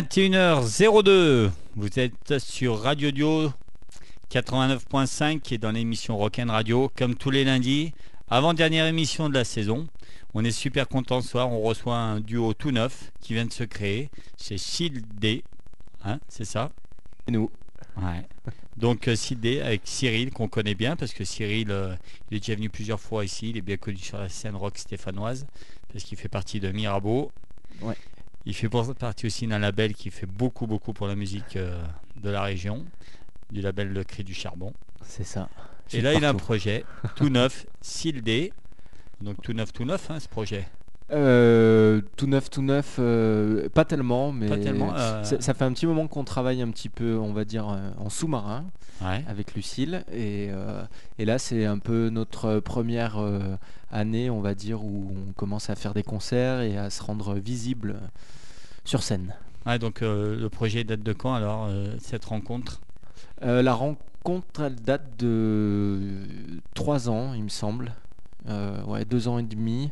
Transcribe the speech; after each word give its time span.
21h02, 0.00 1.50
vous 1.76 1.98
êtes 1.98 2.38
sur 2.38 2.80
Radio 2.80 3.10
Dio 3.10 3.52
89.5 4.30 5.40
qui 5.40 5.52
est 5.52 5.58
dans 5.58 5.72
l'émission 5.72 6.16
Rock'n 6.16 6.48
Radio, 6.48 6.90
comme 6.96 7.16
tous 7.16 7.30
les 7.30 7.44
lundis, 7.44 7.92
avant-dernière 8.30 8.86
émission 8.86 9.28
de 9.28 9.34
la 9.34 9.44
saison. 9.44 9.88
On 10.32 10.42
est 10.42 10.52
super 10.52 10.88
content 10.88 11.20
ce 11.20 11.28
soir, 11.28 11.50
on 11.52 11.60
reçoit 11.60 11.96
un 11.98 12.20
duo 12.20 12.54
tout 12.54 12.70
neuf 12.70 13.12
qui 13.20 13.34
vient 13.34 13.44
de 13.44 13.52
se 13.52 13.62
créer, 13.62 14.08
c'est 14.38 14.56
Shield 14.56 15.04
D, 15.18 15.44
hein, 16.02 16.18
c'est 16.28 16.46
ça? 16.46 16.70
Et 17.28 17.32
nous. 17.32 17.50
Ouais. 17.98 18.26
Donc 18.78 19.06
euh, 19.06 19.16
D 19.32 19.60
avec 19.60 19.82
Cyril 19.84 20.30
qu'on 20.30 20.48
connaît 20.48 20.74
bien 20.74 20.96
parce 20.96 21.12
que 21.12 21.24
Cyril 21.24 21.70
euh, 21.70 21.94
il 22.30 22.38
est 22.38 22.40
déjà 22.40 22.54
venu 22.54 22.70
plusieurs 22.70 23.00
fois 23.00 23.22
ici, 23.26 23.50
il 23.50 23.58
est 23.58 23.62
bien 23.62 23.76
connu 23.76 23.98
sur 23.98 24.16
la 24.16 24.30
scène 24.30 24.56
rock 24.56 24.78
stéphanoise 24.78 25.46
parce 25.92 26.04
qu'il 26.04 26.16
fait 26.16 26.28
partie 26.28 26.58
de 26.58 26.72
Mirabeau. 26.72 27.30
Ouais. 27.82 27.96
Il 28.46 28.54
fait 28.54 28.68
partie 28.98 29.26
aussi 29.26 29.46
d'un 29.46 29.58
label 29.58 29.94
qui 29.94 30.10
fait 30.10 30.26
beaucoup 30.26 30.66
beaucoup 30.66 30.92
pour 30.92 31.06
la 31.06 31.14
musique 31.14 31.56
euh, 31.56 31.82
de 32.16 32.30
la 32.30 32.42
région, 32.42 32.86
du 33.50 33.60
label 33.60 33.92
Le 33.92 34.02
Cri 34.04 34.24
du 34.24 34.34
Charbon. 34.34 34.72
C'est 35.02 35.24
ça. 35.24 35.48
Et 35.92 36.00
là 36.00 36.14
il 36.14 36.24
a 36.24 36.30
un 36.30 36.34
projet 36.34 36.84
tout 37.16 37.28
neuf, 37.28 37.66
Shield 37.82 38.24
D. 38.24 38.52
Donc 39.20 39.42
tout 39.42 39.52
neuf 39.52 39.72
tout 39.72 39.84
neuf 39.84 40.10
hein, 40.10 40.18
ce 40.20 40.28
projet. 40.28 40.66
Euh, 41.12 42.00
tout 42.16 42.26
neuf, 42.26 42.50
tout 42.50 42.62
neuf, 42.62 42.96
euh, 42.98 43.68
pas 43.68 43.84
tellement, 43.84 44.30
mais 44.30 44.48
Pas 44.48 44.58
tellement, 44.58 44.94
euh, 44.94 45.24
ça, 45.24 45.40
ça 45.40 45.54
fait 45.54 45.64
un 45.64 45.72
petit 45.72 45.86
moment 45.86 46.06
qu'on 46.06 46.22
travaille 46.24 46.62
un 46.62 46.70
petit 46.70 46.88
peu, 46.88 47.18
on 47.18 47.32
va 47.32 47.44
dire, 47.44 47.66
en 47.98 48.08
sous-marin 48.10 48.64
Ouais. 49.02 49.24
avec 49.26 49.54
Lucille. 49.54 50.04
Et, 50.12 50.50
et 51.18 51.24
là, 51.24 51.38
c'est 51.38 51.64
un 51.64 51.78
peu 51.78 52.10
notre 52.10 52.60
première 52.60 53.18
année, 53.90 54.28
on 54.30 54.40
va 54.40 54.54
dire, 54.54 54.84
où 54.84 55.10
on 55.28 55.32
commence 55.32 55.70
à 55.70 55.74
faire 55.74 55.94
des 55.94 56.02
concerts 56.02 56.60
et 56.60 56.76
à 56.76 56.90
se 56.90 57.02
rendre 57.02 57.34
visible 57.34 57.96
sur 58.84 59.02
scène. 59.02 59.34
Ouais, 59.66 59.78
donc 59.78 60.00
le 60.02 60.46
projet 60.48 60.84
date 60.84 61.02
de 61.02 61.12
quand 61.12 61.34
alors 61.34 61.68
cette 61.98 62.26
rencontre? 62.26 62.80
La 63.42 63.72
rencontre, 63.72 64.60
elle 64.60 64.76
date 64.76 65.18
de 65.18 65.98
trois 66.74 67.08
ans, 67.08 67.32
il 67.32 67.44
me 67.44 67.48
semble. 67.48 67.92
Euh, 68.48 68.82
ouais, 68.84 69.04
deux 69.04 69.28
ans 69.28 69.38
et 69.38 69.42
demi. 69.42 69.90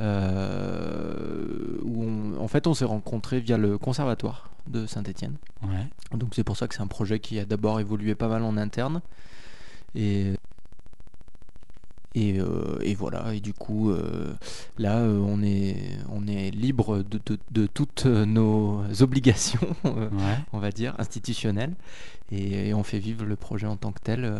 Euh, 0.00 1.78
où 1.82 2.04
on- 2.04 2.40
en 2.40 2.48
fait, 2.48 2.66
on 2.66 2.74
s'est 2.74 2.84
rencontrés 2.84 3.40
via 3.40 3.56
le 3.58 3.78
conservatoire 3.78 4.50
de 4.66 4.86
Saint-Étienne. 4.86 5.36
Ouais. 5.62 5.86
Donc 6.16 6.34
c'est 6.34 6.44
pour 6.44 6.56
ça 6.56 6.68
que 6.68 6.74
c'est 6.74 6.82
un 6.82 6.86
projet 6.86 7.18
qui 7.20 7.38
a 7.38 7.44
d'abord 7.44 7.80
évolué 7.80 8.14
pas 8.14 8.28
mal 8.28 8.42
en 8.42 8.56
interne. 8.56 9.00
Et, 9.94 10.32
et, 12.14 12.40
euh, 12.40 12.78
et 12.80 12.94
voilà, 12.96 13.34
et 13.34 13.40
du 13.40 13.52
coup, 13.54 13.90
euh, 13.90 14.34
là, 14.78 14.98
euh, 14.98 15.18
on, 15.18 15.42
est, 15.42 15.76
on 16.10 16.26
est 16.26 16.50
libre 16.50 16.98
de, 17.04 17.20
de- 17.24 17.38
de 17.52 17.66
toutes 17.66 18.06
nos 18.06 18.82
obligations, 19.00 19.60
Ouais. 19.84 20.38
on 20.52 20.58
va 20.58 20.70
dire, 20.72 20.94
institutionnelles. 20.98 21.74
Et, 22.32 22.68
et 22.68 22.74
on 22.74 22.82
fait 22.84 22.98
vivre 22.98 23.24
le 23.24 23.36
projet 23.36 23.66
en 23.66 23.76
tant 23.76 23.92
que 23.92 24.00
tel. 24.00 24.32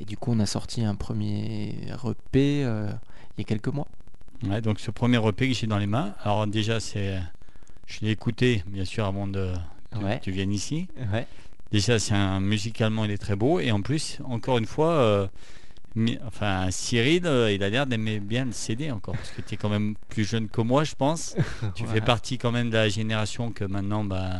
et 0.00 0.04
du 0.04 0.16
coup, 0.16 0.32
on 0.32 0.40
a 0.40 0.46
sorti 0.46 0.84
un 0.84 0.94
premier 0.94 1.74
EP 2.04 2.60
il 2.60 3.38
y 3.38 3.40
a 3.40 3.44
quelques 3.44 3.68
mois. 3.68 3.88
Ouais, 4.44 4.60
donc 4.60 4.80
ce 4.80 4.90
premier 4.90 5.18
EP 5.26 5.48
que 5.48 5.54
j'ai 5.54 5.66
dans 5.66 5.78
les 5.78 5.86
mains, 5.86 6.14
alors 6.22 6.46
déjà 6.46 6.78
c'est, 6.80 7.18
je 7.86 8.00
l'ai 8.02 8.10
écouté 8.10 8.62
bien 8.66 8.84
sûr 8.84 9.04
avant 9.06 9.26
de 9.26 9.52
que 9.92 9.98
Ouais. 10.04 10.20
tu 10.20 10.30
viennes 10.30 10.52
ici. 10.52 10.88
Ouais. 11.12 11.26
Déjà 11.72 11.98
c'est 11.98 12.14
un 12.14 12.40
musicalement 12.40 13.04
il 13.04 13.10
est 13.10 13.18
très 13.18 13.36
beau 13.36 13.60
et 13.60 13.70
en 13.72 13.80
plus 13.82 14.18
encore 14.24 14.58
une 14.58 14.66
fois, 14.66 14.90
euh, 14.92 15.26
mi- 15.94 16.18
enfin 16.26 16.68
Cyril 16.70 17.26
euh, 17.26 17.50
il 17.50 17.62
a 17.62 17.70
l'air 17.70 17.86
d'aimer 17.86 18.20
bien 18.20 18.44
le 18.44 18.52
CD 18.52 18.90
encore 18.90 19.14
parce 19.16 19.30
que 19.30 19.40
tu 19.42 19.54
es 19.54 19.56
quand 19.56 19.68
même 19.70 19.94
plus 20.08 20.24
jeune 20.24 20.48
que 20.48 20.60
moi 20.60 20.84
je 20.84 20.94
pense. 20.94 21.34
Tu 21.74 21.84
fais 21.86 22.00
partie 22.02 22.36
quand 22.38 22.52
même 22.52 22.68
de 22.70 22.74
la 22.76 22.88
génération 22.88 23.50
que 23.52 23.64
maintenant 23.64 24.04
bah, 24.04 24.30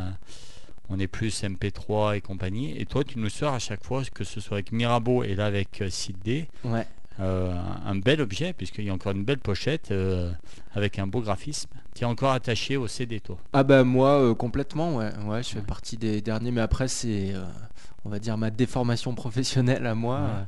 on 0.88 0.98
est 1.00 1.08
plus 1.08 1.42
MP3 1.42 2.16
et 2.16 2.20
compagnie 2.20 2.78
et 2.78 2.84
toi 2.86 3.02
tu 3.02 3.18
nous 3.18 3.28
sors 3.30 3.54
à 3.54 3.58
chaque 3.58 3.82
fois 3.84 4.02
que 4.14 4.22
ce 4.24 4.40
soit 4.40 4.58
avec 4.58 4.70
Mirabeau 4.72 5.24
et 5.24 5.34
là 5.34 5.46
avec 5.46 5.80
euh, 5.82 5.88
Sid 5.90 6.16
D, 6.22 6.46
Ouais. 6.64 6.86
Euh, 7.20 7.54
un 7.84 7.96
bel 7.96 8.20
objet, 8.20 8.52
puisqu'il 8.52 8.84
y 8.84 8.90
a 8.90 8.94
encore 8.94 9.12
une 9.12 9.24
belle 9.24 9.38
pochette 9.38 9.90
euh, 9.90 10.30
avec 10.74 10.98
un 10.98 11.06
beau 11.06 11.20
graphisme. 11.20 11.70
Tu 11.94 12.02
es 12.02 12.06
encore 12.06 12.32
attaché 12.32 12.76
au 12.76 12.86
CD, 12.86 13.20
toi. 13.20 13.38
Ah 13.52 13.62
bah 13.62 13.84
moi 13.84 14.20
euh, 14.20 14.34
complètement 14.34 14.96
ouais 14.96 15.10
ouais 15.26 15.42
je 15.42 15.48
fais 15.50 15.56
Ouais. 15.60 15.64
partie 15.64 15.96
des 15.96 16.20
derniers 16.20 16.50
mais 16.50 16.60
après 16.60 16.88
c'est 16.88 17.32
on 18.04 18.10
va 18.10 18.18
dire 18.18 18.36
ma 18.36 18.50
déformation 18.50 19.14
professionnelle 19.24 19.86
à 19.86 19.94
moi 19.94 20.20
Ouais. 20.20 20.44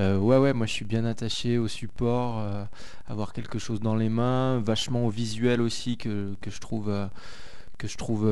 Euh, 0.00 0.18
ouais 0.18 0.38
ouais 0.38 0.52
moi 0.54 0.64
je 0.66 0.72
suis 0.72 0.84
bien 0.86 1.04
attaché 1.04 1.58
au 1.58 1.68
support 1.68 2.38
euh, 2.38 2.64
avoir 3.06 3.32
quelque 3.34 3.58
chose 3.58 3.80
dans 3.80 3.94
les 3.94 4.08
mains 4.08 4.58
vachement 4.60 5.04
au 5.06 5.10
visuel 5.10 5.60
aussi 5.60 5.98
que, 5.98 6.32
que 6.40 6.50
je 6.50 6.60
trouve 6.60 6.88
euh, 6.88 7.06
que 7.76 7.86
je 7.88 7.96
trouve 7.98 8.26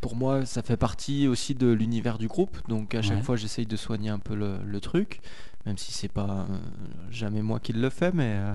pour 0.00 0.14
moi 0.16 0.44
ça 0.46 0.62
fait 0.62 0.76
partie 0.76 1.26
aussi 1.28 1.54
de 1.54 1.68
l'univers 1.72 2.18
du 2.18 2.28
groupe 2.28 2.56
donc 2.68 2.94
à 2.94 3.02
chaque 3.02 3.16
Ouais. 3.18 3.22
fois 3.22 3.36
j'essaye 3.36 3.66
de 3.66 3.76
soigner 3.76 4.10
un 4.10 4.18
peu 4.20 4.34
le, 4.34 4.58
le 4.64 4.80
truc 4.80 5.20
même 5.66 5.78
si 5.78 5.92
c'est 5.92 6.08
pas 6.08 6.46
euh, 6.50 6.56
jamais 7.10 7.42
moi 7.42 7.60
qui 7.60 7.72
le 7.72 7.90
fais 7.90 8.12
mais 8.12 8.34
euh, 8.36 8.54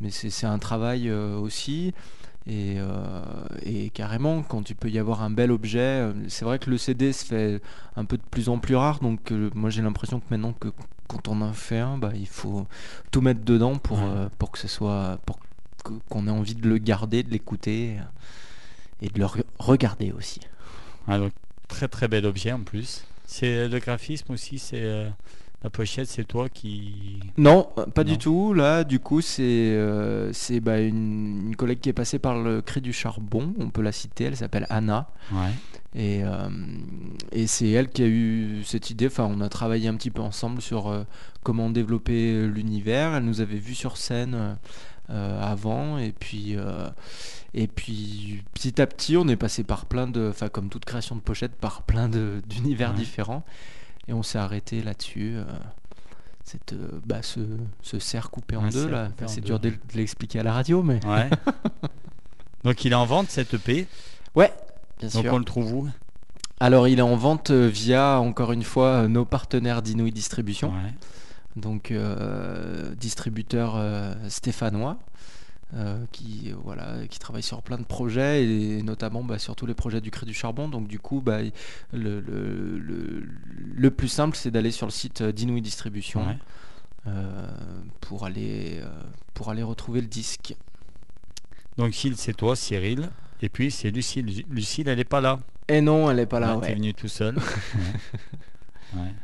mais 0.00 0.10
c'est 0.10 0.46
un 0.46 0.58
travail 0.58 1.08
euh, 1.08 1.36
aussi 1.36 1.92
et, 2.46 2.76
euh, 2.78 3.22
et 3.64 3.90
carrément, 3.90 4.42
quand 4.42 4.62
tu 4.62 4.74
peux 4.74 4.88
y 4.90 4.98
avoir 4.98 5.22
un 5.22 5.30
bel 5.30 5.52
objet, 5.52 6.08
c'est 6.28 6.44
vrai 6.44 6.58
que 6.58 6.70
le 6.70 6.78
CD 6.78 7.12
se 7.12 7.24
fait 7.24 7.60
un 7.96 8.04
peu 8.06 8.16
de 8.16 8.22
plus 8.30 8.48
en 8.48 8.58
plus 8.58 8.74
rare. 8.76 9.00
Donc, 9.00 9.30
euh, 9.30 9.50
moi, 9.54 9.68
j'ai 9.70 9.82
l'impression 9.82 10.20
que 10.20 10.24
maintenant 10.30 10.54
que 10.54 10.68
quand 11.06 11.28
on 11.28 11.42
en 11.42 11.52
fait 11.52 11.78
un, 11.78 11.98
bah, 11.98 12.12
il 12.14 12.26
faut 12.26 12.66
tout 13.10 13.20
mettre 13.20 13.42
dedans 13.44 13.76
pour, 13.76 13.98
Ouais. 13.98 14.04
euh, 14.08 14.28
pour 14.38 14.50
que 14.50 14.58
ce 14.58 14.68
soit, 14.68 15.18
pour 15.26 15.38
qu'on 16.08 16.26
ait 16.26 16.30
envie 16.30 16.54
de 16.54 16.66
le 16.68 16.78
garder, 16.78 17.22
de 17.22 17.30
l'écouter 17.30 17.98
et 19.02 19.08
de 19.08 19.18
le 19.18 19.26
re- 19.26 19.44
regarder 19.58 20.12
aussi. 20.12 20.40
Ah, 21.06 21.18
donc, 21.18 21.32
très 21.68 21.88
très 21.88 22.08
bel 22.08 22.26
objet 22.26 22.52
en 22.52 22.60
plus. 22.62 23.04
C'est 23.26 23.68
le 23.68 23.78
graphisme 23.78 24.32
aussi, 24.32 24.58
c'est 24.58 25.06
la 25.62 25.68
pochette, 25.70 26.08
c'est 26.08 26.24
toi 26.24 26.48
qui. 26.48 27.20
Non, 27.36 27.68
pas 27.94 28.02
Non. 28.04 28.10
du 28.12 28.18
tout. 28.18 28.54
Là, 28.54 28.82
du 28.84 28.98
coup, 28.98 29.20
c'est 29.20 29.42
euh, 29.42 30.32
bah, 30.62 30.80
une, 30.80 31.48
une 31.48 31.56
collègue 31.56 31.80
qui 31.80 31.88
est 31.90 31.92
passée 31.94 32.18
par 32.18 32.38
le 32.42 32.62
Cri 32.62 32.80
du 32.80 32.92
Charbon. 32.94 33.52
On 33.58 33.68
peut 33.68 33.82
la 33.82 33.92
citer. 33.92 34.24
Elle 34.24 34.36
s'appelle 34.36 34.66
Anna. 34.70 35.08
Ouais. 35.32 35.50
Et, 35.94 36.22
euh, 36.24 36.48
et 37.32 37.46
c'est 37.46 37.68
elle 37.70 37.88
qui 37.90 38.02
a 38.02 38.06
eu 38.06 38.62
cette 38.64 38.90
idée. 38.90 39.06
Enfin, 39.08 39.28
on 39.30 39.40
a 39.42 39.48
travaillé 39.50 39.88
un 39.88 39.94
petit 39.96 40.10
peu 40.10 40.22
ensemble 40.22 40.62
sur 40.62 40.88
euh, 40.88 41.04
comment 41.42 41.68
développer 41.68 42.46
l'univers. 42.46 43.14
Elle 43.14 43.24
nous 43.24 43.40
avait 43.42 43.58
vu 43.58 43.74
sur 43.74 43.96
scène 43.98 44.56
avant, 45.08 45.98
et 45.98 46.12
puis 46.12 46.54
et 47.52 47.66
puis 47.66 48.44
petit 48.54 48.80
à 48.80 48.86
petit, 48.86 49.16
on 49.16 49.26
est 49.26 49.34
passé 49.36 49.64
par 49.64 49.86
plein 49.86 50.06
de, 50.06 50.28
enfin 50.30 50.48
comme 50.48 50.68
toute 50.68 50.84
création 50.84 51.16
de 51.16 51.20
pochette, 51.20 51.56
par 51.56 51.82
plein 51.82 52.08
d'univers 52.08 52.90
Ouais. 52.90 52.96
différents, 52.96 53.44
et 54.10 54.12
on 54.12 54.22
s'est 54.22 54.38
arrêté 54.38 54.82
là-dessus. 54.82 55.34
euh, 55.36 55.44
cette, 56.44 56.72
euh, 56.72 57.00
bah, 57.06 57.22
ce, 57.22 57.38
ce 57.80 57.98
cerf 58.00 58.28
coupé 58.30 58.56
en 58.56 58.64
Un 58.64 58.68
deux 58.70 58.88
là, 58.88 59.08
Enfin, 59.14 59.28
c'est 59.28 59.40
dur 59.40 59.60
de, 59.60 59.70
de 59.70 59.76
l'expliquer 59.94 60.40
à 60.40 60.42
la 60.42 60.52
radio, 60.52 60.82
mais 60.82 60.98
Ouais. 61.06 61.30
donc 62.64 62.84
il 62.84 62.92
est 62.92 62.96
en 62.96 63.06
vente 63.06 63.30
cette 63.30 63.54
EP. 63.54 63.86
ouais, 64.34 64.52
bien 64.98 65.08
Donc 65.10 65.22
sûr. 65.24 65.32
on 65.34 65.38
le 65.38 65.44
trouve 65.44 65.72
où? 65.72 65.88
Alors, 66.58 66.88
il 66.88 66.98
est 66.98 67.02
en 67.02 67.16
vente 67.16 67.50
euh, 67.50 67.68
via, 67.68 68.18
encore 68.20 68.52
une 68.52 68.64
fois, 68.64 69.08
nos 69.08 69.24
partenaires 69.24 69.80
d'Inouï 69.80 70.12
Distribution, 70.12 70.70
Ouais. 70.72 70.92
donc 71.56 71.90
euh, 71.90 72.94
distributeur 72.96 73.74
euh, 73.76 74.12
stéphanois, 74.28 74.98
euh, 75.74 76.04
qui, 76.12 76.50
euh, 76.50 76.54
voilà, 76.64 77.06
qui 77.08 77.18
travaille 77.18 77.42
sur 77.42 77.62
plein 77.62 77.78
de 77.78 77.84
projets, 77.84 78.44
et 78.44 78.82
notamment 78.82 79.22
bah, 79.24 79.38
sur 79.38 79.54
tous 79.56 79.66
les 79.66 79.74
projets 79.74 80.00
du 80.00 80.10
Cri 80.10 80.26
du 80.26 80.34
Charbon. 80.34 80.68
Donc, 80.68 80.88
du 80.88 80.98
coup, 80.98 81.20
bah, 81.20 81.38
le, 81.92 82.20
le, 82.20 82.78
le- 82.78 83.24
le 83.74 83.90
plus 83.90 84.08
simple, 84.08 84.36
c'est 84.36 84.50
d'aller 84.50 84.70
sur 84.72 84.86
le 84.86 84.92
site 84.92 85.20
euh, 85.20 85.32
d'Inouï 85.32 85.62
Distribution 85.62 86.26
Ouais. 86.26 86.38
euh, 87.06 87.46
pour, 88.00 88.24
aller, 88.26 88.80
pour 89.34 89.50
aller 89.50 89.62
retrouver 89.62 90.00
le 90.00 90.06
disque. 90.08 90.54
Donc 91.78 91.92
Gilles, 91.92 92.16
c'est 92.16 92.34
toi, 92.34 92.56
Cyril. 92.56 93.08
Et 93.42 93.48
puis 93.48 93.70
c'est 93.70 93.90
Lucille. 93.90 94.26
Lu- 94.26 94.44
Lucille, 94.50 94.86
elle 94.88 94.98
n'est 94.98 95.04
pas 95.04 95.20
là. 95.22 95.40
Et 95.68 95.80
non, 95.80 96.10
elle 96.10 96.16
n'est 96.16 96.26
pas 96.26 96.40
là. 96.40 96.56
Ouais, 96.56 96.62
T'es 96.62 96.68
ouais. 96.72 96.74
venu 96.74 96.92
tout 96.94 97.08
seul. 97.08 97.36
Ouais. 98.94 99.14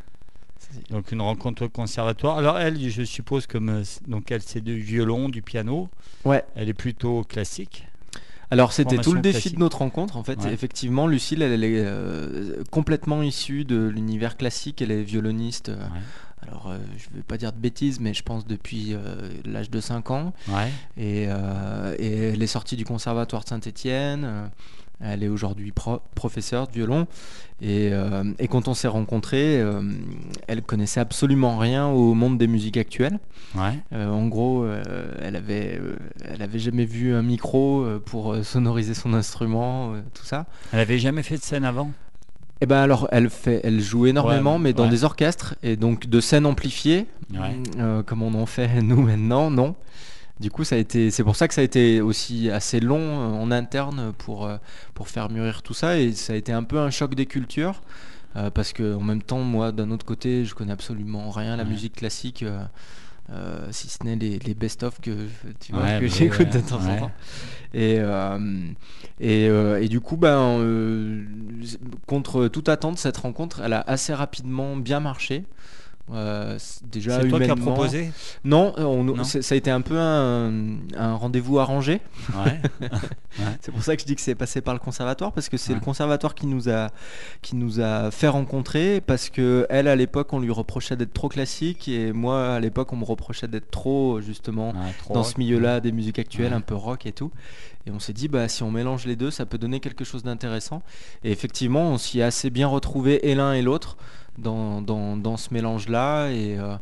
Donc 0.91 1.13
une 1.13 1.21
rencontre 1.23 1.65
au 1.65 1.69
conservatoire. 1.69 2.39
Alors 2.39 2.59
elle, 2.59 2.79
je 2.91 3.03
suppose 3.03 3.47
comme 3.47 3.83
donc 4.09 4.31
elle 4.31 4.43
c'est 4.43 4.61
du 4.61 4.79
violon, 4.79 5.29
du 5.29 5.43
piano. 5.43 5.89
Ouais. 6.25 6.45
Elle 6.55 6.69
est 6.69 6.75
plutôt 6.75 7.23
classique. 7.25 7.87
Alors 8.51 8.73
c'était 8.73 8.99
tout 8.99 9.13
le 9.13 9.21
défi 9.21 9.35
classique. 9.41 9.55
de 9.55 9.61
notre 9.61 9.79
rencontre 9.79 10.17
en 10.17 10.23
fait. 10.23 10.39
Ouais. 10.41 10.53
Effectivement, 10.53 11.07
Lucille, 11.09 11.43
elle, 11.43 11.53
elle 11.53 11.65
est 11.65 11.83
euh, 11.85 12.63
complètement 12.71 13.23
issue 13.23 13.65
de 13.65 13.89
l'univers 13.89 14.37
classique. 14.37 14.81
Elle 14.83 14.93
est 14.93 15.03
violoniste. 15.03 15.69
euh, 15.71 15.77
Ouais. 15.77 16.49
Alors 16.49 16.69
euh, 16.69 16.79
je 16.97 17.09
ne 17.11 17.17
vais 17.17 17.23
pas 17.25 17.39
dire 17.39 17.53
de 17.53 17.59
bêtises, 17.59 17.99
mais 17.99 18.15
je 18.15 18.23
pense 18.23 18.47
depuis 18.47 18.95
l'âge 19.45 19.69
de 19.69 19.81
5 19.81 20.11
ans. 20.13 20.33
Ouais. 20.49 20.71
Et, 20.97 21.23
et 21.25 22.19
elle 22.29 22.43
est 22.43 22.47
sortie 22.47 22.77
du 22.77 22.85
conservatoire 22.85 23.43
de 23.43 23.49
Saint-Étienne. 23.49 24.51
Elle 25.01 25.23
est 25.23 25.29
aujourd'hui 25.29 25.73
pro- 25.73 26.01
professeure 26.15 26.69
de 26.69 26.73
violon. 26.73 27.07
Et, 27.61 27.91
euh, 27.93 28.25
et 28.39 28.49
quand 28.49 28.67
on 28.69 28.75
s'est 28.75 28.89
rencontrés, 28.89 29.61
euh, 29.61 29.83
elle 30.47 30.63
connaissait 30.63 31.01
absolument 31.01 31.59
rien 31.59 31.87
au 31.87 32.15
monde 32.15 32.39
des 32.39 32.47
musiques 32.47 32.77
actuelles. 32.79 33.19
Ouais. 33.55 33.79
Euh, 33.93 34.09
en 34.11 34.27
gros, 34.27 34.67
elle 35.23 35.37
avait, 35.37 35.81
elle 36.25 36.43
avait 36.43 36.59
jamais 36.59 36.85
vu 36.87 37.15
un 37.15 37.23
micro 37.23 37.85
pour 38.07 38.37
sonoriser 38.45 38.95
son 38.95 39.13
instrument, 39.15 39.93
tout 40.15 40.25
ça. 40.25 40.47
Elle 40.73 40.81
avait 40.81 40.99
jamais 40.99 41.23
fait 41.23 41.37
de 41.37 41.43
scène 41.43 41.65
avant? 41.65 41.91
Et 42.63 42.67
ben 42.67 42.79
alors, 42.81 43.07
elle 43.13 43.29
fait, 43.29 43.61
elle 43.65 43.83
joue 43.83 44.07
énormément, 44.07 44.55
Ouais, 44.55 44.63
mais 44.63 44.73
dans 44.73 44.85
ouais. 44.85 44.89
des 44.89 45.05
orchestres 45.05 45.57
et 45.63 45.77
donc 45.77 46.07
de 46.07 46.21
scènes 46.21 46.47
amplifiées, 46.47 47.07
comme 48.07 48.23
on 48.23 48.33
en 48.35 48.47
fait 48.47 48.69
nous 48.83 49.03
maintenant, 49.03 49.51
non. 49.51 49.75
Du 50.39 50.51
coup, 50.51 50.65
ça 50.65 50.75
a 50.77 50.79
été, 50.79 51.11
c'est 51.11 51.25
pour 51.25 51.35
ça 51.35 51.49
que 51.49 51.55
ça 51.55 51.63
a 51.63 51.65
été 51.65 52.03
aussi 52.03 52.51
assez 52.51 52.79
long 52.81 52.99
euh, 53.01 53.43
en 53.43 53.51
interne 53.51 54.13
pour 54.19 54.47
euh, 54.47 54.59
pour 54.95 55.09
faire 55.09 55.31
mûrir 55.31 55.63
tout 55.63 55.73
ça 55.75 55.99
et 55.99 56.13
ça 56.13 56.35
a 56.35 56.37
été 56.37 56.53
un 56.53 56.63
peu 56.63 56.79
un 56.79 56.91
choc 56.91 57.15
des 57.15 57.27
cultures. 57.27 57.81
euh, 58.37 58.51
parce 58.51 58.73
que 58.75 58.95
en 58.95 59.01
même 59.01 59.23
temps, 59.23 59.41
moi, 59.41 59.73
d'un 59.73 59.91
autre 59.91 60.05
côté, 60.05 60.45
je 60.45 60.55
connais 60.55 60.73
absolument 60.73 61.31
rien 61.31 61.55
à 61.55 61.57
la 61.57 61.65
Ouais. 61.65 61.71
musique 61.71 61.95
classique, 61.97 62.43
euh, 62.43 62.61
euh, 63.31 63.67
si 63.73 63.89
ce 63.89 64.05
n'est 64.05 64.17
les, 64.17 64.39
les 64.39 64.55
best-of 64.55 65.01
que 65.01 65.11
tu 65.61 65.73
vois 65.73 65.83
Ouais, 65.85 66.01
que 66.01 66.07
bah 66.07 66.13
j'écoute 66.19 66.41
ouais, 66.41 66.63
de 66.63 66.69
temps 66.69 66.85
en 66.87 66.97
temps. 66.99 67.13
Et, 67.75 67.99
et, 69.21 69.45
et 69.47 69.89
du 69.89 70.01
coup, 70.01 70.17
ben, 70.19 70.61
contre 72.07 72.49
toute 72.49 72.69
attente, 72.69 72.99
cette 72.99 73.17
rencontre, 73.17 73.61
elle 73.65 73.73
a 73.73 73.81
assez 73.87 74.15
rapidement 74.15 74.77
bien 74.77 75.01
marché. 75.01 75.45
Euh, 76.13 76.55
c'est 76.61 76.89
déjà 76.89 77.21
C'est 77.21 77.29
toi 77.29 77.41
qui 77.41 77.51
as 77.51 77.57
proposé 77.57 78.13
Non, 78.45 78.73
on- 78.77 79.03
Non. 79.03 79.25
ça 79.25 79.41
a 79.55 79.57
été 79.57 79.73
un 79.73 79.81
peu 79.81 79.99
un, 79.99 80.77
un 80.97 81.15
rendez-vous 81.17 81.59
arrangé. 81.59 82.01
Ouais. 82.37 82.61
C'est 83.61 83.71
pour 83.73 83.83
ça 83.83 83.97
que 83.97 84.03
je 84.03 84.07
dis 84.07 84.15
que 84.15 84.21
c'est 84.23 84.35
passé 84.35 84.61
par 84.61 84.73
le 84.73 84.81
conservatoire 84.81 85.33
parce 85.33 85.49
que 85.49 85.57
c'est 85.57 85.73
Ouais. 85.73 85.79
le 85.79 85.85
conservatoire 85.85 86.35
qui 86.35 86.47
nous 86.47 86.69
a 86.71 86.91
qui 87.43 87.55
nous 87.57 87.81
a 87.81 88.11
fait 88.11 88.29
rencontrer 88.29 89.01
parce 89.03 89.29
que 89.31 89.67
elle 89.69 89.89
à 89.89 89.97
l'époque 89.97 90.33
on 90.33 90.39
lui 90.41 90.51
reprochait 90.51 90.97
d'être 90.97 91.13
trop 91.13 91.29
classique 91.29 91.89
et 91.89 92.13
moi 92.13 92.55
à 92.55 92.61
l'époque 92.61 92.93
on 92.93 92.97
me 92.97 93.05
reprochait 93.05 93.49
d'être 93.49 93.71
trop 93.71 94.21
justement 94.23 94.69
Ouais, 94.71 94.93
trop 94.99 95.13
dans 95.15 95.23
rock. 95.23 95.33
ce 95.35 95.39
milieu-là 95.39 95.81
des 95.81 95.93
musiques 95.93 96.19
actuelles, 96.19 96.53
un 96.55 96.61
peu 96.63 96.75
rock 96.75 97.05
et 97.07 97.13
tout. 97.13 97.31
Et 97.87 97.91
on 97.93 98.01
s'est 98.01 98.13
dit, 98.13 98.27
bah, 98.27 98.49
si 98.49 98.65
on 98.65 98.71
mélange 98.73 99.07
les 99.07 99.15
deux, 99.15 99.31
ça 99.31 99.47
peut 99.47 99.59
donner 99.59 99.79
quelque 99.79 100.05
chose 100.05 100.25
d'intéressant. 100.25 100.83
Et 101.23 101.31
effectivement, 101.31 101.83
on 101.93 101.99
s'y 101.99 102.19
est 102.19 102.23
assez 102.25 102.51
bien 102.51 102.67
retrouvé 102.67 103.29
et 103.31 103.37
l'un 103.37 103.53
et 103.53 103.63
l'autre 103.63 103.97
dans, 104.39 104.83
dans, 104.83 105.17
dans 105.17 105.37
ce 105.37 105.53
mélange-là. 105.55 106.31
Et, 106.31 106.59
euh, 106.59 106.77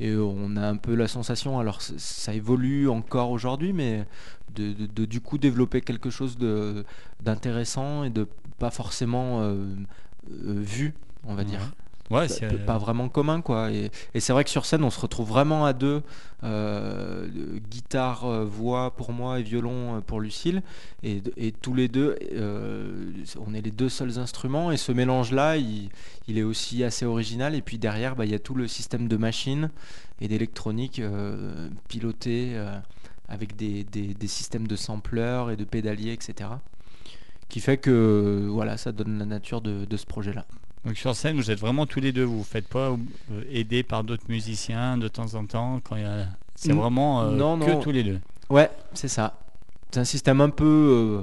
et 0.00 0.14
on 0.16 0.56
a 0.56 0.66
un 0.66 0.76
peu 0.76 0.94
la 0.94 1.08
sensation, 1.08 1.58
alors 1.58 1.80
ça 1.82 2.32
évolue 2.34 2.88
encore 2.88 3.30
aujourd'hui, 3.30 3.72
mais 3.72 4.06
de, 4.54 4.72
de- 4.72 4.86
de, 4.86 5.04
du 5.04 5.20
coup 5.20 5.36
développer 5.38 5.80
quelque 5.82 6.08
chose 6.10 6.38
de- 6.38 6.84
d'intéressant 7.22 8.04
et 8.04 8.10
de 8.10 8.26
pas 8.58 8.70
forcément 8.70 9.40
euh, 9.42 9.54
euh, 10.30 10.54
vu, 10.60 10.94
on 11.26 11.34
va 11.34 11.44
dire 11.44 11.60
Ouais, 12.10 12.26
pas- 12.26 12.28
c'est 12.28 12.46
pas 12.66 12.78
vraiment 12.78 13.08
commun 13.08 13.40
quoi. 13.40 13.70
Et, 13.70 13.90
et 14.14 14.20
c'est 14.20 14.32
vrai 14.32 14.42
que 14.44 14.50
sur 14.50 14.66
scène 14.66 14.82
on 14.84 14.90
se 14.90 14.98
retrouve 15.00 15.28
vraiment 15.28 15.64
à 15.64 15.72
deux 15.72 16.02
euh, 16.42 17.28
guitare 17.70 18.24
euh, 18.26 18.44
voix 18.44 18.90
pour 18.96 19.12
moi 19.12 19.38
et 19.38 19.42
violon 19.42 19.96
euh, 19.96 20.00
pour 20.00 20.20
Lucille. 20.20 20.62
Et, 21.02 21.22
et 21.36 21.52
tous 21.52 21.74
les 21.74 21.88
deux 21.88 22.16
euh, 22.32 23.12
on 23.46 23.54
est 23.54 23.60
les 23.60 23.70
deux 23.70 23.88
seuls 23.88 24.18
instruments. 24.18 24.72
Et 24.72 24.76
ce 24.76 24.92
mélange 24.92 25.32
là 25.32 25.56
il, 25.56 25.88
il 26.28 26.38
est 26.38 26.42
aussi 26.42 26.82
assez 26.84 27.04
original. 27.06 27.54
Et 27.54 27.62
puis 27.62 27.78
derrière 27.78 28.16
bah, 28.16 28.24
il 28.24 28.30
y 28.32 28.34
a 28.34 28.38
tout 28.40 28.54
le 28.54 28.66
système 28.66 29.06
de 29.08 29.16
machines 29.16 29.70
et 30.20 30.28
d'électronique 30.28 30.98
euh, 30.98 31.68
piloté 31.88 32.52
euh, 32.54 32.76
avec 33.28 33.54
des, 33.56 33.84
des- 33.84 34.14
des 34.14 34.26
systèmes 34.28 34.66
de 34.66 34.76
sampleurs 34.76 35.50
et 35.50 35.56
de 35.56 35.64
pédaliers 35.64 36.12
etc 36.12 36.50
qui 37.48 37.60
fait 37.60 37.78
que 37.78 38.46
voilà 38.50 38.76
ça 38.76 38.92
donne 38.92 39.18
la 39.18 39.24
nature 39.26 39.60
de, 39.60 39.84
de 39.84 39.96
ce 39.96 40.06
projet 40.06 40.32
là 40.32 40.46
Donc 40.84 40.96
sur 40.96 41.14
scène, 41.14 41.36
vous 41.36 41.50
êtes 41.50 41.60
vraiment 41.60 41.86
tous 41.86 42.00
les 42.00 42.12
deux. 42.12 42.24
Vous 42.24 42.38
ne 42.38 42.44
faites 42.44 42.68
pas 42.68 42.90
euh, 43.32 43.42
aider 43.50 43.82
par 43.82 44.02
d'autres 44.02 44.24
musiciens 44.28 44.96
de 44.96 45.08
temps 45.08 45.34
en 45.34 45.44
temps 45.44 45.80
quand 45.84 45.96
il 45.96 46.02
y 46.02 46.06
a... 46.06 46.26
C'est 46.54 46.72
vraiment 46.72 47.22
euh, 47.22 47.30
Non, 47.30 47.58
que 47.58 47.70
non. 47.70 47.80
tous 47.80 47.90
les 47.90 48.02
deux. 48.02 48.20
Ouais, 48.48 48.70
c'est 48.94 49.08
ça. 49.08 49.38
C'est 49.90 50.00
un 50.00 50.04
système 50.04 50.40
un 50.40 50.50
peu, 50.50 50.64
euh, 50.64 51.22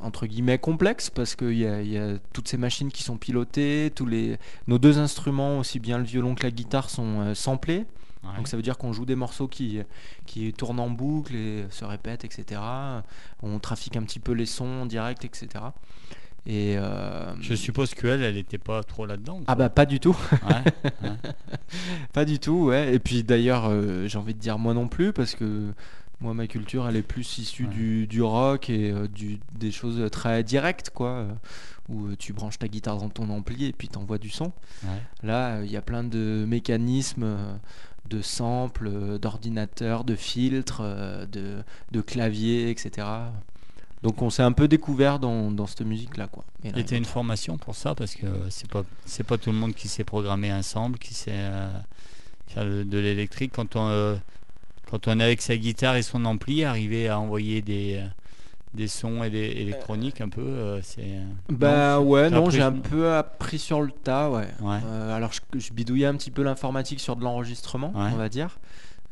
entre 0.00 0.26
guillemets, 0.26 0.58
complexe 0.58 1.10
parce 1.10 1.34
qu'il 1.34 1.58
y 1.58 1.66
a, 1.66 1.82
il 1.82 1.88
y 1.88 1.98
a 1.98 2.18
toutes 2.32 2.48
ces 2.48 2.56
machines 2.56 2.90
qui 2.90 3.02
sont 3.02 3.16
pilotées, 3.16 3.92
tous 3.94 4.06
les... 4.06 4.38
nos 4.68 4.78
deux 4.78 4.98
instruments, 4.98 5.58
aussi 5.58 5.80
bien 5.80 5.98
le 5.98 6.04
violon 6.04 6.34
que 6.34 6.42
la 6.42 6.50
guitare, 6.50 6.90
sont 6.90 7.20
euh, 7.20 7.34
samplés. 7.34 7.84
Ouais. 8.22 8.36
Donc 8.36 8.48
ça 8.48 8.56
veut 8.56 8.62
dire 8.62 8.78
qu'on 8.78 8.92
joue 8.92 9.04
des 9.04 9.16
morceaux 9.16 9.48
qui, 9.48 9.80
qui 10.24 10.50
tournent 10.54 10.80
en 10.80 10.88
boucle 10.88 11.34
et 11.34 11.66
se 11.68 11.84
répètent, 11.84 12.24
etc. 12.24 12.60
On 13.42 13.58
trafique 13.58 13.96
un 13.96 14.02
petit 14.02 14.18
peu 14.18 14.32
les 14.32 14.46
sons 14.46 14.82
en 14.82 14.86
direct, 14.86 15.26
etc. 15.26 15.46
Et 16.46 16.76
euh, 16.76 17.34
Je 17.40 17.54
suppose 17.54 17.94
qu'elle, 17.94 18.22
elle 18.22 18.34
n'était 18.34 18.58
pas 18.58 18.82
trop 18.82 19.06
là-dedans. 19.06 19.40
Ah 19.46 19.54
bah 19.54 19.70
pas 19.70 19.86
du 19.86 19.98
tout. 20.00 20.16
Ouais, 20.32 20.72
ouais. 21.02 21.10
Pas 22.12 22.24
du 22.24 22.38
tout, 22.38 22.66
ouais. 22.66 22.94
Et 22.94 22.98
puis 22.98 23.22
d'ailleurs, 23.24 23.64
euh, 23.68 24.06
j'ai 24.06 24.18
envie 24.18 24.34
de 24.34 24.38
dire 24.38 24.58
moi 24.58 24.74
non 24.74 24.86
plus, 24.86 25.12
parce 25.12 25.34
que 25.34 25.72
moi, 26.20 26.34
ma 26.34 26.46
culture, 26.46 26.86
elle 26.88 26.96
est 26.96 27.02
plus 27.02 27.38
issue 27.38 27.64
Ouais. 27.64 27.70
du, 27.70 28.06
du 28.06 28.22
rock 28.22 28.70
et 28.70 28.90
euh, 28.92 29.08
du, 29.08 29.40
des 29.58 29.70
choses 29.72 30.08
très 30.12 30.44
directes, 30.44 30.90
quoi. 30.94 31.26
où 31.88 32.14
tu 32.16 32.32
branches 32.32 32.58
ta 32.58 32.68
guitare 32.68 32.98
dans 32.98 33.08
ton 33.08 33.28
ampli 33.30 33.64
et 33.64 33.72
puis 33.72 33.88
t'envoies 33.88 34.18
du 34.18 34.30
son. 34.30 34.52
Là, 35.22 35.62
il 35.62 35.70
y 35.70 35.76
a 35.76 35.82
plein 35.82 36.04
de 36.04 36.44
mécanismes, 36.46 37.36
de 38.10 38.20
samples, 38.22 39.18
d'ordinateurs, 39.18 40.04
de 40.04 40.14
filtres, 40.14 40.82
de, 40.82 41.56
de 41.90 42.00
claviers, 42.00 42.70
etc. 42.70 43.06
Donc 44.04 44.22
on 44.22 44.30
s'est 44.30 44.42
un 44.42 44.52
peu 44.52 44.68
découvert 44.68 45.18
dans, 45.18 45.50
dans 45.50 45.66
cette 45.66 45.80
musique-là, 45.80 46.28
quoi. 46.28 46.44
Et 46.62 46.70
là, 46.70 46.82
t'as 46.84 46.96
une 46.96 47.04
formation 47.04 47.56
pour 47.58 47.74
ça 47.74 47.94
parce 47.94 48.14
que 48.14 48.26
c'est 48.50 48.70
pas 48.70 48.84
c'est 49.06 49.24
pas 49.24 49.38
tout 49.38 49.50
le 49.50 49.56
monde 49.56 49.74
qui 49.74 49.88
sait 49.88 50.04
programmer 50.04 50.50
un 50.50 50.62
sample, 50.62 50.98
qui 50.98 51.14
sait 51.14 51.30
euh, 51.34 51.68
faire 52.48 52.64
de, 52.64 52.82
de 52.84 52.98
l'électrique. 52.98 53.52
Quand 53.56 53.74
on 53.76 53.88
euh, 53.88 54.14
quand 54.90 55.08
on 55.08 55.18
est 55.18 55.24
avec 55.24 55.40
sa 55.42 55.56
guitare 55.56 55.96
et 55.96 56.02
son 56.02 56.24
ampli, 56.26 56.64
arriver 56.64 57.08
à 57.08 57.18
envoyer 57.18 57.62
des 57.62 57.96
euh, 58.02 58.06
des 58.74 58.88
sons 58.88 59.22
et 59.24 59.30
des 59.30 59.38
électroniques 59.38 60.20
un 60.20 60.28
peu, 60.28 60.40
euh, 60.42 60.80
c'est. 60.82 61.14
Bah 61.48 61.96
non, 61.96 62.02
ouais, 62.02 62.28
non, 62.28 62.50
j'ai 62.50 62.60
un 62.60 62.72
peu 62.72 63.12
appris 63.12 63.58
sur 63.58 63.80
le 63.80 63.90
tas, 63.90 64.30
ouais. 64.30 64.48
Ouais. 64.60 64.80
Euh, 64.84 65.16
alors 65.16 65.30
je, 65.32 65.40
je 65.60 65.72
bidouillais 65.72 66.06
un 66.06 66.14
petit 66.16 66.30
peu 66.32 66.42
l'informatique 66.42 67.00
sur 67.00 67.16
de 67.16 67.22
l'enregistrement, 67.24 67.92
Ouais. 67.94 68.10
on 68.12 68.16
va 68.16 68.28
dire. 68.28 68.58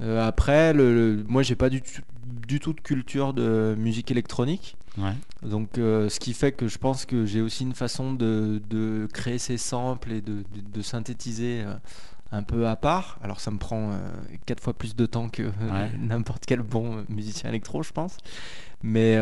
Euh, 0.00 0.26
après, 0.26 0.72
le, 0.72 0.92
le- 1.16 1.24
moi 1.28 1.42
j'ai 1.42 1.54
pas 1.54 1.68
du, 1.70 1.80
tout- 1.80 2.02
du 2.46 2.58
tout 2.60 2.72
de 2.72 2.80
culture 2.80 3.32
de 3.34 3.74
musique 3.78 4.10
électronique. 4.10 4.76
Ouais. 4.98 5.14
Donc 5.42 5.78
euh, 5.78 6.08
ce 6.10 6.20
qui 6.20 6.34
fait 6.34 6.52
que 6.52 6.68
je 6.68 6.76
pense 6.78 7.06
que 7.06 7.24
j'ai 7.24 7.40
aussi 7.40 7.62
une 7.64 7.74
façon 7.74 8.12
de, 8.12 8.60
de 8.68 9.08
créer 9.12 9.38
ces 9.38 9.56
samples 9.56 10.12
et 10.12 10.20
de, 10.20 10.42
de- 10.54 10.60
de 10.72 10.82
synthétiser 10.82 11.62
euh, 11.64 11.74
un 12.30 12.42
peu 12.42 12.68
à 12.68 12.76
part. 12.76 13.18
Alors 13.22 13.40
ça 13.40 13.50
me 13.50 13.58
prend 13.58 13.92
euh, 13.92 13.98
quatre 14.44 14.62
fois 14.62 14.74
plus 14.74 14.94
de 14.94 15.06
temps 15.06 15.28
que 15.30 15.42
euh, 15.44 15.50
Ouais. 15.70 15.90
n'importe 15.98 16.44
quel 16.46 16.60
bon 16.60 17.04
musicien 17.08 17.48
électro, 17.48 17.82
je 17.82 17.92
pense. 17.92 18.16
Mais, 18.82 19.16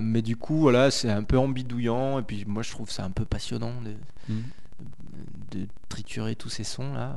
mais 0.00 0.22
du 0.22 0.36
coup, 0.36 0.58
voilà, 0.60 0.92
c'est 0.92 1.10
un 1.10 1.24
peu 1.24 1.36
ambidouillant. 1.36 2.20
Et 2.20 2.22
puis 2.22 2.44
moi, 2.46 2.62
je 2.62 2.70
trouve 2.70 2.88
ça 2.88 3.04
un 3.04 3.10
peu 3.10 3.24
passionnant 3.24 3.72
de, 3.84 3.94
Mm. 4.28 4.42
de 5.50 5.66
triturer 5.88 6.36
tous 6.36 6.48
ces 6.48 6.62
sons 6.64 6.94
là. 6.94 7.16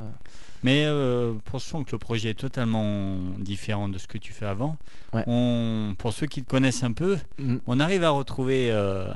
Mais 0.62 0.84
euh, 0.86 1.34
pensons 1.44 1.84
que 1.84 1.92
le 1.92 1.98
projet 1.98 2.30
est 2.30 2.34
totalement 2.38 3.16
différent 3.38 3.88
de 3.88 3.98
ce 3.98 4.06
que 4.06 4.18
tu 4.18 4.32
fais 4.32 4.46
avant. 4.46 4.76
Ouais. 5.12 5.22
On, 5.26 5.94
pour 5.98 6.12
ceux 6.12 6.26
qui 6.26 6.42
te 6.42 6.48
connaissent 6.50 6.82
un 6.82 6.92
peu, 6.92 7.18
Mm. 7.38 7.56
on 7.66 7.78
arrive 7.80 8.02
à 8.04 8.10
retrouver, 8.10 8.70
euh, 8.72 9.06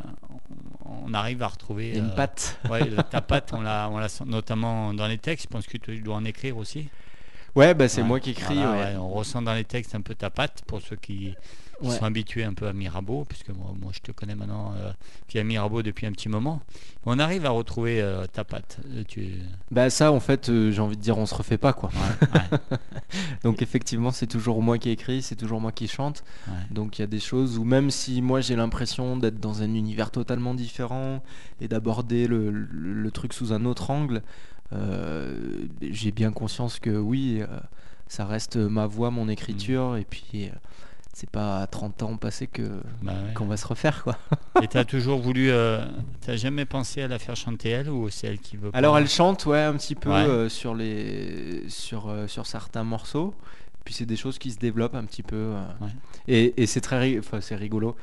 on 1.05 1.13
arrive 1.15 1.43
à 1.43 1.49
retrouver 1.49 1.97
une 1.97 2.07
euh, 2.11 2.15
patte. 2.15 2.59
ouais, 2.71 2.83
ta 3.11 3.21
patte. 3.21 3.53
On 3.55 3.61
l'a, 3.63 3.89
on 3.91 3.99
l'a 3.99 4.09
sent- 4.09 4.25
notamment 4.27 4.93
dans 4.95 5.07
les 5.07 5.19
textes. 5.19 5.47
Je 5.49 5.53
pense 5.53 5.67
que 5.67 5.79
tu 5.79 5.99
dois 6.01 6.17
en 6.17 6.25
écrire 6.25 6.57
aussi. 6.57 6.89
Ouais, 7.57 7.75
bah 7.75 7.89
c'est 7.89 8.03
Ouais. 8.03 8.07
moi 8.07 8.21
qui 8.21 8.31
écris. 8.31 8.55
Voilà, 8.55 9.01
on 9.03 9.09
ressent 9.09 9.43
dans 9.43 9.55
les 9.55 9.65
textes 9.65 9.95
un 9.95 10.01
peu 10.03 10.15
ta 10.15 10.31
patte 10.31 10.63
pour 10.67 10.81
ceux 10.81 10.97
qui, 10.97 11.35
qui 11.83 11.91
sont 11.99 12.05
habitués 12.05 12.45
un 12.45 12.55
peu 12.55 12.67
à 12.69 12.73
Mirabeau, 12.73 13.25
puisque 13.29 13.49
moi, 13.51 13.73
moi, 13.81 13.91
je 13.95 14.01
te 14.01 14.13
connais 14.13 14.35
maintenant 14.35 14.73
euh, 14.77 14.93
via 15.29 15.43
Mirabeau 15.45 15.83
depuis 15.83 16.07
un 16.07 16.13
petit 16.13 16.29
moment. 16.29 16.61
On 17.07 17.19
arrive 17.19 17.47
à 17.47 17.51
retrouver 17.51 18.01
euh, 18.03 18.27
ta 18.27 18.45
patte. 18.45 18.79
Euh, 18.95 19.03
Tu... 19.09 19.33
Bah 19.71 19.89
ça, 19.91 20.13
en 20.13 20.21
fait, 20.21 20.49
euh, 20.49 20.71
j'ai 20.71 20.81
envie 20.81 20.97
de 20.97 21.03
dire, 21.03 21.17
on 21.19 21.27
se 21.27 21.35
refait 21.35 21.59
pas 21.59 21.73
quoi. 21.73 21.91
Donc 23.45 23.63
effectivement, 23.63 24.11
c'est 24.11 24.27
toujours 24.27 24.63
moi 24.63 24.79
qui 24.79 24.91
écris, 24.91 25.23
c'est 25.23 25.37
toujours 25.37 25.61
moi 25.61 25.73
qui 25.73 25.89
chante. 25.89 26.25
Donc 26.71 26.99
il 26.99 27.03
y 27.03 27.05
a 27.05 27.09
des 27.09 27.21
choses 27.21 27.59
où 27.59 27.65
même 27.65 27.91
si 27.91 28.23
moi 28.23 28.41
j'ai 28.41 28.57
l'impression 28.57 29.17
d'être 29.17 29.41
dans 29.41 29.63
un 29.63 29.75
univers 29.75 30.11
totalement 30.11 30.55
différent 30.55 31.23
et 31.61 31.69
d'aborder 31.69 32.27
le, 32.27 32.51
le- 32.51 32.93
le 32.93 33.11
truc 33.11 33.33
sous 33.33 33.53
un 33.53 33.65
autre 33.65 33.91
angle, 33.91 34.23
euh, 34.73 35.67
j'ai 35.83 36.13
bien 36.13 36.31
conscience 36.33 36.79
que 36.79 36.91
oui, 36.91 37.39
euh, 37.41 37.47
ça 38.09 38.25
reste 38.25 38.57
ma 38.57 38.87
voix, 38.87 39.11
mon 39.11 39.29
écriture, 39.29 39.97
et 39.97 40.05
puis 40.09 40.47
euh, 40.47 40.51
c'est 41.12 41.29
pas 41.29 41.59
à 41.62 41.67
30 41.67 42.02
ans 42.02 42.17
passés 42.17 42.47
que 42.47 42.62
Bah 43.02 43.12
ouais. 43.12 43.35
qu'on 43.35 43.47
va 43.47 43.57
se 43.57 43.67
refaire 43.67 44.02
quoi. 44.05 44.17
Et 44.62 44.69
t'as 44.69 44.85
toujours 44.85 45.21
voulu. 45.21 45.50
euh, 45.50 45.85
t'as 46.21 46.37
jamais 46.37 46.64
pensé 46.64 47.02
à 47.02 47.09
la 47.09 47.19
faire 47.19 47.37
chanter 47.37 47.71
elle 47.71 47.90
ou 47.90 48.09
c'est 48.11 48.26
elle 48.29 48.38
qui 48.38 48.57
veut 48.57 48.71
pas 48.71 48.79
Alors 48.79 48.97
elle 48.99 49.09
chante 49.09 49.47
ouais 49.47 49.61
un 49.62 49.75
petit 49.75 49.95
peu 49.95 50.11
Ouais. 50.11 50.17
euh, 50.26 50.49
sur 50.49 50.75
les 50.75 51.64
sur 51.69 52.09
euh, 52.09 52.26
sur 52.26 52.47
certains 52.47 52.85
morceaux 52.85 53.35
Puis 53.85 53.95
c'est 53.95 54.07
des 54.07 54.17
choses 54.17 54.38
qui 54.38 54.50
se 54.52 54.59
développent 54.59 54.95
un 54.95 55.05
petit 55.05 55.23
peu. 55.23 55.52
Ouais. 55.81 55.88
Et, 56.29 56.62
et 56.62 56.67
c'est 56.67 56.81
très 56.83 57.21
c'est 57.40 57.57
rigolo. 57.57 57.97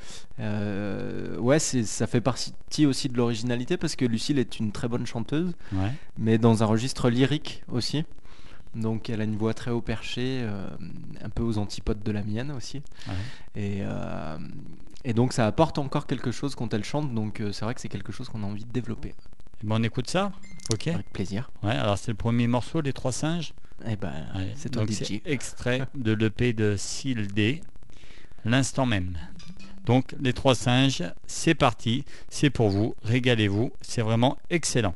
Ouais, 1.39 1.59
ça 1.59 2.07
fait 2.07 2.21
partie 2.21 2.85
aussi 2.85 3.09
de 3.09 3.17
l'originalité 3.17 3.77
parce 3.77 3.95
que 3.95 4.05
Lucille 4.05 4.39
est 4.39 4.59
une 4.59 4.71
très 4.71 4.87
bonne 4.87 5.05
chanteuse, 5.05 5.53
mais 6.17 6.37
dans 6.37 6.61
un 6.63 6.65
registre 6.65 7.09
lyrique 7.09 7.63
aussi. 7.71 8.03
Donc 8.75 9.09
elle 9.09 9.21
a 9.21 9.23
une 9.23 9.37
voix 9.37 9.53
très 9.53 9.71
haut 9.71 9.81
perché, 9.81 10.41
euh, 10.43 10.67
un 11.23 11.29
peu 11.29 11.43
aux 11.43 11.57
antipodes 11.57 12.03
de 12.03 12.11
la 12.11 12.23
mienne 12.23 12.51
aussi. 12.51 12.81
Ouais. 13.07 13.13
Et, 13.55 13.77
euh, 13.81 14.37
et 15.03 15.13
donc 15.13 15.33
ça 15.33 15.47
apporte 15.47 15.77
encore 15.77 16.05
quelque 16.07 16.31
chose 16.31 16.55
quand 16.55 16.73
elle 16.73 16.83
chante. 16.83 17.13
Donc 17.13 17.39
euh, 17.41 17.51
c'est 17.51 17.65
vrai 17.65 17.73
que 17.73 17.81
c'est 17.81 17.89
quelque 17.89 18.11
chose 18.11 18.29
qu'on 18.29 18.43
a 18.43 18.45
envie 18.45 18.65
de 18.65 18.71
développer. 18.71 19.13
Eh 19.63 19.67
ben, 19.67 19.77
on 19.79 19.83
écoute 19.83 20.09
ça 20.09 20.31
Ok. 20.71 20.87
Avec 20.87 21.11
plaisir. 21.11 21.49
Ouais, 21.63 21.71
alors 21.75 21.97
c'est 21.97 22.11
le 22.11 22.17
premier 22.17 22.47
morceau, 22.47 22.81
Les 22.81 22.93
Trois 22.93 23.11
Singes. 23.11 23.53
Et 23.87 23.95
ben, 23.95 24.11
Ouais, 24.35 24.53
c'est 24.55 24.69
toi 24.69 24.85
DJ. 24.85 25.21
extrait 25.25 25.81
de 25.95 26.11
l'EP 26.11 26.53
de 26.53 26.75
Syl 26.77 27.27
D, 27.27 27.61
l'instant 28.45 28.85
même. 28.85 29.17
Donc 29.85 30.15
les 30.19 30.33
trois 30.33 30.53
singes, 30.53 31.03
c'est 31.27 31.55
parti, 31.55 32.03
c'est 32.27 32.49
pour 32.49 32.69
vous, 32.69 32.93
régalez-vous, 33.03 33.71
c'est 33.81 34.01
vraiment 34.01 34.37
excellent. 34.49 34.93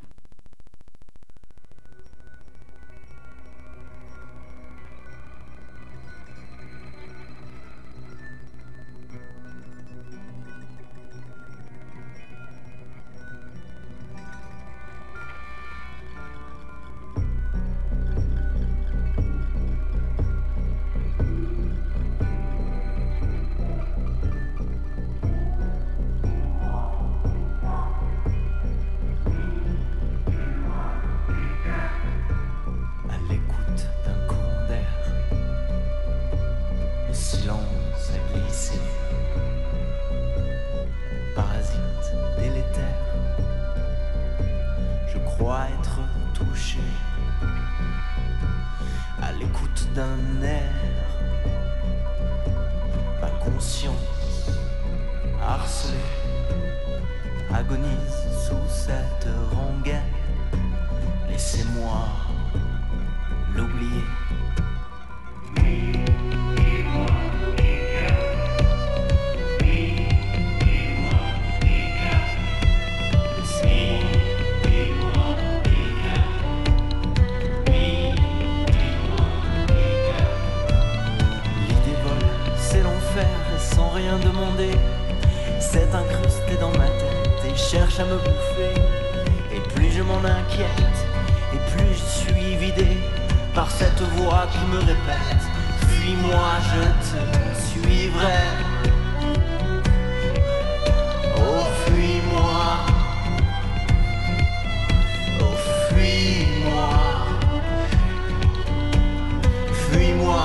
Fuis-moi. 109.92 110.44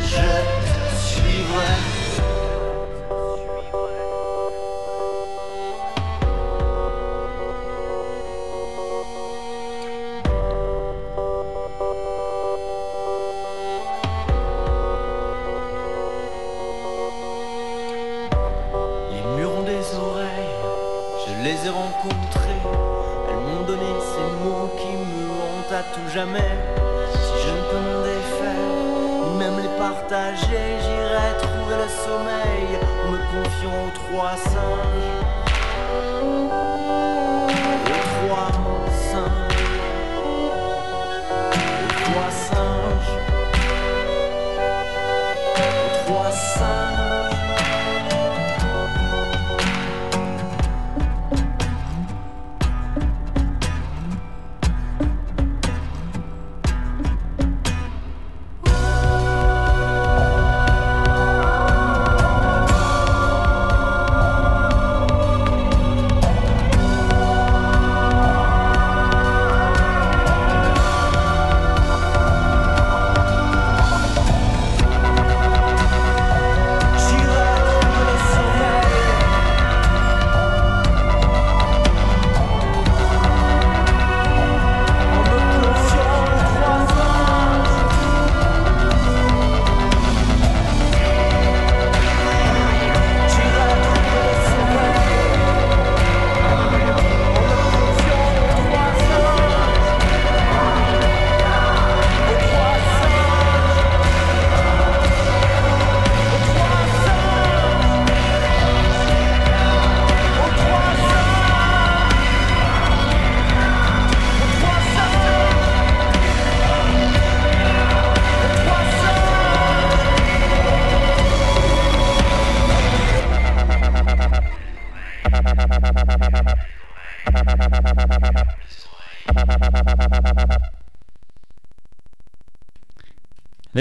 Je 0.00 0.16
te 0.16 0.96
suivrai. 0.96 1.72
Les 19.10 19.22
murs 19.36 19.52
ont 19.56 19.62
des 19.62 19.72
oreilles, 19.96 20.26
je 21.26 21.32
les 21.42 21.66
ai 21.66 21.70
rencontrés. 21.70 22.60
Elles 23.28 23.36
m'ont 23.36 23.64
donné 23.66 23.90
ces 24.00 24.44
mots 24.44 24.70
qui 24.76 24.92
me 24.92 25.30
hantent 25.30 25.72
à 25.72 25.82
tout 25.94 26.08
jamais. 26.12 26.71
J'irai 30.12 31.38
trouver 31.40 31.76
le 31.76 31.88
sommeil 31.88 32.78
me 33.10 33.16
confiant 33.32 33.86
aux 33.86 33.90
trois 33.90 34.36
singes. 34.36 35.31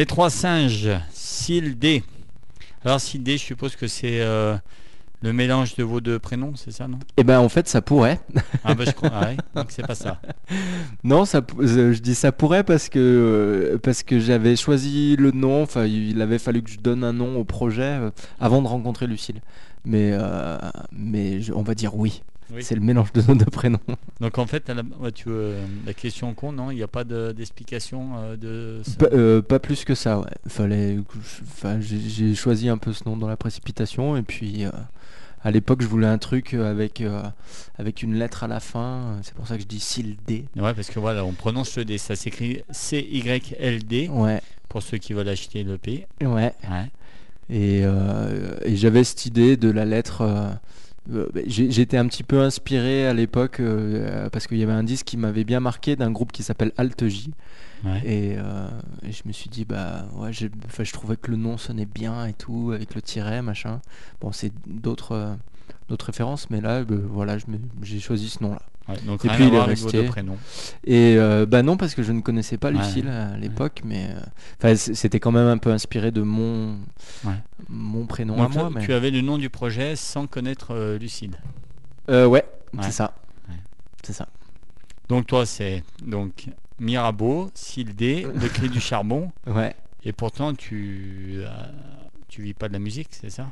Les 0.01 0.07
trois 0.07 0.31
singes, 0.31 0.89
Syl 1.13 1.77
D. 1.77 2.01
Alors 2.83 2.99
Syl 2.99 3.21
D, 3.21 3.33
je 3.37 3.43
suppose 3.43 3.75
que 3.75 3.85
c'est 3.85 4.19
euh, 4.21 4.57
Le 5.21 5.31
mélange 5.31 5.75
de 5.75 5.83
vos 5.83 6.01
deux 6.01 6.17
prénoms, 6.17 6.53
c'est 6.55 6.71
ça, 6.71 6.87
non? 6.87 6.97
Eh 7.17 7.23
ben 7.23 7.39
en 7.39 7.49
fait 7.49 7.67
ça 7.67 7.83
pourrait. 7.83 8.19
Ah 8.63 8.73
bah 8.73 8.83
je 8.87 8.89
crois, 8.93 9.11
ah 9.13 9.25
ouais, 9.27 9.37
donc 9.53 9.67
c'est 9.69 9.85
pas 9.85 9.93
ça. 9.93 10.19
Non, 11.03 11.25
ça, 11.25 11.41
euh, 11.59 11.93
je 11.93 11.99
dis 11.99 12.15
ça 12.15 12.31
pourrait 12.31 12.63
parce 12.63 12.89
que 12.89 12.97
euh, 12.97 13.77
parce 13.77 14.01
que 14.01 14.19
j'avais 14.19 14.55
choisi 14.55 15.15
le 15.17 15.29
nom. 15.29 15.61
Enfin, 15.61 15.85
il 15.85 16.19
avait 16.19 16.39
fallu 16.39 16.63
que 16.63 16.71
je 16.71 16.79
donne 16.79 17.03
un 17.03 17.13
nom 17.13 17.37
au 17.39 17.43
projet 17.43 17.99
avant 18.39 18.63
de 18.63 18.67
rencontrer 18.67 19.05
Lucille. 19.05 19.39
Mais 19.85 20.09
euh, 20.13 20.57
mais 20.91 21.41
je- 21.43 21.53
on 21.53 21.61
va 21.61 21.75
dire 21.75 21.95
oui. 21.95 22.23
Oui. 22.53 22.63
C'est 22.63 22.75
le 22.75 22.81
mélange 22.81 23.13
de 23.13 23.21
nos 23.21 23.35
deux 23.35 23.45
prénoms. 23.45 23.79
Donc 24.19 24.37
en 24.37 24.45
fait, 24.45 24.69
la, 24.69 24.83
tu, 25.11 25.25
euh, 25.29 25.65
la 25.85 25.93
question 25.93 26.33
con, 26.33 26.51
non 26.51 26.69
Il 26.71 26.75
n'y 26.75 26.83
a 26.83 26.87
pas 26.87 27.03
de- 27.03 27.31
d'explication 27.31 28.11
euh, 28.17 28.35
de... 28.35 28.81
Pas, 28.97 29.07
euh, 29.13 29.41
pas 29.41 29.59
plus 29.59 29.85
que 29.85 29.95
ça. 29.95 30.19
Ouais. 30.19 30.25
Fallait. 30.47 30.97
j'ai 31.79 32.35
choisi 32.35 32.69
un 32.69 32.77
peu 32.77 32.93
ce 32.93 33.03
nom 33.07 33.15
dans 33.17 33.27
la 33.27 33.37
précipitation 33.37 34.17
et 34.17 34.21
puis. 34.23 34.65
euh, 34.65 34.71
à 35.43 35.49
l'époque, 35.49 35.81
je 35.81 35.87
voulais 35.87 36.05
un 36.05 36.19
truc 36.19 36.53
avec, 36.53 37.01
avec 37.79 38.03
une 38.03 38.13
lettre 38.13 38.43
à 38.43 38.47
la 38.47 38.59
fin. 38.59 39.17
C'est 39.23 39.33
pour 39.33 39.47
ça 39.47 39.55
que 39.55 39.63
je 39.63 39.67
dis 39.67 39.79
SIL 39.79 40.15
D. 40.27 40.45
Ouais, 40.55 40.75
parce 40.75 40.89
que 40.91 40.99
voilà, 40.99 41.25
on 41.25 41.31
prononce 41.31 41.75
le 41.77 41.83
D. 41.83 41.97
Ça 41.97 42.15
s'écrit 42.15 42.61
C-Y-L-D 42.69 44.09
Ouais, 44.09 44.39
pour 44.69 44.83
ceux 44.83 44.99
qui 44.99 45.13
veulent 45.13 45.29
acheter 45.29 45.63
le 45.63 45.79
P. 45.79 46.05
ouais. 46.21 46.27
Ouais. 46.69 46.91
Et, 47.49 47.79
et 47.81 48.75
j'avais 48.75 49.03
cette 49.03 49.25
idée 49.25 49.57
de 49.57 49.71
la 49.71 49.83
lettre. 49.85 50.21
Euh, 51.11 51.29
j'ai- 51.47 51.71
J'étais 51.71 51.97
un 51.97 52.07
petit 52.07 52.23
peu 52.23 52.39
inspiré 52.41 53.07
à 53.07 53.13
l'époque 53.13 53.59
euh, 53.59 54.29
parce 54.29 54.47
qu'il 54.47 54.57
y 54.57 54.63
avait 54.63 54.71
un 54.71 54.83
disque 54.83 55.05
qui 55.05 55.17
m'avait 55.17 55.43
bien 55.43 55.59
marqué 55.59 55.95
d'un 55.95 56.11
groupe 56.11 56.31
qui 56.31 56.43
s'appelle 56.43 56.71
Alt 56.77 57.07
J. 57.07 57.31
Ouais. 57.83 58.01
Et, 58.05 58.35
euh, 58.37 58.67
et 59.03 59.11
je 59.11 59.23
me 59.25 59.31
suis 59.31 59.49
dit, 59.49 59.65
bah 59.65 60.05
ouais, 60.15 60.29
enfin, 60.65 60.83
je 60.83 60.91
trouvais 60.93 61.15
que 61.17 61.31
le 61.31 61.37
nom 61.37 61.57
sonnait 61.57 61.85
bien 61.87 62.25
et 62.27 62.33
tout, 62.33 62.71
avec 62.73 62.93
le 62.95 63.01
tiret, 63.01 63.41
machin. 63.41 63.81
Bon, 64.21 64.31
c'est 64.31 64.51
d'autres 64.67 65.13
euh, 65.13 65.33
d'autres 65.89 66.05
références, 66.05 66.49
mais 66.49 66.61
là, 66.61 66.83
bah, 66.83 66.95
voilà, 67.09 67.37
je 67.37 67.45
j'ai 67.81 67.99
choisi 67.99 68.29
ce 68.29 68.43
nom-là. 68.43 68.61
Ouais, 68.89 68.95
donc 69.05 69.23
Et 69.25 69.27
rien 69.29 69.35
puis, 69.37 69.45
à 69.45 69.47
il 69.47 69.53
est 69.53 69.61
resté. 69.61 70.09
Et 70.85 71.15
euh, 71.17 71.45
bah 71.45 71.61
non, 71.61 71.77
parce 71.77 71.93
que 71.93 72.01
je 72.03 72.11
ne 72.11 72.21
connaissais 72.21 72.57
pas 72.57 72.71
Ouais. 72.71 72.77
Lucille 72.77 73.07
à 73.07 73.37
l'époque, 73.37 73.81
mais 73.85 74.09
euh, 74.63 74.75
c'était 74.75 75.19
quand 75.19 75.31
même 75.31 75.47
un 75.47 75.57
peu 75.57 75.71
inspiré 75.71 76.11
de 76.11 76.21
mon, 76.21 76.77
Ouais. 77.23 77.33
mon 77.69 78.05
prénom 78.05 78.37
Donc, 78.37 78.51
à 78.51 78.59
moi. 78.59 78.69
Mais... 78.73 78.85
tu 78.85 78.93
avais 78.93 79.11
le 79.11 79.21
nom 79.21 79.37
du 79.37 79.49
projet 79.49 79.95
sans 79.95 80.25
connaître 80.27 80.71
euh, 80.73 80.97
Lucide. 80.97 81.35
Euh, 82.09 82.25
ouais, 82.25 82.45
c'est 82.81 82.91
ça. 82.91 83.13
C'est 84.03 84.13
ça. 84.13 84.27
Donc 85.09 85.27
toi, 85.27 85.45
c'est 85.45 85.83
donc 86.03 86.47
Mirabeau, 86.79 87.51
Sildé, 87.53 88.25
le 88.33 88.47
cri 88.47 88.69
du 88.69 88.79
charbon. 88.81 89.31
Ouais. 89.47 89.75
Et 90.03 90.11
pourtant, 90.13 90.55
tu 90.55 91.41
tu 92.31 92.41
vis 92.41 92.53
pas 92.53 92.67
de 92.69 92.73
la 92.73 92.79
musique, 92.79 93.09
c'est 93.11 93.29
ça? 93.29 93.47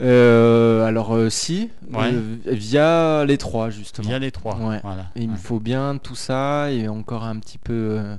Euh, 0.00 0.84
alors 0.84 1.14
euh, 1.14 1.28
si, 1.30 1.70
Ouais. 1.92 2.10
euh, 2.12 2.36
via 2.46 3.24
les 3.26 3.38
trois 3.38 3.70
justement. 3.70 4.08
Via 4.08 4.18
les 4.18 4.32
trois. 4.32 4.56
Ouais. 4.56 4.80
Voilà. 4.82 5.06
Et 5.14 5.22
il 5.22 5.28
me 5.28 5.34
Ouais. 5.34 5.38
faut 5.40 5.60
bien 5.60 5.98
tout 5.98 6.14
ça 6.14 6.70
et 6.72 6.88
encore 6.88 7.24
un 7.24 7.38
petit 7.38 7.58
peu, 7.58 7.98
euh, 8.00 8.16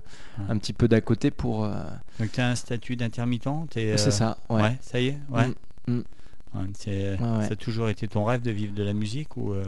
un 0.47 0.57
petit 0.57 0.73
peu 0.73 0.87
d'à 0.87 1.01
côté 1.01 1.31
pour. 1.31 1.67
Donc 2.19 2.31
tu 2.31 2.39
as 2.39 2.47
un 2.49 2.55
statut 2.55 2.95
d'intermittent 2.95 3.49
C'est 3.71 3.97
ça. 3.97 4.37
Ouais. 4.49 4.61
Ouais. 4.61 4.77
ça 4.81 4.99
y 5.01 5.07
est. 5.07 5.17
Ouais. 5.29 5.47
Mm, 5.87 5.93
mm. 5.93 6.03
Ouais, 6.53 6.61
c'est-. 6.77 7.17
Ça 7.17 7.53
a 7.53 7.55
toujours 7.55 7.89
été 7.89 8.07
ton 8.07 8.23
rêve 8.25 8.41
de 8.41 8.51
vivre 8.51 8.73
de 8.73 8.83
la 8.83 8.93
musique 8.93 9.35
ou 9.35 9.53
euh, 9.53 9.63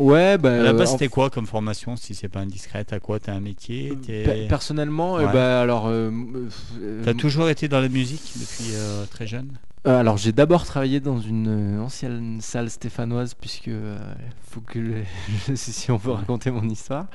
Ouais, 0.00 0.38
bah. 0.38 0.52
à 0.54 0.56
la 0.58 0.70
euh, 0.70 0.72
base 0.72 0.92
c'était 0.92 1.08
quoi 1.08 1.30
comme 1.30 1.46
formation 1.46 1.94
si 1.96 2.14
c'est 2.14 2.28
pas 2.28 2.40
indiscret 2.40 2.84
T'as 2.84 2.98
quoi 3.00 3.20
T'as 3.20 3.32
un 3.34 3.40
métier? 3.40 3.92
Personnellement, 4.48 5.18
euh, 5.18 5.26
Ouais. 5.26 5.32
bah 5.32 5.60
alors. 5.60 5.86
euh, 5.88 6.10
euh, 6.80 7.02
T'as 7.04 7.14
toujours 7.14 7.48
été 7.48 7.68
dans 7.68 7.80
la 7.80 7.88
musique 7.88 8.32
depuis 8.36 8.74
euh, 8.74 9.04
très 9.10 9.26
jeune? 9.26 9.48
Euh, 9.86 9.98
alors 9.98 10.18
j'ai 10.18 10.32
d'abord 10.32 10.64
travaillé 10.66 11.00
dans 11.00 11.20
une 11.20 11.78
euh, 11.78 11.82
ancienne 11.82 12.38
salle 12.42 12.68
stéphanoise 12.68 13.32
puisque 13.34 13.68
euh, 13.68 13.96
faut 14.50 14.60
que 14.60 14.78
je- 15.48 15.54
si 15.54 15.90
on 15.90 15.96
veut 15.96 16.12
raconter 16.12 16.50
mon 16.50 16.68
histoire. 16.68 17.06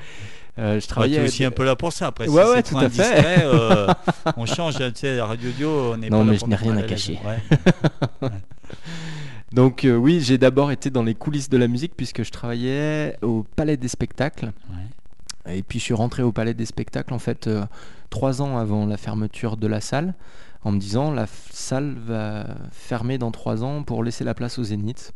Euh, 0.57 0.71
je 0.71 0.75
Ouais, 0.75 0.81
travaillais 0.87 1.19
à- 1.19 1.23
aussi 1.25 1.43
un 1.43 1.51
peu 1.51 1.65
là 1.65 1.75
pour 1.75 1.91
ça. 1.93 2.07
Après, 2.07 2.27
Ouais, 2.29 2.41
si 2.43 2.49
ouais, 2.49 2.55
c'est 2.57 2.63
tout 2.63 2.77
à 2.77 2.89
fait. 2.89 3.03
indiscret, 3.03 3.41
euh, 3.43 3.87
on 4.37 4.45
change. 4.45 4.75
Tu 4.77 4.83
sais, 4.95 5.17
la 5.17 5.25
radio 5.25 5.49
audio, 5.49 5.93
on 5.93 6.01
est 6.01 6.09
Non, 6.09 6.19
pas 6.25 6.31
mais 6.31 6.37
je 6.37 6.45
n'ai 6.45 6.55
rien 6.55 6.77
à 6.77 6.83
cacher. 6.83 7.19
Ouais. 7.25 8.29
Donc 9.53 9.85
euh, 9.85 9.95
oui, 9.95 10.19
j'ai 10.21 10.37
d'abord 10.37 10.71
été 10.71 10.89
dans 10.89 11.03
les 11.03 11.15
coulisses 11.15 11.49
de 11.49 11.57
la 11.57 11.67
musique 11.67 11.93
puisque 11.95 12.23
je 12.23 12.31
travaillais 12.31 13.17
au 13.21 13.43
Palais 13.55 13.77
des 13.77 13.87
Spectacles. 13.87 14.51
Ouais. 14.69 15.57
Et 15.57 15.63
puis 15.63 15.79
je 15.79 15.83
suis 15.83 15.93
rentré 15.93 16.23
au 16.23 16.31
Palais 16.31 16.53
des 16.53 16.65
Spectacles 16.65 17.13
en 17.13 17.19
fait 17.19 17.47
euh, 17.47 17.65
trois 18.09 18.41
ans 18.41 18.57
avant 18.57 18.85
la 18.85 18.97
fermeture 18.97 19.57
de 19.57 19.67
la 19.67 19.79
salle, 19.81 20.15
en 20.63 20.71
me 20.71 20.79
disant 20.79 21.11
la 21.11 21.27
salle 21.51 21.95
va 22.05 22.47
fermer 22.71 23.17
dans 23.17 23.31
trois 23.31 23.63
ans 23.63 23.83
pour 23.83 24.03
laisser 24.03 24.23
la 24.23 24.33
place 24.33 24.57
au 24.57 24.63
Zénith. 24.63 25.13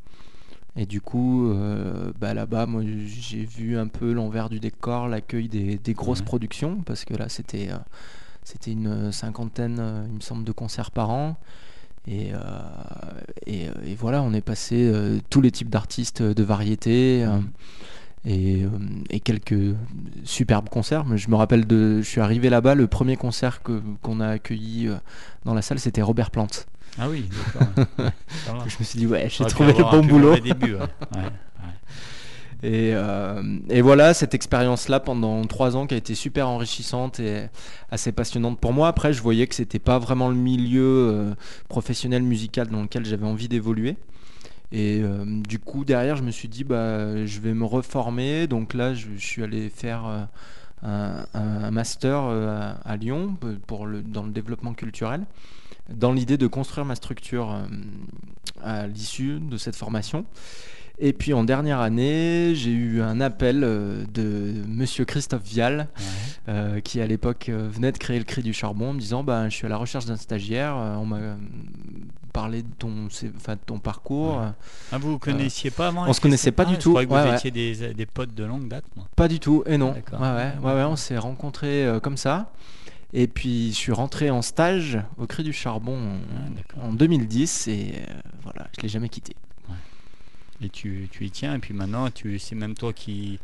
Et 0.76 0.86
du 0.86 1.02
coup, 1.02 1.50
euh, 1.50 2.14
bah, 2.20 2.34
là-bas, 2.36 2.68
moi 2.68 2.84
j'ai 2.84 3.44
vu 3.44 3.78
un 3.78 3.88
peu 3.88 4.14
l'envers 4.14 4.50
du 4.50 4.60
décor, 4.60 5.08
l'accueil 5.08 5.50
des, 5.50 5.78
des 5.78 5.94
grosses 5.94 6.20
Ouais. 6.20 6.26
productions, 6.26 6.78
parce 6.86 7.04
que 7.04 7.16
là 7.16 7.28
c'était 7.28 7.70
euh, 7.72 7.78
c'était 8.44 8.72
une 8.72 9.12
cinquantaine, 9.12 9.78
euh, 9.80 10.06
il 10.08 10.16
me 10.16 10.22
semble, 10.22 10.44
de 10.44 10.52
concerts 10.52 10.92
par 10.92 11.10
an. 11.10 11.38
Et, 12.10 12.34
euh, 12.34 12.38
et, 13.46 13.68
euh, 13.68 13.72
et 13.86 13.94
voilà, 13.96 14.24
on 14.24 14.34
est 14.34 14.42
passé 14.42 14.76
euh, 14.92 15.20
tous 15.30 15.42
les 15.42 15.52
types 15.52 15.70
d'artistes 15.70 16.22
de 16.24 16.44
variété. 16.44 17.24
euh, 17.24 17.40
et, 18.26 18.64
euh, 18.64 18.68
et 19.10 19.22
quelques 19.22 19.76
superbes 20.26 20.68
concerts. 20.68 21.06
Je 21.16 21.30
me 21.30 21.36
rappelle 21.36 21.66
de, 21.66 22.02
je 22.02 22.08
suis 22.08 22.20
arrivé 22.20 22.50
là-bas, 22.50 22.76
le 22.76 22.86
premier 22.88 23.16
concert 23.16 23.64
que 23.64 23.82
qu'on 24.02 24.20
a 24.20 24.28
accueilli 24.28 24.88
euh, 24.90 24.96
dans 25.46 25.54
la 25.54 25.62
salle, 25.62 25.80
c'était 25.80 26.02
Robert 26.02 26.30
Plante. 26.30 26.68
Ah 26.98 27.08
oui, 27.10 27.30
d'accord. 27.58 28.66
Je 28.68 28.76
me 28.80 28.84
suis 28.84 29.00
dit 29.00 29.08
ouais, 29.08 29.28
j'ai 29.30 29.46
trouvé 29.46 29.72
le 29.72 29.84
bon 29.84 30.04
boulot. 30.06 30.36
début, 30.38 30.74
ouais. 30.74 30.80
Et, 32.62 32.92
euh, 32.94 33.42
et 33.70 33.82
voilà, 33.82 34.14
cette 34.14 34.34
expérience-là 34.34 35.00
pendant 35.00 35.46
trois 35.46 35.78
ans 35.78 35.88
qui 35.88 35.94
a 35.94 35.98
été 35.98 36.14
super 36.14 36.50
enrichissante 36.50 37.20
et 37.20 37.48
assez 37.90 38.12
passionnante 38.12 38.60
pour 38.60 38.74
moi. 38.74 38.90
Après, 38.90 39.14
je 39.14 39.22
voyais 39.22 39.48
que 39.48 39.56
c'était 39.56 39.80
pas 39.80 39.98
vraiment 39.98 40.28
le 40.28 40.36
milieu 40.36 40.84
euh, 40.84 41.34
professionnel 41.70 42.22
musical 42.22 42.68
dans 42.68 42.82
lequel 42.82 43.06
j'avais 43.06 43.26
envie 43.26 43.48
d'évoluer. 43.48 43.96
Et 44.72 45.00
euh, 45.02 45.24
du 45.48 45.58
coup, 45.58 45.86
derrière, 45.86 46.18
je 46.18 46.24
me 46.24 46.32
suis 46.32 46.50
dit, 46.50 46.66
bah, 46.66 47.26
je 47.26 47.40
vais 47.40 47.54
me 47.54 47.66
reformer. 47.66 48.48
Donc 48.48 48.74
là, 48.74 48.94
je, 48.94 49.08
suis 49.18 49.42
allé 49.42 49.70
faire 49.70 50.28
un, 50.84 51.72
master 51.72 52.24
à, 52.84 52.98
Lyon 52.98 53.38
pour 53.68 53.88
dans 53.88 54.24
le 54.24 54.32
développement 54.32 54.74
culturel, 54.74 55.26
dans 55.90 56.12
l'idée 56.12 56.38
de 56.38 56.46
construire 56.46 56.86
ma 56.86 56.96
structure 56.96 57.58
à 58.62 58.86
l'issue 58.86 59.40
de 59.40 59.58
cette 59.58 59.76
formation. 59.76 60.26
Et 61.02 61.14
puis 61.14 61.34
en 61.34 61.44
dernière 61.46 61.80
année, 61.80 62.54
j'ai 62.56 62.72
eu 62.72 63.02
un 63.02 63.22
appel 63.22 63.64
euh, 63.64 64.04
de 64.14 64.54
monsieur 64.68 65.06
Christophe 65.06 65.44
Vial, 65.44 65.88
Ouais. 65.98 66.04
euh, 66.50 66.80
qui 66.82 67.00
à 67.00 67.08
l'époque 67.08 67.48
euh, 67.50 67.70
venait 67.72 67.92
de 67.94 67.98
créer 67.98 68.18
le 68.18 68.26
Cri 68.26 68.44
du 68.44 68.52
Charbon, 68.54 68.90
en 68.90 68.94
me 68.94 69.00
disant 69.00 69.24
bah, 69.24 69.48
Je 69.48 69.56
suis 69.56 69.66
à 69.66 69.70
la 69.70 69.78
recherche 69.78 70.06
d'un 70.06 70.18
stagiaire, 70.18 70.76
on 70.76 71.06
m'a 71.06 71.20
parlé 72.34 72.62
de 72.64 72.68
ton, 72.78 73.08
enfin, 73.38 73.54
de 73.54 73.60
ton 73.66 73.80
parcours. 73.80 74.40
Ouais. 74.40 74.48
Ah, 74.92 74.98
vous 74.98 75.12
vous 75.12 75.20
connaissiez 75.20 75.72
pas 75.72 75.88
avant 75.88 76.02
on 76.02 76.04
avec 76.04 76.16
se 76.16 76.22
connaissait 76.22 76.52
pas 76.52 76.66
du 76.66 76.76
Ah, 76.76 76.78
tout. 76.78 76.96
Je 77.00 77.06
que 77.06 77.14
Ouais, 77.14 77.28
vous 77.30 77.34
étiez 77.34 77.52
des, 77.52 77.94
des 77.94 78.06
potes 78.06 78.34
de 78.36 78.44
longue 78.44 78.68
date. 78.68 78.84
Moi. 78.98 79.08
Pas 79.16 79.28
du 79.30 79.40
tout, 79.40 79.64
et 79.66 79.78
non. 79.78 79.90
Ouais, 79.94 80.04
D'accord. 80.06 80.20
ouais, 80.22 80.52
ouais, 80.62 80.74
ouais, 80.76 80.84
on 80.84 80.96
s'est 80.98 81.18
rencontrés 81.18 81.86
euh, 81.86 82.00
comme 82.02 82.18
ça. 82.18 82.52
Et 83.14 83.28
puis 83.28 83.70
je 83.72 83.76
suis 83.76 83.92
rentré 83.92 84.30
en 84.30 84.42
stage 84.44 85.00
au 85.18 85.26
Cri 85.26 85.44
du 85.44 85.54
Charbon 85.54 85.98
en, 85.98 86.18
Ah, 86.82 86.86
en 86.88 86.94
2010 86.94 87.68
et 87.70 87.94
voilà, 88.44 88.68
je 88.78 88.84
l'ai 88.84 88.90
jamais 88.90 89.10
quitté. 89.10 89.36
Et 90.62 90.70
tu, 90.70 91.08
tu 91.12 91.26
y 91.26 91.32
tiens, 91.32 91.56
et 91.56 91.60
puis 91.60 91.74
maintenant, 91.74 92.10
tu, 92.12 92.38
c'est 92.40 92.56
même 92.56 92.74
toi 92.76 92.92
qui. 92.94 93.40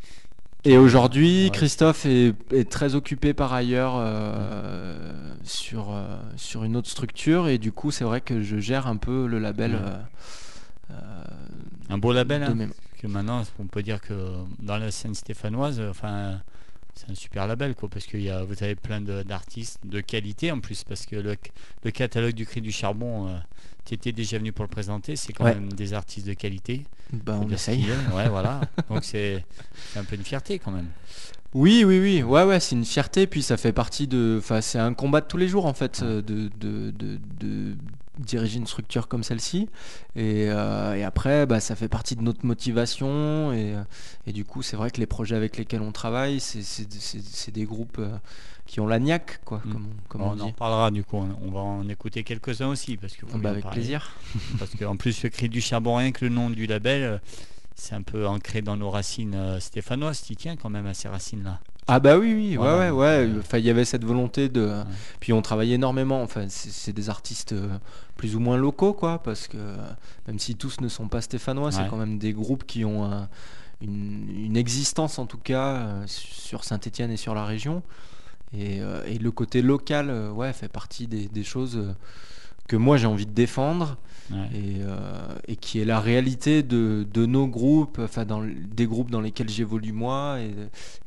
Et 0.66 0.78
aujourd'hui, 0.78 1.46
Ouais. 1.46 1.50
Christophe 1.52 2.06
est, 2.06 2.34
est 2.52 2.70
très 2.70 2.96
occupé 2.96 3.34
par 3.34 3.54
ailleurs 3.54 3.94
euh, 3.98 5.34
sur, 5.44 5.92
euh, 5.92 6.18
sur 6.38 6.64
une 6.64 6.76
autre 6.76 6.90
structure 6.90 7.48
et 7.48 7.60
du 7.60 7.72
coup 7.72 7.92
c'est 7.92 8.04
vrai 8.04 8.20
que 8.20 8.42
je 8.42 8.58
gère 8.58 8.88
un 8.88 8.98
peu 8.98 9.28
le 9.28 9.38
label. 9.38 9.74
Ouais. 9.76 9.80
euh, 10.92 11.24
Un 11.90 11.98
beau 12.00 12.12
label, 12.14 12.44
hein, 12.44 12.56
que 13.00 13.08
maintenant, 13.08 13.44
on 13.60 13.66
peut 13.68 13.84
dire 13.84 14.02
que 14.02 14.14
dans 14.60 14.78
la 14.78 14.90
scène 14.92 15.14
stéphanoise, 15.14 15.80
enfin, 15.82 16.42
c'est 16.96 17.12
un 17.12 17.16
super 17.16 17.46
label, 17.46 17.76
quoi, 17.76 17.88
parce 17.90 18.06
que 18.08 18.18
y 18.18 18.30
a, 18.32 18.44
vous 18.44 18.64
avez 18.64 18.76
plein 18.76 19.02
de- 19.02 19.22
d'artistes 19.24 19.80
de 19.84 20.02
qualité 20.02 20.52
en 20.52 20.60
plus, 20.62 20.84
parce 20.84 21.06
que 21.06 21.16
le, 21.16 21.36
le 21.84 21.92
catalogue 21.92 22.34
du 22.34 22.46
Cri 22.48 22.62
du 22.62 22.72
Charbon, 22.72 23.28
euh, 23.28 23.38
tu 23.86 23.94
étais 23.94 24.12
déjà 24.12 24.38
venu 24.38 24.52
pour 24.52 24.64
le 24.66 24.70
présenter, 24.70 25.16
c'est 25.16 25.32
quand 25.34 25.44
Ouais. 25.46 25.54
même 25.56 25.72
des 25.74 25.94
artistes 25.94 26.28
de 26.28 26.34
qualité. 26.34 26.84
Bah, 27.14 27.40
on 27.42 27.50
essaye. 27.50 27.86
Ouais, 28.16 28.28
voilà. 28.30 28.62
Donc 28.90 29.04
c'est 29.04 29.46
un 29.96 30.04
peu 30.04 30.16
une 30.16 30.24
fierté 30.24 30.60
quand 30.60 30.72
même. 30.72 30.88
Oui, 31.54 31.84
oui, 31.86 32.00
oui, 32.00 32.22
ouais, 32.24 32.44
ouais, 32.44 32.60
c'est 32.60 32.76
une 32.76 32.84
fierté. 32.84 33.28
Puis 33.28 33.42
ça 33.44 33.56
fait 33.58 33.72
partie 33.72 34.08
de. 34.08 34.38
Enfin, 34.40 34.60
c'est 34.62 34.80
un 34.80 34.94
combat 34.94 35.22
de 35.22 35.28
tous 35.28 35.38
les 35.38 35.48
jours 35.48 35.66
en 35.68 35.74
fait, 35.74 36.02
euh, 36.04 36.22
de, 36.22 36.50
de, 36.60 36.92
de, 36.92 37.18
de, 37.40 37.76
diriger 38.20 38.58
une 38.58 38.68
structure 38.68 39.08
comme 39.08 39.24
celle-ci. 39.24 39.70
Et, 40.16 40.48
euh, 40.50 40.96
et 40.96 41.04
après, 41.04 41.46
bah, 41.46 41.60
ça 41.62 41.76
fait 41.76 41.88
partie 41.88 42.16
de 42.18 42.22
notre 42.24 42.46
motivation. 42.46 43.54
Et, 43.54 43.76
et 44.28 44.34
du 44.34 44.44
coup, 44.46 44.62
c'est 44.64 44.76
vrai 44.76 44.90
que 44.92 45.00
les 45.00 45.06
projets 45.06 45.36
avec 45.36 45.56
lesquels 45.58 45.82
on 45.82 45.92
travaille, 45.94 46.40
c'est- 46.42 47.52
des 47.52 47.64
groupes 47.66 48.00
euh, 48.00 48.18
qui 48.66 48.80
ont 48.80 48.88
la 48.88 49.00
niaque, 49.00 49.42
quoi, 49.46 49.62
Mm. 49.66 49.72
comme, 49.72 49.86
on- 49.86 50.08
comme 50.10 50.22
on, 50.22 50.32
on 50.38 50.40
en 50.40 50.52
parlera 50.52 50.90
du 50.92 51.04
coup, 51.04 51.18
on 51.18 51.52
va 51.52 51.60
en 51.60 51.88
écouter 51.88 52.24
quelques-uns 52.24 52.68
aussi 52.68 52.98
parce 52.98 53.16
que 53.16 53.26
faut 53.26 53.38
Bah, 53.38 53.52
avec 53.52 53.64
parler. 53.64 53.80
plaisir. 53.80 54.12
Parce 54.60 54.72
qu'en 54.76 54.96
plus, 54.96 55.22
le 55.24 55.30
cri 55.30 55.50
du 55.50 55.62
charbon, 55.62 55.96
rien 55.98 56.12
que 56.12 56.26
le 56.26 56.30
nom 56.32 56.50
du 56.50 56.66
label, 56.66 57.04
euh, 57.04 57.18
c'est 57.76 57.94
un 57.96 58.02
peu 58.02 58.26
ancré 58.28 58.62
dans 58.62 58.76
nos 58.78 58.90
racines 58.90 59.36
euh, 59.36 59.60
stéphanoises. 59.60 60.24
Tu 60.24 60.36
tiens 60.36 60.56
quand 60.56 60.70
même 60.70 60.88
à 60.88 60.94
ces 60.94 61.08
racines-là. 61.10 61.60
Ah 61.88 62.00
bah 62.00 62.18
oui, 62.18 62.34
oui, 62.34 62.56
Voilà, 62.56 62.80
ouais, 62.80 62.90
ouais, 62.90 63.28
ouais. 63.34 63.40
Enfin, 63.40 63.60
il 63.60 63.66
y 63.66 63.70
avait 63.70 63.86
cette 63.86 64.04
volonté 64.04 64.50
de. 64.50 64.74
Puis 65.20 65.34
on 65.34 65.44
travaille 65.44 65.72
énormément. 65.74 66.24
Enfin, 66.24 66.46
c'est 66.50 66.94
des 66.94 67.12
artistes 67.12 67.52
euh, 67.54 67.78
plus 68.18 68.36
ou 68.36 68.40
moins 68.40 68.58
locaux, 68.58 68.94
quoi, 68.94 69.22
parce 69.22 69.48
que 69.48 69.58
même 70.28 70.40
si 70.40 70.56
tous 70.56 70.82
ne 70.82 70.88
sont 70.88 71.08
pas 71.08 71.22
stéphanois, 71.22 71.68
Ouais. 71.68 71.72
c'est 71.72 71.88
quand 71.88 71.98
même 71.98 72.18
des 72.18 72.34
groupes 72.34 72.66
qui 72.66 72.84
ont 72.86 73.06
un- 73.06 73.30
une, 73.82 74.28
une 74.46 74.58
existence, 74.58 75.20
en 75.20 75.28
tout 75.28 75.38
cas, 75.38 75.90
sur 76.08 76.64
Saint-Étienne 76.64 77.12
et 77.12 77.18
sur 77.18 77.36
la 77.36 77.46
région. 77.46 77.84
Et, 78.58 78.80
euh, 78.82 79.04
et 79.06 79.18
le 79.18 79.32
côté 79.32 79.62
local, 79.62 80.10
euh, 80.10 80.32
ouais, 80.32 80.54
fait 80.54 80.68
partie 80.70 81.08
des, 81.08 81.28
des 81.28 81.44
choses 81.44 81.78
euh, 81.78 81.94
que 82.68 82.76
moi 82.76 82.98
j'ai 82.98 83.08
envie 83.08 83.26
de 83.26 83.32
défendre 83.34 83.98
Ouais. 84.32 84.48
et, 84.56 84.78
euh, 84.82 85.28
et 85.48 85.56
qui 85.56 85.80
est 85.80 85.86
la 85.86 86.00
réalité 86.00 86.64
de, 86.64 87.06
de 87.14 87.28
nos 87.28 87.46
groupes, 87.48 88.00
enfin 88.04 88.26
dans, 88.26 88.42
des 88.44 88.88
groupes 88.88 89.12
dans 89.12 89.22
lesquels 89.22 89.50
j'évolue 89.50 89.92
moi 89.92 90.40
et, 90.40 90.52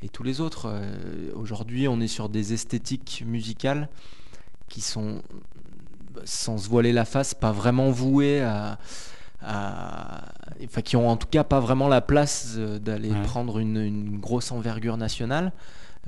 et 0.06 0.08
tous 0.08 0.22
les 0.22 0.40
autres. 0.40 0.66
Euh, 0.70 1.32
Aujourd'hui, 1.34 1.88
on 1.88 2.00
est 2.00 2.06
sur 2.06 2.28
des 2.28 2.52
esthétiques 2.52 3.24
musicales 3.26 3.88
qui 4.68 4.80
sont, 4.80 5.20
sans 6.24 6.58
se 6.58 6.68
voiler 6.68 6.92
la 6.92 7.04
face, 7.04 7.34
pas 7.34 7.50
vraiment 7.50 7.90
vouées 7.90 8.40
à, 8.40 8.78
à- 9.42 10.26
enfin 10.64 10.82
qui 10.82 10.94
ont 10.96 11.08
en 11.08 11.16
tout 11.16 11.26
cas 11.28 11.42
pas 11.42 11.58
vraiment 11.58 11.88
la 11.88 12.00
place 12.00 12.56
d'aller 12.56 13.10
Ouais. 13.10 13.22
prendre 13.22 13.58
une, 13.58 13.78
une 13.78 14.18
grosse 14.20 14.52
envergure 14.52 14.96
nationale. 14.96 15.52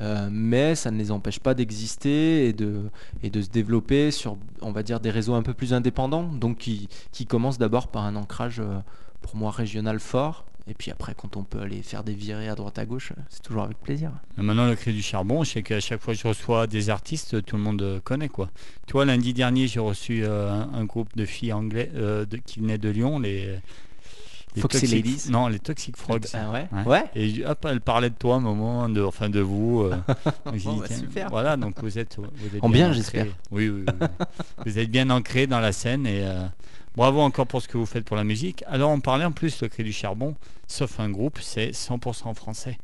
Euh, 0.01 0.29
mais 0.31 0.75
ça 0.75 0.91
ne 0.91 0.99
les 0.99 1.11
empêche 1.11 1.41
pas 1.41 1.55
d'exister 1.55 2.49
et 2.49 2.53
de, 2.53 2.91
et 3.23 3.31
de 3.31 3.43
se 3.43 3.51
développer 3.51 4.11
sur, 4.11 4.39
on 4.63 4.73
va 4.73 4.83
dire, 4.83 5.01
des 5.01 5.11
réseaux 5.11 5.35
un 5.35 5.43
peu 5.43 5.55
plus 5.55 5.75
indépendants, 5.75 6.25
donc 6.25 6.59
qui, 6.59 6.89
qui 7.13 7.27
commencent 7.27 7.59
d'abord 7.59 7.89
par 7.89 8.05
un 8.05 8.17
ancrage, 8.17 8.61
euh, 8.61 8.79
pour 9.21 9.37
moi, 9.37 9.51
régional 9.51 10.01
fort. 10.01 10.47
Et 10.69 10.75
puis 10.75 10.91
après, 10.91 11.15
quand 11.17 11.37
on 11.37 11.43
peut 11.43 11.61
aller 11.61 11.83
faire 11.83 12.05
des 12.05 12.15
virées 12.15 12.49
à 12.49 12.55
droite 12.55 12.79
à 12.79 12.87
gauche, 12.87 13.13
euh, 13.13 13.21
c'est 13.29 13.43
toujours 13.43 13.65
avec 13.65 13.79
plaisir. 13.79 14.13
Maintenant, 14.37 14.67
le 14.67 14.77
cri 14.77 14.93
du 14.93 15.03
charbon, 15.03 15.45
je 15.45 15.51
sais 15.51 15.63
qu'à 15.63 15.81
chaque 15.81 16.01
fois 16.01 16.15
que 16.15 16.21
je 16.21 16.29
reçois 16.29 16.67
des 16.67 16.89
artistes, 16.89 17.45
tout 17.45 17.57
le 17.57 17.63
monde 17.63 18.01
connaît 18.05 18.29
quoi. 18.29 18.51
Tu 18.87 18.93
vois, 18.93 19.05
lundi 19.05 19.35
dernier, 19.35 19.67
j'ai 19.67 19.81
reçu 19.81 20.25
un, 20.25 20.85
groupe 20.85 21.15
de 21.17 21.25
filles 21.25 21.53
anglais 21.53 21.91
qui 22.47 22.61
venaient 22.61 22.79
de 22.79 22.89
Lyon, 22.89 23.19
les, 23.19 23.59
les 24.57 24.63
Foxy 24.63 24.79
Toxic- 24.81 24.95
Ladies. 24.97 25.31
Non, 25.31 25.47
les 25.49 25.59
Toxic 25.59 25.97
Frogs. 25.97 26.27
Ah 26.35 26.51
ouais 26.51 26.69
Ouais. 26.73 26.85
Ouais. 26.87 27.05
Et 27.15 27.45
hop, 27.45 27.67
elle 27.69 27.81
parlait 27.81 28.11
de 28.11 28.15
toi 28.15 28.37
un 28.37 28.41
moment, 28.41 28.89
de, 28.89 29.03
enfin 29.03 29.29
de 29.31 29.41
vous. 29.41 29.83
euh. 29.83 29.97
Donc, 30.47 30.55
dit, 30.57 30.67
bah, 30.81 30.87
super. 30.89 31.29
Voilà, 31.31 31.57
donc 31.57 31.81
vous 31.83 31.99
êtes, 31.99 32.17
vous 32.19 32.57
êtes 32.57 32.63
En 32.63 32.69
bien, 32.69 32.87
ancré. 32.89 32.97
j'espère. 32.97 33.27
Oui, 33.51 33.69
oui, 33.69 33.85
oui, 33.87 33.95
oui. 34.01 34.07
vous 34.67 34.79
êtes 34.79 34.91
bien 34.91 35.09
ancré 35.11 35.47
dans 35.47 35.61
la 35.61 35.73
scène 35.73 36.07
et 36.07 36.23
euh, 36.25 36.47
bravo 36.97 37.21
encore 37.21 37.47
pour 37.47 37.63
ce 37.63 37.69
que 37.69 37.79
vous 37.79 37.87
faites 37.87 38.05
pour 38.05 38.17
la 38.17 38.25
musique. 38.25 38.65
Alors, 38.67 38.91
on 38.91 39.01
parlait 39.01 39.25
en 39.25 39.33
plus, 39.33 39.61
le 39.63 39.69
cri 39.69 39.85
du 39.85 39.93
charbon, 39.93 40.35
sauf 40.67 40.99
un 41.01 41.11
groupe, 41.11 41.39
c'est 41.41 41.71
100% 41.71 42.35
français. 42.35 42.79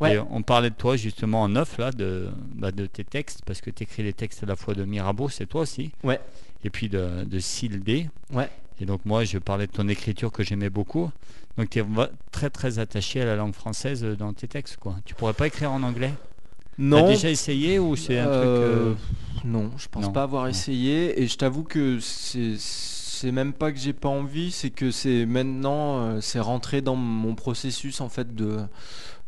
Ouais. 0.00 0.14
Et 0.14 0.18
on 0.18 0.42
parlait 0.42 0.70
de 0.70 0.74
toi 0.74 0.96
justement 0.96 1.42
en 1.42 1.54
off 1.54 1.78
là, 1.78 1.92
de, 1.92 2.28
bah, 2.56 2.72
de 2.72 2.84
tes 2.86 3.04
textes, 3.04 3.42
parce 3.46 3.60
que 3.60 3.70
tu 3.70 3.84
écris 3.84 4.02
les 4.02 4.12
textes 4.12 4.42
à 4.42 4.46
la 4.46 4.56
fois 4.56 4.74
de 4.74 4.84
Mirabeau, 4.84 5.28
c'est 5.28 5.46
toi 5.46 5.60
aussi. 5.60 5.92
Ouais. 6.02 6.18
Et 6.64 6.70
puis 6.70 6.88
de, 6.88 7.24
de 7.24 7.38
Syl 7.38 7.80
D. 7.82 8.08
Ouais. 8.32 8.48
Et 8.80 8.86
donc 8.86 9.04
moi, 9.04 9.24
je 9.24 9.38
parlais 9.38 9.66
de 9.66 9.72
ton 9.72 9.88
écriture 9.88 10.32
que 10.32 10.42
j'aimais 10.42 10.70
beaucoup. 10.70 11.10
Donc 11.56 11.70
tu 11.70 11.78
es 11.78 11.84
très 12.32 12.50
très 12.50 12.78
attaché 12.78 13.20
à 13.20 13.24
la 13.26 13.36
langue 13.36 13.54
française 13.54 14.02
dans 14.18 14.32
tes 14.32 14.48
textes. 14.48 14.78
Quoi. 14.78 14.96
Tu 15.04 15.14
pourrais 15.14 15.34
pas 15.34 15.46
écrire 15.46 15.70
en 15.70 15.82
anglais? 15.82 16.12
T'as 16.76 16.82
Non. 16.82 17.06
déjà 17.06 17.30
essayé 17.30 17.78
ou 17.78 17.94
c'est 17.94 18.18
un 18.18 18.24
truc... 18.24 18.34
Euh, 18.36 18.90
euh, 18.90 18.94
Non, 19.44 19.70
je 19.76 19.86
pense 19.88 20.06
non, 20.06 20.12
pas 20.12 20.24
avoir 20.24 20.44
non. 20.44 20.48
essayé. 20.50 21.22
Et 21.22 21.28
je 21.28 21.36
t'avoue 21.36 21.62
que 21.64 22.00
c'est 22.00 22.54
c'est 22.58 23.30
même 23.30 23.52
pas 23.52 23.70
que 23.70 23.78
j'ai 23.78 23.92
pas 23.92 24.08
envie, 24.08 24.50
c'est 24.50 24.70
que 24.70 24.90
c'est 24.90 25.24
maintenant, 25.24 26.00
euh, 26.02 26.20
c'est 26.20 26.40
rentré 26.40 26.82
dans 26.82 26.96
mon 26.96 27.36
processus 27.36 28.00
en 28.00 28.08
fait 28.08 28.34
de, 28.34 28.58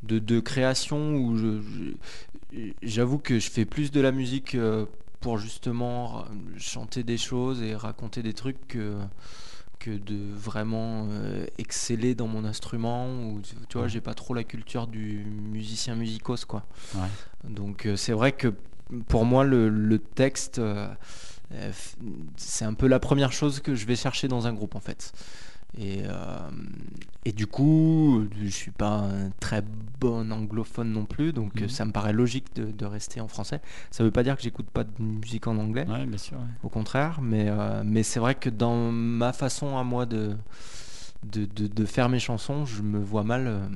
de, 0.02 0.18
de 0.18 0.40
création 0.40 1.14
où 1.16 1.38
je- 1.38 1.62
je- 1.62 2.58
j'avoue 2.82 3.18
que 3.18 3.38
je 3.38 3.48
fais 3.48 3.64
plus 3.64 3.92
de 3.92 4.00
la 4.00 4.10
musique 4.10 4.56
euh, 4.56 4.86
pour 5.20 5.38
justement 5.38 6.08
ra- 6.08 6.28
chanter 6.58 7.02
des 7.02 7.18
choses 7.18 7.62
et 7.62 7.74
raconter 7.74 8.22
des 8.22 8.34
trucs 8.34 8.66
que 8.68 8.96
que 9.78 9.90
de 9.90 10.16
vraiment 10.34 11.06
euh, 11.10 11.44
exceller 11.58 12.14
dans 12.14 12.26
mon 12.26 12.44
instrument 12.46 13.08
ou 13.28 13.40
tu- 13.42 13.54
vois 13.74 13.82
Ouais. 13.82 13.88
j'ai 13.90 14.00
pas 14.00 14.14
trop 14.14 14.32
la 14.34 14.42
culture 14.42 14.86
du 14.86 15.24
musicien 15.26 15.94
musicos 15.94 16.44
quoi 16.46 16.64
Ouais. 16.94 17.08
donc 17.50 17.84
euh, 17.86 17.94
c'est 17.96 18.12
vrai 18.12 18.32
que 18.32 18.54
pour 19.08 19.24
moi 19.26 19.44
le, 19.44 19.68
le 19.68 19.98
texte 19.98 20.58
euh, 20.58 20.88
euh, 21.52 21.72
c'est 22.36 22.64
un 22.64 22.74
peu 22.74 22.86
la 22.86 22.98
première 23.00 23.32
chose 23.32 23.60
que 23.60 23.74
je 23.74 23.84
vais 23.86 23.96
chercher 23.96 24.28
dans 24.28 24.46
un 24.46 24.52
groupe 24.54 24.74
en 24.76 24.80
fait 24.80 25.12
et, 25.78 26.02
euh, 26.04 26.48
et 27.24 27.32
du 27.32 27.46
coup 27.46 28.26
je 28.40 28.48
suis 28.48 28.70
pas 28.70 28.98
un 28.98 29.30
très 29.40 29.62
bon 30.00 30.30
anglophone 30.32 30.90
non 30.92 31.04
plus 31.04 31.32
donc 31.32 31.54
Mhm. 31.56 31.64
euh, 31.64 31.68
ça 31.68 31.84
me 31.84 31.92
paraît 31.92 32.12
logique 32.12 32.54
de, 32.54 32.70
de 32.70 32.84
rester 32.86 33.20
en 33.20 33.28
français 33.28 33.60
ça 33.90 34.04
veut 34.04 34.10
pas 34.10 34.22
dire 34.22 34.36
que 34.36 34.42
j'écoute 34.42 34.66
pas 34.70 34.84
de 34.84 34.90
musique 35.02 35.46
en 35.46 35.56
anglais 35.58 35.86
Ouais, 35.88 36.06
bien 36.06 36.18
sûr. 36.18 36.38
ouais. 36.38 36.44
au 36.62 36.68
contraire, 36.68 37.20
mais, 37.22 37.46
euh, 37.48 37.82
mais 37.84 38.02
c'est 38.02 38.20
vrai 38.20 38.34
que 38.34 38.48
dans 38.50 38.90
ma 38.92 39.32
façon 39.32 39.76
à 39.76 39.84
moi 39.84 40.06
de, 40.06 40.36
de, 41.24 41.44
de- 41.46 41.66
de 41.66 41.84
faire 41.84 42.08
mes 42.08 42.18
chansons, 42.20 42.64
je 42.66 42.82
me 42.82 42.98
vois 42.98 43.24
mal 43.24 43.46
euh, 43.46 43.66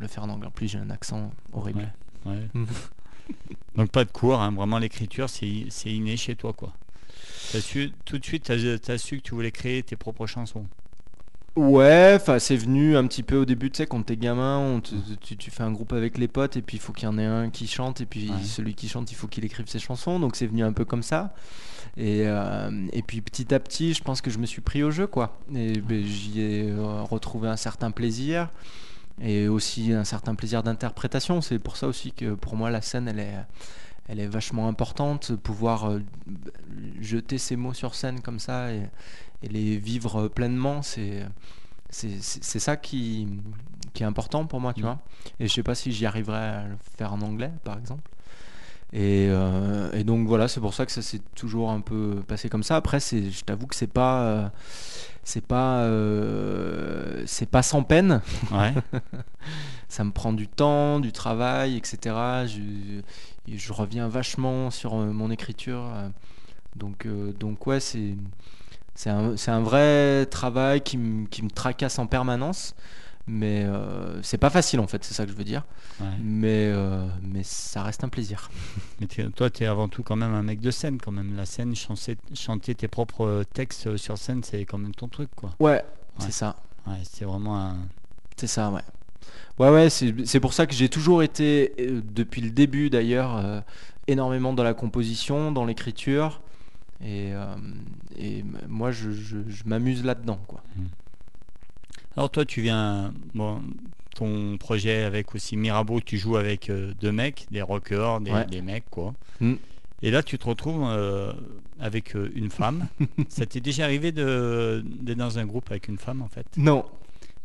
le 0.00 0.06
faire 0.08 0.24
en 0.24 0.28
anglais. 0.28 0.48
En 0.48 0.50
plus, 0.52 0.68
j'ai 0.68 0.78
un 0.78 0.90
accent 0.90 1.30
horrible. 1.52 1.90
Ouais. 2.26 2.48
Mhm. 2.54 2.66
Donc 3.76 3.90
pas 3.90 4.04
de 4.04 4.10
cours, 4.10 4.40
hein, 4.40 4.50
vraiment 4.52 4.78
l'écriture 4.78 5.28
c'est 5.28 5.46
inné 5.86 6.16
chez 6.16 6.34
toi. 6.34 6.52
quoi. 6.52 6.72
T'as 7.52 7.60
su, 7.60 7.92
tout 8.04 8.18
de 8.18 8.24
suite, 8.24 8.44
tu 8.44 8.52
as, 8.90 8.98
su 8.98 9.18
que 9.18 9.22
tu 9.22 9.34
voulais 9.34 9.50
créer 9.52 9.82
tes 9.82 9.96
propres 9.96 10.26
chansons. 10.26 10.66
Ouais, 11.58 12.12
enfin 12.14 12.38
c'est 12.38 12.56
venu 12.56 12.96
un 12.96 13.04
petit 13.08 13.24
peu 13.24 13.36
au 13.38 13.44
début, 13.44 13.68
tu 13.70 13.78
sais, 13.78 13.86
quand 13.86 14.02
t'es 14.04 14.16
gamin, 14.16 14.58
on 14.58 14.80
te- 14.80 14.94
tu, 15.20 15.36
tu 15.36 15.50
fais 15.50 15.64
un 15.64 15.72
groupe 15.72 15.92
avec 15.92 16.16
les 16.16 16.28
potes 16.28 16.56
et 16.56 16.62
puis 16.62 16.76
il 16.76 16.80
faut 16.80 16.92
qu'il 16.92 17.06
y 17.08 17.10
en 17.10 17.18
ait 17.18 17.24
un 17.24 17.50
qui 17.50 17.66
chante 17.66 18.00
et 18.00 18.06
puis 18.06 18.30
Ouais. 18.30 18.44
celui 18.44 18.74
qui 18.74 18.86
chante, 18.88 19.10
il 19.10 19.16
faut 19.16 19.26
qu'il 19.26 19.44
écrive 19.44 19.66
ses 19.66 19.80
chansons, 19.80 20.20
donc 20.20 20.36
c'est 20.36 20.46
venu 20.46 20.62
un 20.62 20.72
peu 20.72 20.84
comme 20.84 21.02
ça. 21.02 21.34
Et, 21.96 22.22
euh, 22.26 22.70
et 22.92 23.02
puis 23.02 23.20
petit 23.22 23.52
à 23.52 23.58
petit, 23.58 23.92
je 23.92 24.04
pense 24.04 24.20
que 24.20 24.30
je 24.30 24.38
me 24.38 24.46
suis 24.46 24.60
pris 24.60 24.84
au 24.84 24.92
jeu, 24.92 25.08
quoi. 25.08 25.36
Et 25.52 25.80
ben, 25.80 26.04
j'y 26.04 26.40
ai 26.40 26.70
euh, 26.70 27.02
retrouvé 27.02 27.48
un 27.48 27.56
certain 27.56 27.90
plaisir 27.90 28.50
et 29.20 29.48
aussi 29.48 29.92
un 29.92 30.04
certain 30.04 30.36
plaisir 30.36 30.62
d'interprétation. 30.62 31.40
C'est 31.40 31.58
pour 31.58 31.76
ça 31.76 31.88
aussi 31.88 32.12
que 32.12 32.34
pour 32.34 32.54
moi 32.54 32.70
la 32.70 32.82
scène, 32.82 33.08
elle 33.08 33.18
est, 33.18 33.34
elle 34.08 34.20
est 34.20 34.28
vachement 34.28 34.68
importante, 34.68 35.34
pouvoir 35.34 35.90
euh, 35.90 36.00
jeter 37.00 37.38
ces 37.38 37.56
mots 37.56 37.74
sur 37.74 37.96
scène 37.96 38.20
comme 38.20 38.38
ça 38.38 38.72
et, 38.72 38.82
et 39.42 39.48
les 39.48 39.76
vivre 39.78 40.28
pleinement, 40.28 40.82
c'est 40.82 41.24
c'est 41.90 42.58
ça 42.58 42.76
qui, 42.76 43.28
qui 43.94 44.02
est 44.02 44.06
important 44.06 44.46
pour 44.46 44.60
moi, 44.60 44.74
tu 44.74 44.82
Mm. 44.82 44.84
vois. 44.84 44.98
Et 45.40 45.48
je 45.48 45.52
sais 45.54 45.62
pas 45.62 45.74
si 45.74 45.92
j'y 45.92 46.06
arriverai 46.06 46.38
à 46.38 46.64
le 46.68 46.76
faire 46.98 47.12
en 47.14 47.20
anglais, 47.22 47.50
par 47.64 47.78
exemple. 47.78 48.02
Et, 48.92 49.28
euh, 49.30 49.92
et 49.92 50.04
donc 50.04 50.26
voilà, 50.28 50.48
c'est 50.48 50.60
pour 50.60 50.74
ça 50.74 50.86
que 50.86 50.92
ça 50.92 51.02
s'est 51.02 51.20
toujours 51.34 51.70
un 51.70 51.80
peu 51.80 52.22
passé 52.26 52.48
comme 52.48 52.62
ça. 52.62 52.76
Après, 52.76 53.00
c'est, 53.00 53.30
je 53.30 53.44
t'avoue 53.44 53.66
que 53.66 53.76
c'est 53.76 53.86
pas, 53.92 54.22
euh, 54.22 54.48
c'est 55.24 55.46
pas, 55.46 55.80
euh, 55.82 57.22
c'est 57.26 57.50
pas 57.50 57.62
sans 57.62 57.82
peine. 57.82 58.22
Ouais. 58.52 58.74
Ça 59.88 60.04
me 60.04 60.10
prend 60.12 60.32
du 60.34 60.48
temps, 60.48 61.00
du 61.00 61.12
travail, 61.12 61.76
etc. 61.76 62.46
Je, 62.46 63.02
je 63.56 63.72
reviens 63.72 64.08
vachement 64.08 64.70
sur 64.70 64.94
mon 64.96 65.30
écriture. 65.30 65.84
Donc, 66.76 67.06
donc 67.38 67.66
ouais, 67.66 67.80
c'est, 67.80 68.14
c'est 69.36 69.50
un, 69.50 69.60
vrai 69.60 70.26
travail 70.26 70.80
qui, 70.80 70.98
me- 70.98 71.26
qui 71.26 71.42
me 71.42 71.50
tracasse 71.50 71.98
en 71.98 72.06
permanence. 72.06 72.74
Mais 73.30 73.62
euh, 73.64 74.22
c'est 74.22 74.38
pas 74.38 74.48
facile 74.48 74.80
en 74.80 74.86
fait, 74.86 75.04
c'est 75.04 75.12
ça 75.12 75.26
que 75.26 75.30
je 75.30 75.36
veux 75.36 75.44
dire. 75.44 75.64
ouais. 76.00 76.06
Mais, 76.22 76.70
euh, 76.72 77.06
mais 77.22 77.42
ça 77.42 77.82
reste 77.82 78.02
un 78.02 78.08
plaisir. 78.08 78.50
Mais 79.00 79.06
t'es- 79.06 79.28
toi, 79.28 79.50
tu 79.50 79.64
es 79.64 79.66
avant 79.66 79.86
tout 79.88 80.02
quand 80.02 80.16
même 80.16 80.32
un 80.32 80.42
mec 80.42 80.60
de 80.60 80.70
scène. 80.70 80.98
Quand 80.98 81.12
même. 81.12 81.36
La 81.36 81.44
scène, 81.44 81.76
chanter, 81.76 82.16
chanter 82.34 82.74
tes 82.74 82.88
propres 82.88 83.44
textes 83.52 83.86
euh, 83.86 83.96
sur 83.98 84.16
scène, 84.16 84.42
c'est 84.42 84.64
quand 84.64 84.78
même 84.78 84.94
ton 84.94 85.08
truc. 85.08 85.28
quoi. 85.36 85.50
Ouais, 85.60 85.72
Ouais. 85.72 85.82
c'est 86.20 86.32
ça. 86.32 86.56
Ouais, 86.86 86.96
c'est 87.04 87.26
vraiment 87.26 87.60
un... 87.60 87.76
C'est 88.36 88.46
ça, 88.46 88.70
ouais. 88.70 88.80
Ouais, 89.58 89.68
ouais, 89.70 89.90
c'est 89.90 90.40
pour 90.40 90.54
ça 90.54 90.66
que 90.66 90.72
j'ai 90.72 90.88
toujours 90.88 91.22
été, 91.22 91.74
euh, 91.80 92.00
depuis 92.14 92.40
le 92.40 92.50
début 92.50 92.88
d'ailleurs, 92.88 93.36
euh, 93.36 93.60
énormément 94.06 94.54
dans 94.54 94.62
la 94.64 94.72
composition, 94.72 95.52
dans 95.52 95.66
l'écriture. 95.66 96.40
Et, 97.00 97.32
euh, 97.32 97.54
et 98.16 98.44
moi, 98.68 98.90
je, 98.90 99.10
je- 99.12 99.48
je 99.48 99.62
m'amuse 99.66 100.04
là-dedans, 100.04 100.40
quoi. 100.46 100.62
Alors 102.16 102.30
toi, 102.30 102.44
tu 102.44 102.60
viens... 102.62 103.12
Bon, 103.34 103.62
ton 104.16 104.56
projet 104.58 105.04
avec 105.04 105.34
aussi 105.36 105.56
Mirabeau, 105.56 106.00
tu 106.00 106.18
joues 106.18 106.36
avec 106.36 106.70
euh, 106.70 106.92
deux 107.00 107.12
mecs, 107.12 107.46
des 107.52 107.62
rockers, 107.62 108.20
des, 108.20 108.32
Ouais. 108.32 108.46
des 108.46 108.62
mecs, 108.62 108.90
quoi. 108.90 109.14
Mm. 109.40 109.54
Et 110.02 110.10
là, 110.10 110.22
tu 110.24 110.38
te 110.38 110.46
retrouves 110.48 110.82
euh, 110.88 111.32
avec 111.78 112.16
euh, 112.16 112.28
une 112.34 112.50
femme. 112.50 112.88
Ça 113.28 113.46
t'est 113.46 113.60
déjà 113.60 113.84
arrivé 113.84 114.10
de- 114.10 114.82
d'être 114.84 115.18
dans 115.18 115.38
un 115.38 115.46
groupe 115.46 115.70
avec 115.70 115.86
une 115.86 115.98
femme, 115.98 116.20
en 116.22 116.28
fait? 116.28 116.46
Non. 116.56 116.84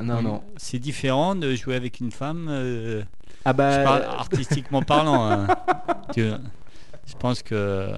Non, 0.02 0.20
non. 0.22 0.42
C'est 0.56 0.80
différent 0.80 1.36
de 1.36 1.54
jouer 1.54 1.76
avec 1.76 2.00
une 2.00 2.10
femme, 2.10 2.48
euh, 2.50 3.04
Ah 3.44 3.52
bah. 3.52 3.78
je 3.78 3.84
parle 3.84 4.02
artistiquement 4.02 4.82
parlant. 4.82 5.30
hein. 5.30 5.46
Tu- 6.12 6.28
je 7.06 7.14
pense 7.18 7.42
que 7.44 7.90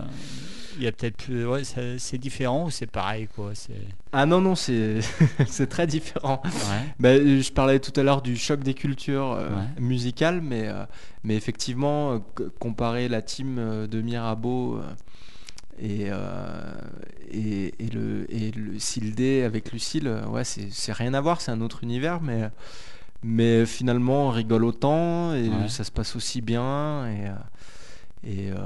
il 0.77 0.83
y 0.85 0.87
a 0.87 0.93
peut-être 0.93 1.17
plus. 1.17 1.47
Ouais, 1.47 1.63
c'est 1.65 2.19
différent 2.19 2.67
ou 2.67 2.71
c'est 2.71 2.87
pareil, 2.87 3.29
quoi. 3.35 3.51
C'est. 3.55 3.73
Ah 4.13 4.27
non, 4.27 4.41
non, 4.41 4.55
c'est 4.55 5.01
c'est 5.47 5.69
très 5.69 5.87
différent. 5.87 6.41
Ouais. 6.45 6.51
Bah, 6.99 7.17
je 7.17 7.53
parlais 7.53 7.79
tout 7.81 7.99
à 7.99 8.03
l'heure 8.03 8.23
du 8.23 8.37
choc 8.37 8.61
des 8.63 8.75
cultures 8.75 9.33
euh, 9.33 9.49
Ouais. 9.51 9.81
musicales, 9.81 10.41
mais, 10.41 10.69
euh, 10.69 10.85
mais 11.25 11.35
effectivement, 11.37 12.13
euh, 12.15 12.19
comparer 12.59 13.09
la 13.09 13.23
team 13.23 13.87
de 13.87 14.01
Mirabeau 14.03 14.81
et, 15.79 16.07
euh, 16.09 16.75
et, 17.31 17.75
et 17.79 17.89
le, 17.91 18.27
et 18.33 18.51
le 18.53 18.79
Sildé 18.79 19.43
avec 19.43 19.73
Lucille, 19.73 20.11
ouais, 20.31 20.45
c'est 20.45 20.69
c'est 20.71 20.93
rien 20.93 21.13
à 21.15 21.21
voir, 21.21 21.41
c'est 21.41 21.51
un 21.51 21.61
autre 21.61 21.83
univers, 21.85 22.21
mais, 22.23 22.49
mais 23.23 23.67
finalement, 23.67 24.29
on 24.29 24.31
rigole 24.31 24.65
autant 24.65 25.35
et 25.35 25.49
Ouais. 25.49 25.69
ça 25.69 25.85
se 25.85 25.91
passe 25.91 26.17
aussi 26.17 26.41
bien. 26.41 27.07
Et, 27.09 27.29
et, 28.27 28.51
euh, 28.51 28.57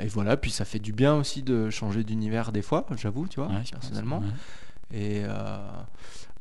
et 0.00 0.08
voilà, 0.08 0.36
puis 0.36 0.50
ça 0.50 0.64
fait 0.64 0.80
du 0.80 0.92
bien 0.92 1.14
aussi 1.14 1.42
de 1.42 1.70
changer 1.70 2.02
d'univers 2.02 2.50
des 2.50 2.62
fois, 2.62 2.84
j'avoue, 2.96 3.28
tu 3.28 3.38
vois, 3.38 3.48
Ouais, 3.48 3.62
je 3.64 3.70
pense, 3.70 3.80
personnellement. 3.86 4.18
ouais. 4.18 4.26
Et 4.98 5.22
euh, 5.24 5.58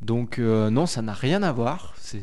donc, 0.01 0.39
euh, 0.39 0.71
non, 0.71 0.87
ça 0.87 1.01
n'a 1.03 1.13
rien 1.13 1.43
à 1.43 1.51
voir. 1.51 1.93
C'est... 1.97 2.21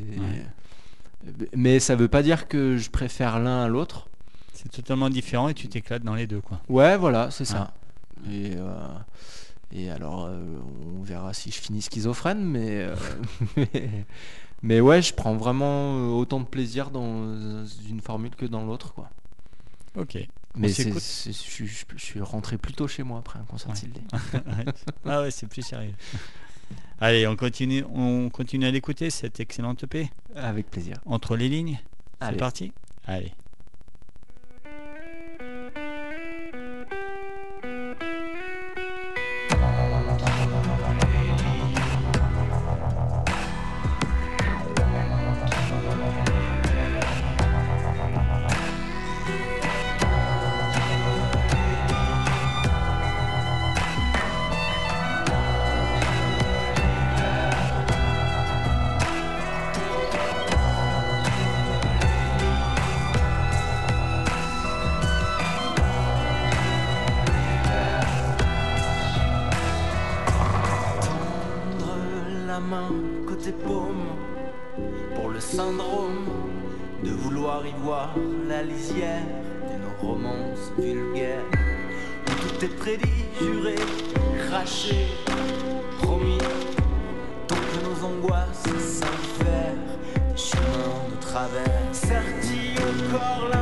Mais 1.54 1.78
ça 1.78 1.94
veut 1.96 2.08
pas 2.08 2.22
dire 2.22 2.48
que 2.48 2.76
je 2.76 2.90
préfère 2.90 3.38
l'un 3.38 3.62
à 3.64 3.68
l'autre. 3.68 4.08
C'est 4.52 4.70
totalement 4.70 5.08
différent 5.08 5.48
et 5.48 5.54
tu 5.54 5.68
t'éclates 5.68 6.02
dans 6.02 6.14
les 6.14 6.26
deux, 6.26 6.40
quoi. 6.40 6.60
Ouais, 6.68 6.96
voilà, 6.96 7.30
c'est 7.30 7.44
ça. 7.44 7.72
Et, 8.30 8.52
et 9.72 9.90
alors, 9.90 10.28
on 10.98 11.02
verra 11.02 11.32
si 11.32 11.50
je 11.50 11.58
finis 11.60 11.82
schizophrène, 11.82 12.42
mais, 12.44 12.86
mais, 13.56 14.04
mais 14.62 14.80
ouais, 14.80 15.00
je 15.00 15.14
prends 15.14 15.36
vraiment 15.36 16.16
autant 16.16 16.40
de 16.40 16.44
plaisir 16.46 16.90
dans 16.90 17.34
une 17.88 18.00
formule 18.00 18.34
que 18.34 18.46
dans 18.46 18.64
l'autre, 18.64 18.92
quoi. 18.94 19.10
Ok. 19.96 20.18
Mais 20.56 20.68
c'est, 20.68 20.92
c'est- 20.98 21.32
je, 21.32 21.36
suis- 21.38 21.66
je- 21.68 21.84
je 21.96 22.04
suis 22.04 22.20
rentré 22.20 22.58
plus 22.58 22.72
tôt 22.74 22.88
chez 22.88 23.02
moi 23.02 23.18
après 23.20 23.38
un 23.38 23.44
concert 23.44 23.68
Ouais. 23.68 23.74
de 23.74 23.78
Sildé. 23.78 24.00
ah 25.06 25.22
ouais, 25.22 25.30
c'est 25.30 25.46
plus 25.46 25.62
sérieux. 25.62 25.94
Allez, 27.00 27.26
on 27.26 27.36
continue, 27.36 27.84
on 27.94 28.28
continue 28.30 28.66
à 28.66 28.70
l'écouter, 28.70 29.10
cette 29.10 29.40
excellente 29.40 29.84
EP. 29.84 30.10
Avec 30.36 30.68
plaisir. 30.70 30.96
Entre 31.06 31.36
les 31.36 31.48
lignes, 31.48 31.78
c'est 32.20 32.26
Allez. 32.28 32.36
parti 32.36 32.72
Allez. 33.06 33.32
Pour 73.52 75.28
le 75.30 75.40
syndrome 75.40 76.26
de 77.04 77.10
vouloir 77.10 77.66
y 77.66 77.72
voir 77.82 78.14
la 78.48 78.62
lisière 78.62 79.24
d'une 79.68 80.08
romance 80.08 80.72
vulgaire 80.78 81.44
où 82.26 82.30
tout 82.30 82.64
est 82.64 82.76
prédit, 82.76 83.24
juré, 83.40 83.74
craché, 84.46 85.06
promis, 86.02 86.38
tant 87.48 87.56
que 87.56 87.84
nos 87.84 88.06
angoisses 88.06 88.62
des 88.64 90.36
chemins 90.36 91.08
de 91.10 91.20
travers. 91.20 91.82
Serti 91.92 92.74
encore 92.78 93.48
l'impression 93.48 93.59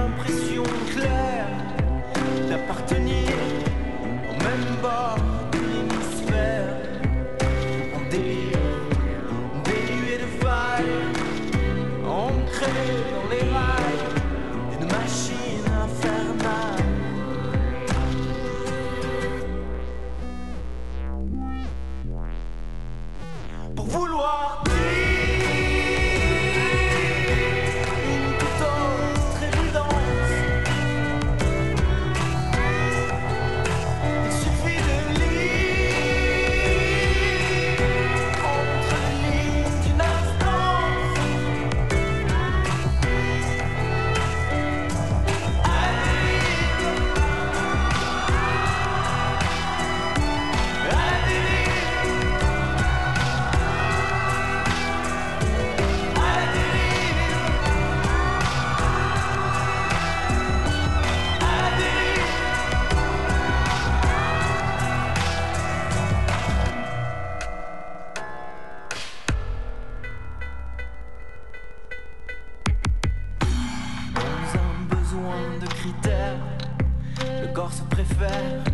le 77.42 77.46
corps 77.54 77.72
se 77.72 77.82
préfère 77.82 78.64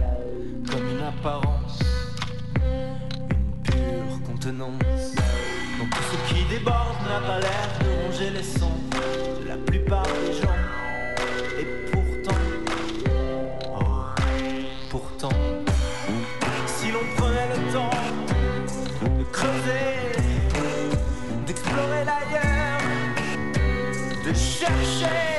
comme 0.71 0.89
une 0.89 1.03
apparence, 1.03 1.79
une 2.57 3.63
pure 3.63 4.23
contenance. 4.27 5.15
Donc 5.79 5.91
tout 5.91 6.03
ce 6.13 6.35
qui 6.35 6.45
déborde 6.45 6.97
n'a 7.09 7.21
pas 7.27 7.41
l'air 7.41 7.69
de 7.81 8.07
ronger 8.07 8.31
les 8.31 8.43
sons 8.43 8.81
de 9.43 9.49
la 9.49 9.57
plupart 9.57 10.05
des 10.05 10.33
gens. 10.41 10.49
Et 11.61 11.91
pourtant, 11.91 12.41
oh, 13.79 14.05
pourtant, 14.89 15.39
si 16.67 16.91
l'on 16.91 17.05
prenait 17.17 17.49
le 17.49 17.73
temps 17.73 17.91
de 19.19 19.25
creuser, 19.25 20.23
d'explorer 21.47 22.05
l'ailleurs 22.05 22.81
de 24.25 24.33
chercher 24.33 25.34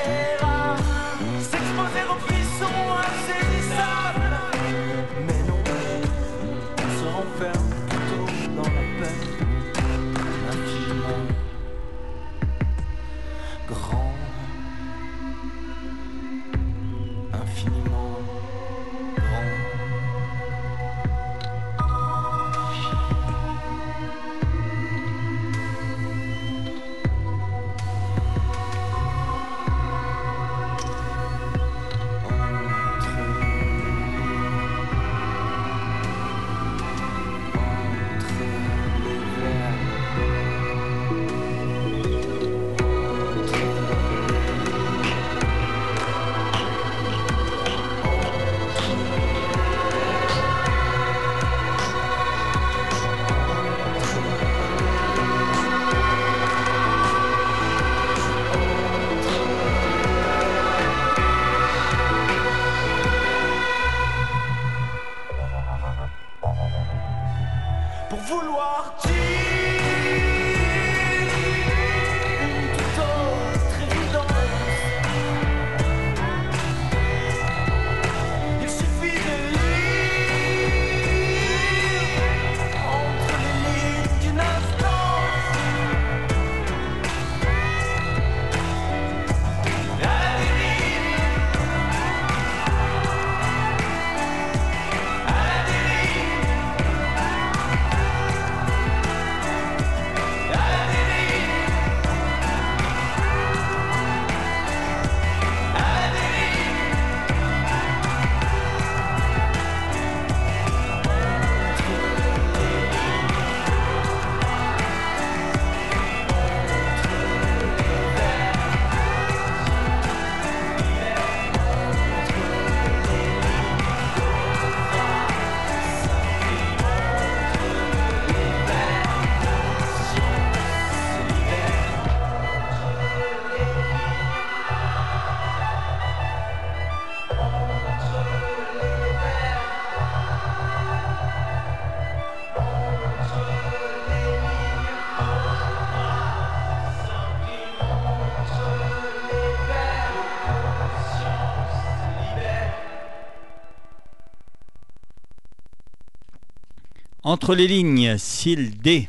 Entre 157.45 157.53
les 157.53 157.67
lignes, 157.67 158.17
SIL 158.17 158.75
D. 158.79 159.07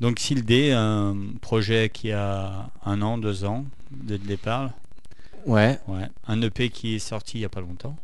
Donc 0.00 0.18
SIL 0.18 0.44
D, 0.44 0.72
un 0.72 1.16
projet 1.40 1.88
qui 1.88 2.10
a 2.10 2.70
un 2.84 3.02
an, 3.02 3.18
deux 3.18 3.44
ans 3.44 3.66
de 3.92 4.16
départ. 4.16 4.70
Ouais, 5.46 5.78
Ouais. 5.86 6.08
Un 6.26 6.42
EP 6.42 6.70
qui 6.70 6.96
est 6.96 6.98
sorti 6.98 7.36
il 7.38 7.42
n'y 7.42 7.44
a 7.44 7.48
pas 7.48 7.60
longtemps. 7.60 7.94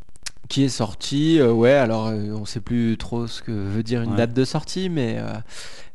qui 0.47 0.63
est 0.63 0.69
sorti, 0.69 1.41
euh, 1.41 1.51
ouais, 1.51 1.73
alors 1.73 2.07
euh, 2.07 2.31
on 2.39 2.45
sait 2.45 2.61
plus 2.61 2.95
trop 2.97 3.27
ce 3.27 3.41
que 3.41 3.51
veut 3.51 3.83
dire 3.83 4.01
une 4.01 4.11
Ouais. 4.11 4.15
date 4.15 4.33
de 4.33 4.45
sortie, 4.45 4.87
mais, 4.87 5.17
euh, 5.19 5.33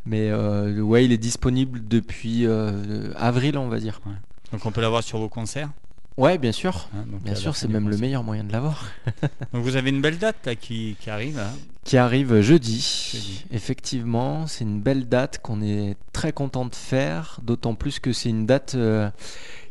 mais 0.05 0.29
euh, 0.29 0.81
ouais, 0.83 1.07
il 1.07 1.11
est 1.13 1.17
disponible 1.17 1.81
depuis 1.89 2.47
avril, 3.17 3.57
on 3.57 3.69
va 3.69 3.81
dire. 3.81 4.03
Donc 4.53 4.67
on 4.67 4.73
peut 4.73 4.83
l'avoir 4.83 5.03
sur 5.03 5.17
vos 5.17 5.31
concerts? 5.31 5.71
Ouais, 6.19 6.37
bien 6.39 6.53
sûr. 6.53 6.89
hein, 6.95 7.05
donc 7.11 7.23
Bien 7.23 7.35
sûr, 7.35 7.57
c'est 7.57 7.69
même 7.69 7.89
le 7.89 7.97
meilleur 7.97 8.23
moyen 8.23 8.45
de 8.45 8.53
l'avoir. 8.53 8.85
Donc 9.53 9.63
vous 9.63 9.77
avez 9.77 9.91
une 9.91 10.03
belle 10.03 10.19
date 10.19 10.37
là, 10.45 10.55
qui, 10.55 10.97
qui 11.01 11.09
arrive. 11.11 11.39
hein. 11.39 11.51
Qui 11.85 11.97
arrive 11.97 12.41
jeudi. 12.43 12.81
Jeudi. 13.13 13.45
Effectivement, 13.51 14.47
c'est 14.47 14.65
une 14.65 14.81
belle 14.81 15.09
date 15.09 15.39
qu'on 15.43 15.63
est 15.63 15.97
très 16.13 16.33
content 16.33 16.67
de 16.67 16.75
faire, 16.75 17.41
d'autant 17.43 17.75
plus 17.75 17.99
que 17.99 18.13
c'est 18.13 18.29
une 18.29 18.45
date 18.47 18.75
euh, 18.75 19.09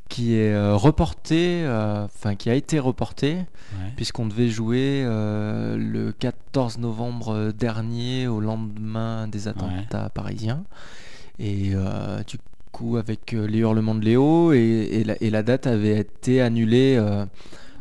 qui 0.10 0.34
est 0.34 0.51
euh, 0.51 0.75
reportée, 0.75 1.62
euh, 1.63 2.06
enfin 2.06 2.36
qui 2.36 2.49
a 2.49 2.56
été 2.56 2.80
reportée, 2.80 3.36
Ouais. 3.36 3.93
puisqu'on 3.95 4.25
devait 4.25 4.49
jouer 4.49 5.04
le 5.06 6.12
14 6.19 6.80
novembre 6.80 7.51
dernier 7.54 8.27
au 8.27 8.41
lendemain 8.41 9.27
des 9.30 9.47
attentats 9.47 10.10
parisiens. 10.10 10.63
Et 11.39 11.71
euh, 11.73 12.21
du 12.23 12.38
coup, 12.81 12.97
avec 12.97 13.33
euh, 13.33 13.47
les 13.47 13.59
hurlements 13.59 13.95
de 13.95 14.03
Léo, 14.03 14.53
et, 14.53 14.57
et 14.59 15.03
la, 15.03 15.15
et 15.21 15.29
la 15.29 15.43
date 15.43 15.67
avait 15.67 15.99
été 15.99 16.41
annulée 16.41 16.95
euh, 16.97 17.25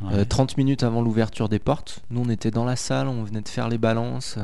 Ouais. 0.02 0.20
euh, 0.20 0.24
30 0.26 0.56
minutes 0.56 0.82
avant 0.82 1.02
l'ouverture 1.02 1.50
des 1.50 1.58
portes. 1.58 2.00
Nous, 2.10 2.22
on 2.24 2.30
était 2.30 2.50
dans 2.50 2.64
la 2.64 2.74
salle, 2.76 3.06
on 3.06 3.22
venait 3.22 3.42
de 3.42 3.48
faire 3.48 3.68
les 3.68 3.76
balances. 3.76 4.38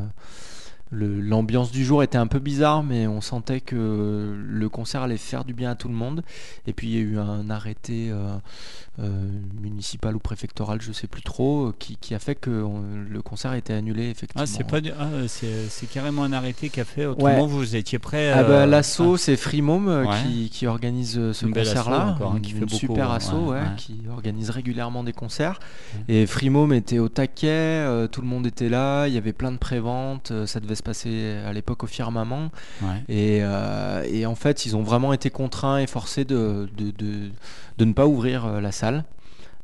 L'ambiance 0.93 1.73
du 1.73 1.85
jour 1.85 2.05
était 2.05 2.17
un 2.19 2.29
peu 2.29 2.39
bizarre, 2.39 2.85
mais 2.85 3.09
on 3.09 3.21
sentait 3.21 3.61
que 3.61 4.37
le 4.39 4.69
concert 4.69 5.03
allait 5.03 5.17
faire 5.17 5.45
du 5.45 5.53
bien 5.53 5.73
à 5.73 5.75
tout 5.75 5.89
le 5.89 5.95
monde. 5.95 6.23
Et 6.69 6.73
puis 6.73 6.87
il 6.89 6.95
y 6.95 6.99
a 6.99 7.01
eu 7.01 7.19
un 7.19 7.51
arrêté 7.51 8.09
euh, 8.11 8.37
euh, 9.01 9.27
municipal 9.61 10.15
ou 10.15 10.21
préfectoral, 10.21 10.81
je 10.81 10.93
sais 10.93 11.09
plus 11.09 11.23
trop, 11.23 11.67
euh, 11.67 11.75
qui, 11.77 11.97
qui 11.97 12.15
a 12.15 12.21
fait 12.21 12.37
que 12.37 12.63
on- 12.63 12.85
le 13.11 13.21
concert 13.21 13.51
a 13.51 13.59
été 13.59 13.73
annulé 13.73 14.09
effectivement. 14.11 14.45
Ah, 14.45 14.47
c'est 14.47 14.63
pas 14.65 14.81
du- 14.81 14.93
ah, 14.97 15.09
c'est 15.27 15.69
c'est 15.69 15.87
carrément 15.91 16.23
un 16.23 16.33
arrêté 16.33 16.69
qu'a 16.69 16.85
fait. 16.85 17.05
Autrement, 17.05 17.43
Ouais. 17.43 17.47
vous 17.49 17.75
étiez 17.75 17.99
prêt. 17.99 18.31
Ah 18.33 18.39
euh, 18.43 18.49
bah, 18.49 18.67
l'asso, 18.67 19.17
c'est 19.19 19.37
Freemom 19.37 19.89
euh, 19.89 20.05
Ouais. 20.05 20.17
qui, 20.25 20.51
qui 20.51 20.67
organise 20.69 21.33
ce 21.33 21.47
concert-là, 21.47 22.17
hein, 22.21 22.33
une, 22.37 22.41
qui 22.43 22.53
fait 22.53 22.59
une 22.59 22.65
beaucoup, 22.67 22.77
super 22.77 23.11
ouais, 23.11 23.17
asso, 23.17 23.33
ouais, 23.35 23.61
qui 23.77 24.03
organise 24.11 24.51
régulièrement 24.51 25.03
des 25.03 25.13
concerts. 25.13 25.59
Et 26.09 26.27
Freemom 26.27 26.73
était 26.73 27.01
au 27.01 27.09
taquet, 27.09 27.85
tout 28.13 28.21
le 28.21 28.29
monde 28.29 28.47
était 28.47 28.69
là, 28.69 29.09
il 29.09 29.15
y 29.15 29.19
avait 29.19 29.33
plein 29.33 29.51
de 29.51 29.59
préventes, 29.59 30.33
ça 30.47 30.61
devait 30.61 30.76
se 30.77 30.83
passer 30.83 31.37
à 31.47 31.53
l'époque 31.53 31.83
au 31.85 31.87
Firmament. 31.87 32.51
ouais. 32.83 33.03
Et, 33.09 33.39
euh, 33.43 34.05
et 34.09 34.27
en 34.27 34.35
fait, 34.35 34.65
ils 34.67 34.77
ont 34.77 34.83
vraiment 34.83 35.13
été 35.13 35.31
contraints 35.31 35.79
et 35.79 35.87
forcés 35.87 36.25
de, 36.25 36.69
de, 36.77 36.91
de, 36.93 37.31
de 37.79 37.85
ne 37.85 37.93
pas 37.93 38.07
ouvrir 38.07 38.45
euh, 38.47 38.61
la 38.61 38.71
salle, 38.73 39.05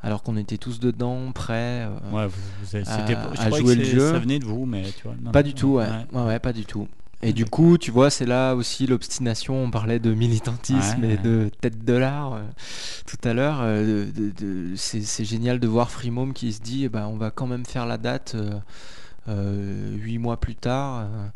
alors 0.03 0.23
qu'on 0.25 0.37
était 0.37 0.59
tous 0.59 0.81
dedans, 0.81 1.31
prêts. 1.33 1.87
euh, 1.87 1.89
Ouais, 2.13 2.27
vous, 2.27 2.33
vous 2.63 2.77
avez- 2.77 2.85
à- 2.89 3.51
jouer 3.61 3.77
le 3.77 3.85
jeu. 3.85 4.13
Ça 4.13 4.19
venait 4.19 4.39
de 4.41 4.45
vous, 4.45 4.67
mais 4.67 4.83
tu 4.97 5.05
vois. 5.05 5.15
non, 5.23 5.31
Pas 5.31 5.43
non, 5.43 5.49
du 5.49 5.55
tout, 5.55 5.75
ouais. 5.75 5.87
ouais. 6.13 6.39
Pas 6.41 6.53
du 6.53 6.65
tout. 6.65 6.89
Et 7.25 7.33
du 7.33 7.45
coup, 7.45 7.79
tu 7.79 7.93
vois, 7.93 8.11
c'est 8.11 8.27
là 8.27 8.55
aussi 8.57 8.85
l'obstination. 8.89 9.55
On 9.63 9.71
parlait 9.71 10.01
de 10.01 10.13
militantisme 10.13 11.03
Ouais, 11.03 11.11
et 11.11 11.11
ouais. 11.13 11.17
de 11.19 11.51
tête 11.61 11.85
de 11.85 11.93
l'art 11.93 12.33
euh, 12.33 12.41
tout 13.07 13.17
à 13.29 13.33
l'heure. 13.33 13.59
euh, 13.63 14.07
c'est 14.75 15.25
génial 15.25 15.61
de 15.61 15.69
voir 15.69 15.93
Freemom 15.93 16.33
qui 16.33 16.53
se 16.53 16.61
dit 16.61 16.83
eh 16.87 16.89
ben, 16.89 17.07
on 17.07 17.17
va 17.19 17.31
quand 17.31 17.47
même 17.47 17.65
faire 17.65 17.87
la 17.87 17.97
date 17.97 18.33
euh, 18.35 18.51
huit 19.29 20.19
mois 20.19 20.39
plus 20.39 20.55
tard. 20.55 21.01
euh, 21.01 21.29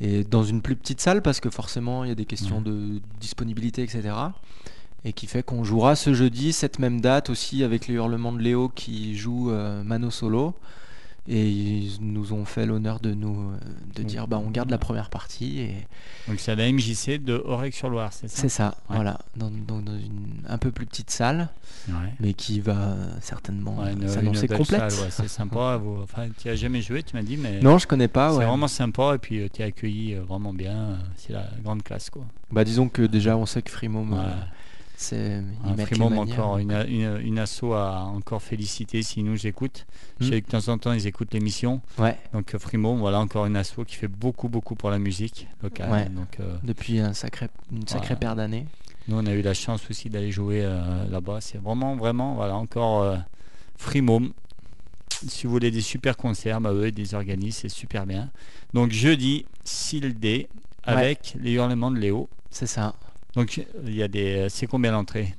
et 0.00 0.24
dans 0.24 0.44
une 0.44 0.60
plus 0.60 0.76
petite 0.76 1.00
salle, 1.00 1.22
parce 1.22 1.40
que 1.40 1.48
forcément, 1.48 2.04
il 2.04 2.08
y 2.08 2.12
a 2.12 2.14
des 2.14 2.26
questions 2.26 2.60
de 2.60 3.00
disponibilité, 3.18 3.82
etc. 3.82 4.14
Et 5.04 5.12
qui 5.12 5.26
fait 5.26 5.42
qu'on 5.42 5.64
jouera 5.64 5.96
ce 5.96 6.12
jeudi, 6.12 6.52
cette 6.52 6.78
même 6.78 7.00
date 7.00 7.30
aussi, 7.30 7.64
avec 7.64 7.86
les 7.86 7.94
hurlements 7.94 8.32
de 8.32 8.40
Léo 8.40 8.68
qui 8.68 9.16
joue 9.16 9.50
euh, 9.50 9.82
Mano 9.84 10.10
Solo. 10.10 10.54
Et 11.28 11.48
ils 11.48 11.98
nous 12.00 12.32
ont 12.32 12.44
fait 12.44 12.66
l'honneur 12.66 13.00
de 13.00 13.12
nous 13.12 13.50
euh, 13.50 13.56
de 13.96 14.02
dire 14.04 14.28
bah 14.28 14.40
on 14.44 14.50
garde 14.50 14.70
la 14.70 14.78
première 14.78 15.10
partie 15.10 15.58
et 15.60 15.74
Donc 16.28 16.38
c'est 16.38 16.52
à 16.52 16.54
la 16.54 16.70
MJC 16.70 17.18
de 17.22 17.34
Aurec-sur-Loire, 17.44 18.12
c'est 18.12 18.28
ça? 18.28 18.42
C'est 18.42 18.48
ça 18.48 18.74
Ouais. 18.88 18.96
voilà 18.96 19.18
dans, 19.36 19.50
dans- 19.50 19.80
dans 19.80 19.96
une 19.98 20.42
un 20.48 20.58
peu 20.58 20.70
plus 20.70 20.86
petite 20.86 21.10
salle 21.10 21.48
Ouais. 21.88 21.94
mais 22.20 22.32
qui 22.32 22.60
va 22.60 22.76
euh, 22.76 23.08
certainement 23.20 23.78
Ouais, 23.78 23.94
euh, 24.00 24.08
s'annoncer 24.08 24.46
complète. 24.48 24.90
c'est 25.10 25.28
sympa. 25.28 25.76
vous- 25.82 26.00
Enfin, 26.02 26.28
tu 26.40 26.48
as 26.48 26.54
jamais 26.56 26.80
joué, 26.82 27.02
tu 27.02 27.16
m'as 27.16 27.22
dit, 27.22 27.36
mais 27.36 27.60
Non 27.60 27.78
je 27.78 27.86
connais 27.86 28.08
pas 28.08 28.30
c'est 28.30 28.44
vraiment 28.44 28.68
sympa 28.68 29.14
et 29.16 29.18
puis 29.18 29.48
tu 29.52 29.62
es 29.62 29.64
accueilli 29.64 30.14
euh, 30.14 30.22
vraiment 30.22 30.52
bien. 30.54 30.74
euh, 30.76 30.96
C'est 31.16 31.32
la 31.32 31.48
grande 31.64 31.82
classe, 31.82 32.08
quoi. 32.10 32.24
Bah 32.52 32.62
disons 32.64 32.88
que 32.88 33.02
déjà 33.02 33.36
on 33.36 33.46
sait 33.46 33.62
que 33.62 33.70
euh, 33.74 33.88
Ouais. 33.88 34.32
C'est 34.96 35.42
manières. 36.20 36.40
encore, 36.40 36.58
une, 36.58 36.72
une, 36.88 37.20
une 37.22 37.38
asso 37.38 37.64
à 37.74 38.04
encore 38.04 38.42
féliciter 38.42 39.02
si 39.02 39.22
nous 39.22 39.46
écoutent. 39.46 39.86
Je 40.20 40.26
Hmm. 40.26 40.30
sais 40.30 40.40
que 40.40 40.46
de 40.46 40.50
temps 40.58 40.72
en 40.72 40.78
temps 40.78 40.92
ils 40.92 41.06
écoutent 41.06 41.34
l'émission. 41.34 41.80
Ouais 41.98 42.16
Donc 42.32 42.54
euh, 42.54 42.58
Fremont, 42.58 42.96
voilà 42.96 43.20
encore 43.20 43.46
une 43.46 43.56
asso 43.56 43.84
qui 43.86 43.96
fait 43.96 44.08
beaucoup 44.08 44.48
beaucoup 44.48 44.74
pour 44.74 44.90
la 44.90 44.98
musique 44.98 45.48
locale. 45.62 45.90
Ouais. 45.90 46.08
Donc 46.08 46.40
euh, 46.40 46.56
depuis 46.62 46.98
un 47.00 47.12
sacré 47.12 47.48
une 47.70 47.86
sacrée 47.86 48.16
paire 48.16 48.34
d'années. 48.36 48.66
nous 49.08 49.16
on 49.18 49.26
a 49.26 49.32
eu 49.32 49.42
la 49.42 49.54
chance 49.54 49.82
aussi 49.90 50.08
d'aller 50.08 50.32
jouer 50.32 50.62
euh, 50.64 51.06
là-bas. 51.10 51.40
C'est 51.42 51.58
vraiment 51.58 51.94
vraiment 51.96 52.34
voilà 52.34 52.56
encore 52.56 53.02
euh, 53.02 53.16
Fremont. 53.76 54.30
Si 55.26 55.46
vous 55.46 55.52
voulez 55.52 55.70
des 55.70 55.80
super 55.80 56.16
concerts, 56.16 56.60
bah, 56.60 56.72
eux 56.72 56.88
ils 56.88 56.94
les 56.94 57.14
organisent, 57.14 57.56
c'est 57.56 57.68
super 57.68 58.06
bien. 58.06 58.30
Donc 58.74 58.90
jeudi, 58.92 59.46
Sildé 59.64 60.48
avec 60.84 61.34
les 61.40 61.52
hurlements 61.52 61.90
de 61.90 61.98
Léo. 61.98 62.28
C'est 62.50 62.66
ça. 62.66 62.94
Donc 63.36 63.60
il 63.86 63.94
y 63.94 64.02
a 64.02 64.08
des, 64.08 64.46
c'est 64.48 64.66
combien 64.66 64.90
l'entrée? 64.92 65.34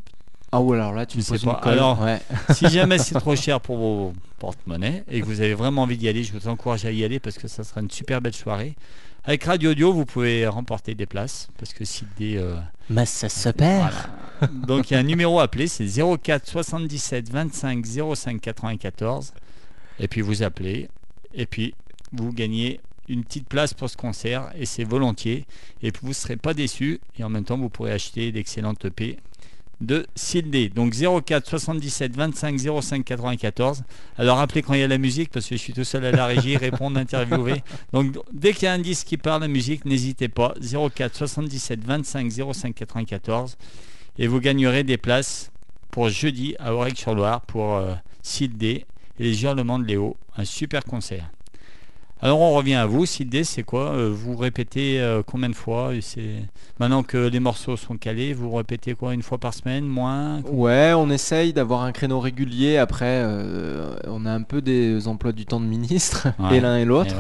Ah 0.52 0.62
ou 0.62 0.72
alors 0.74 0.93
là 0.93 1.06
tu 1.06 1.18
me 1.18 1.22
sais 1.22 1.38
pas. 1.39 1.60
colle. 1.62 1.74
Alors, 1.74 2.02
ouais. 2.02 2.20
Si 2.54 2.70
jamais 2.70 2.98
c'est 3.00 3.16
trop 3.16 3.36
cher 3.45 3.60
pour 3.60 3.78
vos 3.78 4.14
porte-monnaies 4.39 5.04
et 5.10 5.20
que 5.20 5.26
vous 5.26 5.41
avez 5.41 5.54
vraiment 5.54 5.82
envie 5.84 5.98
d'y 5.98 6.08
aller, 6.08 6.24
je 6.24 6.32
vous 6.32 6.48
encourage 6.48 6.86
à 6.86 6.91
y 6.91 7.04
aller 7.04 7.20
parce 7.20 7.38
que 7.38 7.48
ça 7.50 7.64
sera 7.66 7.82
une 7.82 7.91
super 7.91 8.22
belle 8.22 8.34
soirée. 8.36 8.76
Avec 9.26 9.43
Radio 9.43 9.72
Audio, 9.72 9.91
vous 9.91 10.06
pouvez 10.06 10.48
remporter 10.48 10.95
des 10.95 11.06
places 11.06 11.50
parce 11.58 11.74
que 11.74 11.84
si 11.84 12.06
des. 12.18 12.38
euh, 12.38 12.56
Mais 12.89 13.06
ça 13.06 13.28
se 13.28 13.50
perd. 13.50 13.91
voilà. 14.39 14.54
Donc 14.66 14.89
il 14.89 14.93
y 14.93 14.98
a 14.98 15.00
un 15.00 15.04
numéro 15.04 15.39
à 15.41 15.43
appeler, 15.43 15.68
c'est 15.68 15.86
04 15.86 16.48
77 16.48 17.30
25 17.30 17.86
05 18.16 18.39
94. 18.39 19.34
Et 20.00 20.08
puis 20.08 20.22
vous 20.22 20.43
appelez 20.43 20.88
et 21.34 21.45
puis 21.45 21.74
vous 22.14 22.32
gagnez 22.32 22.80
une 23.08 23.24
petite 23.24 23.47
place 23.47 23.74
pour 23.74 23.89
ce 23.89 23.97
concert 23.97 24.51
et 24.58 24.66
c'est 24.66 24.84
volontiers. 24.84 25.45
Et 25.82 25.91
vous 26.01 26.10
ne 26.10 26.14
serez 26.14 26.38
pas 26.38 26.53
déçus 26.53 26.99
et 27.18 27.24
en 27.24 27.30
même 27.30 27.43
temps 27.43 27.58
vous 27.58 27.70
pourrez 27.70 27.91
acheter 27.91 28.32
d'excellentes 28.32 28.86
EP 28.86 29.18
de 29.82 30.08
Sildé. 30.16 30.70
Donc 30.70 30.93
04 30.93 31.47
77 31.47 32.16
25 32.16 32.60
05 32.82 33.05
94. 33.05 33.84
Alors 34.18 34.38
rappelez 34.38 34.62
quand 34.62 34.74
il 34.74 34.80
y 34.80 34.84
a 34.84 34.88
la 34.88 34.97
musique 34.97 35.30
parce 35.30 35.47
que 35.47 35.55
je 35.55 35.62
suis 35.62 35.74
tout 35.74 35.84
seul 35.84 36.05
à 36.05 36.12
la 36.12 36.26
régie, 36.26 36.58
répondre, 36.58 36.99
interviewer. 36.99 37.64
Donc 37.93 38.18
dès 38.32 38.53
qu'il 38.53 38.64
y 38.64 38.68
a 38.68 38.74
un 38.74 38.80
disque 38.80 39.08
qui 39.08 39.18
parle 39.18 39.43
de 39.43 39.47
musique, 39.47 39.86
n'hésitez 39.86 40.30
pas. 40.30 40.53
04 40.62 41.16
77 41.16 41.84
25 41.84 42.32
05 42.53 42.76
94 42.76 43.58
et 44.18 44.28
vous 44.28 44.39
gagnerez 44.39 44.84
des 44.84 44.97
places 44.97 45.51
pour 45.91 46.10
jeudi 46.10 46.55
à 46.60 46.74
Aurec-sur-Loire 46.74 47.41
pour 47.41 47.76
euh, 47.76 47.93
Sildé 48.22 48.86
et 49.20 49.24
les 49.24 49.43
Hurlements 49.43 49.80
de 49.80 49.86
Léo. 49.86 50.18
Un 50.36 50.45
super 50.45 50.84
concert. 50.84 51.30
Alors 52.22 52.39
on 52.41 52.53
revient 52.55 52.74
à 52.76 52.88
vous, 52.88 53.05
Sildé, 53.05 53.43
c'est 53.43 53.61
quoi 53.63 53.91
Euh, 53.91 54.09
Vous 54.11 54.36
répétez 54.36 54.99
euh, 54.99 55.22
combien 55.26 55.49
de 55.49 55.55
fois 55.55 55.91
Maintenant 56.80 57.03
que 57.03 57.18
les 57.18 57.39
morceaux 57.39 57.78
sont 57.78 57.97
calés, 57.97 58.34
vous 58.34 58.51
répétez 58.55 58.95
quoi 58.95 59.13
Une 59.13 59.22
fois 59.22 59.38
par 59.38 59.53
semaine 59.53 59.86
Moins 59.86 60.41
Ouais, 60.51 60.93
on 60.95 61.09
essaye 61.11 61.53
d'avoir 61.53 61.82
un 61.84 61.91
créneau 61.91 62.20
régulier. 62.20 62.78
Après, 62.78 63.22
euh, 63.24 63.95
on 64.07 64.26
a 64.26 64.32
un 64.32 64.41
peu 64.41 64.61
des 64.63 65.07
emplois 65.07 65.32
du 65.32 65.45
temps 65.45 65.59
de 65.59 65.65
ministre, 65.68 66.28
Ouais. 66.39 66.57
et 66.57 66.59
l'un 66.59 66.78
et 66.78 66.86
l'autre. 66.86 67.13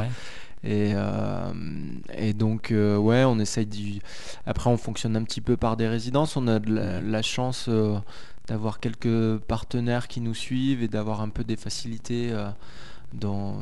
Eh. 0.63 0.67
Et, 0.67 0.93
euh, 0.95 1.51
et 2.17 2.33
donc, 2.33 2.71
euh, 2.71 2.97
ouais, 2.97 3.23
on 3.23 3.37
essaye 3.39 3.67
du. 3.67 3.99
Après, 4.47 4.69
on 4.71 4.77
fonctionne 4.77 5.15
un 5.15 5.23
petit 5.23 5.41
peu 5.41 5.55
par 5.57 5.77
des 5.77 5.87
résidences. 5.87 6.35
On 6.35 6.47
a 6.47 6.57
de 6.57 6.73
la, 6.73 6.99
la 7.01 7.21
chance 7.21 7.67
euh, 7.69 7.95
d'avoir 8.47 8.79
quelques 8.79 9.37
partenaires 9.47 10.07
qui 10.07 10.19
nous 10.21 10.33
suivent 10.33 10.81
et 10.81 10.87
d'avoir 10.87 11.21
un 11.21 11.29
peu 11.29 11.43
des 11.43 11.55
facilités 11.55 12.31
dans, 13.13 13.59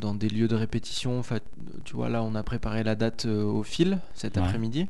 dans 0.00 0.14
des 0.14 0.28
lieux 0.28 0.48
de 0.48 0.54
répétition. 0.56 1.18
En 1.18 1.22
fait, 1.22 1.42
tu 1.84 1.94
vois, 1.94 2.08
là, 2.08 2.22
on 2.22 2.34
a 2.34 2.42
préparé 2.42 2.82
la 2.84 2.94
date 2.94 3.26
euh, 3.26 3.42
au 3.44 3.62
fil 3.62 3.98
cet 4.14 4.36
Ouais. 4.36 4.42
après-midi. 4.42 4.86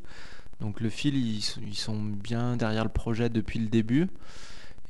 Donc, 0.61 0.81
le 0.81 0.89
fil, 0.91 1.15
ils, 1.17 1.75
sont 1.75 2.01
bien 2.03 2.57
derrière 2.57 2.83
le 2.85 2.91
projet 2.91 3.29
depuis 3.29 3.59
le 3.61 3.69
début. 3.69 4.09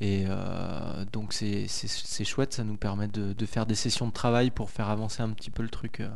Et 0.01 0.25
euh, 0.27 1.05
donc, 1.11 1.33
c'est 1.33 1.67
c'est- 1.67 1.87
c'est 1.89 2.23
chouette. 2.25 2.53
Ça 2.53 2.63
nous 2.63 2.77
permet 2.77 3.07
de, 3.07 3.33
de 3.33 3.45
faire 3.45 3.65
des 3.65 3.75
sessions 3.75 4.07
de 4.07 4.13
travail 4.13 4.49
pour 4.49 4.69
faire 4.69 4.89
avancer 4.89 5.21
un 5.21 5.29
petit 5.29 5.51
peu 5.51 5.61
le 5.63 5.69
truc. 5.69 5.99
euh, 5.99 6.09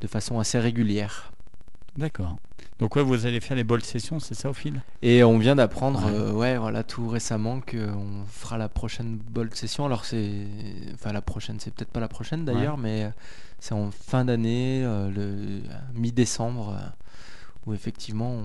de 0.00 0.06
façon 0.08 0.38
assez 0.38 0.58
régulière. 0.58 1.32
D'accord. 1.96 2.36
Donc 2.80 2.96
ouais, 2.96 3.02
vous 3.02 3.24
allez 3.26 3.40
faire 3.40 3.56
les 3.56 3.62
ball 3.62 3.82
sessions, 3.84 4.18
c'est 4.18 4.34
ça 4.34 4.50
au 4.50 4.52
fil? 4.52 4.82
Et 5.00 5.22
on 5.22 5.38
vient 5.38 5.54
d'apprendre, 5.54 6.04
Ouais. 6.04 6.12
euh, 6.12 6.32
ouais, 6.32 6.58
voilà, 6.58 6.82
tout 6.82 7.08
récemment 7.08 7.60
qu'on 7.60 8.24
fera 8.28 8.58
la 8.58 8.68
prochaine 8.68 9.16
bold 9.16 9.54
session. 9.54 9.86
Alors 9.86 10.04
c'est, 10.04 10.46
enfin 10.92 11.12
la 11.12 11.22
prochaine, 11.22 11.60
c'est 11.60 11.72
peut-être 11.72 11.90
pas 11.90 12.00
la 12.00 12.08
prochaine 12.08 12.44
d'ailleurs, 12.44 12.76
mais 12.76 13.04
euh, 13.04 13.10
c'est 13.60 13.74
en 13.74 13.90
fin 13.92 14.24
d'année, 14.24 14.82
euh, 14.84 15.08
le 15.10 15.62
mi-décembre, 15.94 16.76
euh, 16.76 16.88
où 17.66 17.74
effectivement 17.74 18.42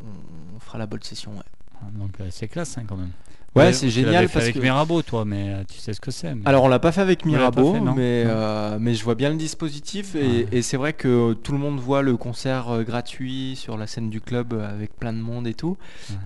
on, 0.00 0.60
fera 0.60 0.78
la 0.78 0.86
bold 0.86 1.04
session. 1.04 1.32
Ouais, 1.32 1.90
Donc 1.92 2.20
euh, 2.20 2.28
c'est 2.30 2.48
classe 2.48 2.78
hein, 2.78 2.84
quand 2.88 2.96
même. 2.96 3.12
Ouais, 3.54 3.72
c'est 3.72 3.88
génial 3.88 4.26
fait 4.26 4.32
parce 4.32 4.44
avec 4.44 4.54
que. 4.56 4.60
Mirabeau, 4.60 5.02
toi, 5.02 5.24
mais 5.24 5.50
euh, 5.50 5.62
tu 5.70 5.78
sais 5.78 5.92
ce 5.92 6.00
que 6.00 6.10
c'est. 6.10 6.34
mais- 6.34 6.42
Alors 6.44 6.64
on 6.64 6.68
l'a 6.68 6.80
pas 6.80 6.90
fait 6.92 7.00
avec 7.00 7.24
Mirabeau, 7.24 7.74
fait, 7.74 7.80
mais, 7.80 8.24
euh, 8.26 8.78
mais 8.80 8.94
je 8.94 9.04
vois 9.04 9.14
bien 9.14 9.30
le 9.30 9.36
dispositif 9.36 10.16
et, 10.16 10.62
c'est 10.62 10.76
vrai 10.76 10.92
que 10.92 11.34
tout 11.34 11.52
le 11.52 11.58
monde 11.58 11.78
voit 11.78 12.02
le 12.02 12.16
concert 12.16 12.68
euh, 12.70 12.82
gratuit 12.82 13.54
sur 13.54 13.76
la 13.76 13.86
scène 13.86 14.10
du 14.10 14.20
club 14.20 14.54
avec 14.54 14.96
plein 14.98 15.12
de 15.12 15.18
monde 15.18 15.46
et 15.46 15.54
tout. 15.54 15.76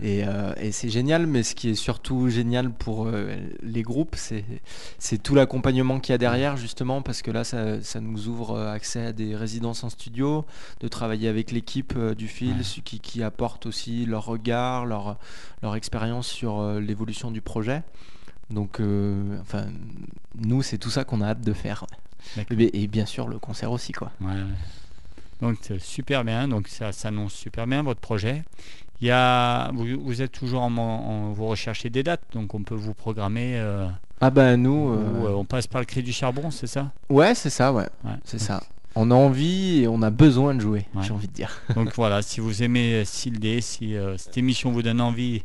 Et, 0.03 0.23
euh, 0.27 0.53
et 0.61 0.73
c'est 0.73 0.89
génial, 0.89 1.27
mais 1.27 1.43
ce 1.43 1.55
qui 1.55 1.71
est 1.71 1.75
surtout 1.75 2.29
génial 2.29 2.71
pour 2.71 3.09
les 3.63 3.83
groupes, 3.83 4.15
c'est 4.17 4.45
c'est 4.99 5.23
tout 5.23 5.35
l'accompagnement 5.35 6.01
qu'il 6.01 6.13
y 6.13 6.15
a 6.15 6.19
derrière 6.19 6.57
justement 6.57 7.03
parce 7.03 7.23
que 7.23 7.31
là 7.31 7.45
ça, 7.45 7.83
ça 7.83 8.01
nous 8.01 8.29
ouvre 8.29 8.59
accès 8.59 9.07
à 9.07 9.13
des 9.13 9.37
résidences 9.37 9.85
en 9.85 9.91
studio, 9.91 10.45
de 10.81 10.89
travailler 10.89 11.29
avec 11.29 11.51
l'équipe 11.53 11.99
du 12.17 12.29
fil 12.29 12.57
qui, 12.85 13.01
qui 13.01 13.23
apporte 13.23 13.67
aussi 13.67 14.07
leur 14.07 14.25
regard, 14.25 14.87
leur, 14.87 15.19
leur 15.63 15.75
expérience 15.77 16.27
sur 16.27 16.61
euh, 16.61 16.81
l'évolution 16.81 17.31
du 17.31 17.41
projet. 17.41 17.83
Donc, 18.51 18.81
euh, 18.81 19.39
enfin, 19.41 19.67
nous, 20.37 20.63
c'est 20.63 20.79
tout 20.79 20.91
ça 20.91 21.05
qu'on 21.05 21.21
a 21.21 21.29
hâte 21.29 21.41
de 21.43 21.53
faire. 21.53 21.85
Et, 22.51 22.83
et 22.83 22.87
bien 22.87 23.07
sûr, 23.07 23.29
le 23.29 23.39
concert 23.39 23.71
aussi, 23.73 23.93
quoi. 23.93 24.11
Ouais, 24.21 24.29
ouais. 24.33 24.43
Donc 25.41 25.57
c'est 25.63 25.79
super 25.81 26.25
bien, 26.25 26.49
donc 26.49 26.67
ça 26.67 26.91
s'annonce 26.91 27.33
super 27.33 27.67
bien 27.69 27.83
votre 27.85 28.01
projet. 28.01 28.43
Il 29.01 29.07
y 29.07 29.11
a, 29.13 29.71
vous, 29.73 29.87
vous 30.03 30.21
êtes 30.23 30.33
toujours 30.33 30.63
en, 30.63 30.77
en- 30.77 31.31
vous 31.33 31.47
recherchez 31.47 31.91
des 31.91 32.03
dates, 32.03 32.23
donc 32.33 32.55
on 32.55 32.65
peut 32.65 32.75
vous 32.75 32.93
programmer. 32.95 33.53
euh, 33.57 33.87
Ah 34.21 34.31
bah 34.31 34.57
nous, 34.57 34.73
ou, 34.73 35.27
euh, 35.27 35.31
on 35.35 35.45
passe 35.45 35.69
par 35.69 35.81
le 35.81 35.85
cri 35.87 36.03
du 36.03 36.13
charbon, 36.13 36.51
c'est 36.51 36.67
ça? 36.67 36.91
Ouais, 37.09 37.37
c'est 37.37 37.51
ça, 37.51 37.73
ouais, 37.73 37.87
Ouais. 38.05 38.11
c'est 38.25 38.41
ça. 38.41 38.65
On 39.01 39.13
a 39.13 39.15
envie 39.15 39.83
et 39.83 39.89
on 39.89 40.03
a 40.03 40.11
besoin 40.11 40.55
de 40.57 40.61
jouer, 40.61 40.85
Ouais. 40.95 41.03
j'ai 41.05 41.13
envie 41.13 41.29
de 41.29 41.33
dire. 41.33 41.61
Donc 41.77 41.95
voilà, 41.95 42.21
si 42.21 42.41
vous 42.41 42.63
aimez 42.65 43.05
Sildé, 43.05 43.61
si 43.61 43.95
euh, 43.97 44.17
cette 44.19 44.37
émission 44.37 44.73
vous 44.73 44.83
donne 44.83 45.01
envie 45.01 45.43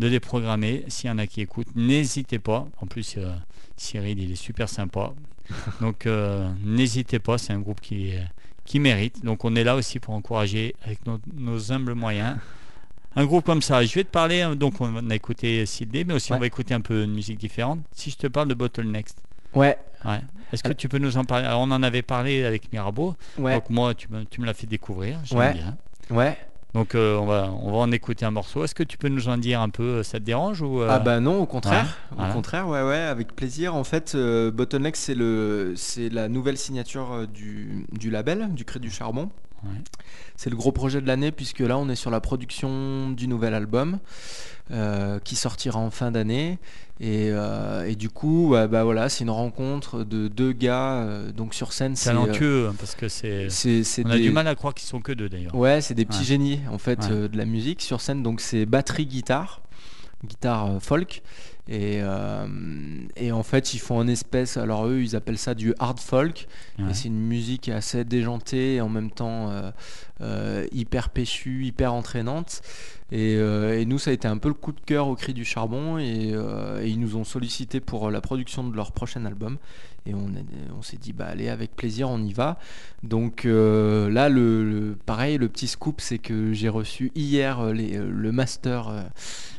de 0.00 0.08
les 0.08 0.18
programmer, 0.20 0.84
s'il 0.88 1.08
y 1.08 1.12
en 1.12 1.18
a 1.18 1.26
qui 1.28 1.40
écoutent, 1.40 1.74
n'hésitez 1.76 2.38
pas. 2.40 2.66
En 2.80 2.86
plus, 2.86 3.14
euh, 3.16 3.32
Cyril, 3.76 4.18
il 4.20 4.32
est 4.32 4.36
super 4.36 4.68
sympa. 4.68 5.12
Donc 5.80 6.06
euh, 6.06 6.50
n'hésitez 6.64 7.20
pas, 7.20 7.38
c'est 7.38 7.52
un 7.52 7.60
groupe 7.60 7.80
qui, 7.80 8.14
euh, 8.16 8.20
qui 8.64 8.80
mérite. 8.80 9.24
Donc 9.24 9.44
on 9.44 9.54
est 9.54 9.64
là 9.64 9.76
aussi 9.76 10.00
pour 10.00 10.14
encourager 10.14 10.74
avec 10.84 11.06
nos, 11.06 11.20
nos 11.36 11.70
humbles 11.72 11.94
moyens. 11.94 12.36
Un 13.16 13.26
groupe 13.26 13.44
comme 13.46 13.62
ça, 13.62 13.84
je 13.84 13.94
vais 13.94 14.04
te 14.04 14.10
parler, 14.10 14.42
hein, 14.42 14.54
donc 14.56 14.80
on 14.80 15.10
a 15.10 15.14
écouté 15.14 15.64
Sildé, 15.66 16.04
mais 16.04 16.14
aussi 16.14 16.32
on 16.32 16.38
va 16.38 16.46
écouter 16.46 16.74
un 16.74 16.80
peu 16.80 17.00
de 17.06 17.10
musique 17.12 17.38
différente. 17.38 17.80
Si 17.92 18.10
je 18.10 18.16
te 18.16 18.26
parle 18.26 18.48
de 18.48 18.54
Bottlenecks, 18.54 19.08
Ouais, 19.54 19.78
ouais. 20.04 20.20
Est-ce 20.52 20.62
que 20.62 20.72
tu 20.72 20.88
peux 20.88 20.98
nous 20.98 21.16
en 21.16 21.24
parler? 21.24 21.46
Alors 21.46 21.60
on 21.60 21.70
en 21.70 21.82
avait 21.82 22.02
parlé 22.02 22.44
avec 22.44 22.72
Mirabeau, 22.72 23.14
ouais, 23.38 23.54
donc 23.54 23.70
moi 23.70 23.94
tu 23.94 24.08
me, 24.10 24.24
tu 24.24 24.40
me 24.40 24.46
l'as 24.46 24.54
fait 24.54 24.66
découvrir, 24.66 25.18
j'aime 25.24 25.38
Ouais. 25.38 25.52
bien. 25.54 25.76
ouais. 26.10 26.36
Donc 26.74 26.94
euh, 26.94 27.16
on, 27.16 27.24
va, 27.24 27.50
on 27.62 27.70
va 27.72 27.78
en 27.78 27.90
écouter 27.92 28.26
un 28.26 28.30
morceau. 28.30 28.62
Est-ce 28.62 28.74
que 28.74 28.82
tu 28.82 28.98
peux 28.98 29.08
nous 29.08 29.30
en 29.30 29.38
dire 29.38 29.60
un 29.62 29.70
peu 29.70 29.82
euh, 29.82 30.02
Ça 30.02 30.18
te 30.18 30.24
dérange 30.24 30.60
ou 30.60 30.82
euh, 30.82 30.88
Ah 30.90 30.98
bah 30.98 31.18
non, 31.18 31.40
au 31.40 31.46
contraire. 31.46 31.84
ouais, 32.10 32.12
au 32.12 32.16
voilà. 32.18 32.32
contraire, 32.34 32.68
ouais, 32.68 32.82
ouais, 32.82 32.98
avec 32.98 33.34
plaisir. 33.34 33.74
En 33.74 33.84
fait, 33.84 34.12
euh, 34.14 34.50
Bottleneck, 34.50 34.94
c'est 34.94 35.14
le, 35.14 35.72
c'est 35.76 36.10
la 36.10 36.28
nouvelle 36.28 36.58
signature 36.58 37.10
euh, 37.12 37.26
du, 37.26 37.86
du 37.98 38.10
label, 38.10 38.52
du 38.52 38.66
Cri 38.66 38.80
du 38.80 38.90
Charbon. 38.90 39.30
Ouais. 39.64 39.70
C'est 40.36 40.50
le 40.50 40.56
gros 40.56 40.72
projet 40.72 41.00
de 41.00 41.06
l'année 41.06 41.32
puisque 41.32 41.60
là, 41.60 41.78
on 41.78 41.88
est 41.88 41.96
sur 41.96 42.10
la 42.10 42.20
production 42.20 43.10
du 43.10 43.26
nouvel 43.26 43.54
album 43.54 43.98
euh, 44.70 45.18
qui 45.20 45.34
sortira 45.34 45.78
en 45.80 45.90
fin 45.90 46.10
d'année. 46.10 46.58
Et, 47.00 47.28
euh, 47.30 47.86
et 47.86 47.94
du 47.94 48.08
coup, 48.08 48.50
ouais, 48.50 48.66
bah 48.68 48.82
voilà, 48.84 49.08
c'est 49.08 49.24
une 49.24 49.30
rencontre 49.30 50.04
de 50.04 50.28
deux 50.28 50.52
gars. 50.52 50.94
euh, 51.02 51.32
donc 51.32 51.54
sur 51.54 51.72
scène, 51.72 51.96
c'est, 51.96 52.10
talentueux 52.10 52.68
hein, 52.68 52.74
parce 52.78 52.94
que 52.94 53.08
c'est. 53.08 53.48
On 54.04 54.10
a 54.10 54.16
des- 54.16 54.22
du 54.22 54.30
mal 54.30 54.46
à 54.48 54.54
croire 54.54 54.74
qu'ils 54.74 54.88
sont 54.88 55.00
que 55.00 55.12
deux 55.12 55.28
d'ailleurs. 55.28 55.54
Ouais, 55.54 55.80
c'est 55.80 55.94
des 55.94 56.04
petits 56.04 56.18
Ouais. 56.20 56.24
génies 56.24 56.60
en 56.70 56.78
fait 56.78 57.08
de 57.08 57.36
la 57.36 57.44
musique 57.44 57.82
sur 57.82 58.00
scène. 58.00 58.22
Donc 58.22 58.40
c'est 58.40 58.66
batterie, 58.66 59.06
guitare, 59.06 59.60
guitare 60.24 60.78
folk. 60.80 61.22
Et, 61.70 61.98
euh, 62.00 62.46
et 63.16 63.30
en 63.30 63.42
fait, 63.42 63.74
ils 63.74 63.78
font 63.78 64.00
un 64.00 64.08
espèce. 64.08 64.56
Alors 64.56 64.86
eux, 64.86 65.02
ils 65.02 65.14
appellent 65.16 65.36
ça 65.38 65.54
du 65.54 65.74
hard 65.78 66.00
folk. 66.00 66.46
Ouais. 66.78 66.90
Et 66.90 66.94
c'est 66.94 67.08
une 67.08 67.20
musique 67.20 67.68
assez 67.68 68.04
déjantée 68.04 68.76
et 68.76 68.80
en 68.80 68.88
même 68.88 69.10
temps 69.10 69.50
euh, 69.50 69.70
euh, 70.22 70.66
hyper 70.72 71.10
péchue, 71.10 71.66
hyper 71.66 71.92
entraînante. 71.92 72.62
Et, 73.12 73.34
et 73.34 73.86
nous, 73.86 73.98
ça 73.98 74.10
a 74.10 74.12
été 74.14 74.28
un 74.28 74.36
peu 74.36 74.48
le 74.48 74.54
coup 74.54 74.72
de 74.72 74.80
cœur 74.80 75.08
au 75.08 75.14
cri 75.14 75.32
du 75.34 75.44
charbon. 75.44 75.98
Et, 75.98 76.28
et 76.34 76.86
ils 76.88 76.98
nous 77.00 77.16
ont 77.16 77.24
sollicité 77.24 77.80
pour 77.80 78.10
la 78.10 78.20
production 78.20 78.66
de 78.66 78.74
leur 78.74 78.92
prochain 78.92 79.24
album. 79.26 79.58
Et 80.06 80.14
on, 80.14 80.28
est- 80.28 80.44
on 80.78 80.80
s'est 80.82 80.96
dit, 80.96 81.12
bah 81.12 81.26
allez, 81.26 81.48
avec 81.50 81.74
plaisir, 81.76 82.08
on 82.08 82.22
y 82.22 82.32
va. 82.32 82.58
Donc 83.02 83.44
là, 83.44 84.28
le, 84.28 84.64
le- 84.64 84.96
pareil, 85.06 85.36
le 85.38 85.48
petit 85.48 85.68
scoop, 85.68 86.00
c'est 86.00 86.18
que 86.18 86.52
j'ai 86.52 86.68
reçu 86.70 87.10
hier 87.14 87.72
les- 87.72 87.96
le 87.98 88.32
master 88.32 89.04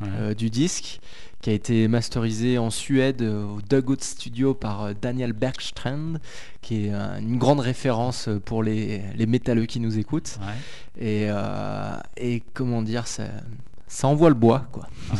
Ouais. 0.02 0.34
du 0.36 0.50
disque 0.50 1.00
qui 1.42 1.50
a 1.50 1.54
été 1.54 1.88
masterisé 1.88 2.58
en 2.58 2.70
Suède 2.70 3.22
euh, 3.22 3.46
au 3.46 3.62
Duggout 3.62 4.02
Studio 4.02 4.54
par 4.54 4.84
euh, 4.84 4.94
Daniel 5.00 5.34
Bergstrand, 5.34 6.16
qui 6.62 6.88
est 6.88 6.94
euh, 6.94 7.20
une 7.20 7.38
grande 7.38 7.62
référence 7.62 8.30
pour 8.46 8.62
les, 8.62 9.02
les 9.16 9.26
métalleux 9.26 9.66
qui 9.66 9.80
nous 9.80 9.98
écoutent. 9.98 10.38
Ouais. 10.42 11.06
Et, 11.06 11.28
euh, 11.30 11.96
et 12.18 12.44
comment 12.54 12.82
dire, 12.82 13.08
ça, 13.08 13.24
ça 13.88 14.08
envoie 14.08 14.30
le 14.30 14.36
bois, 14.36 14.68
quoi. 14.72 14.88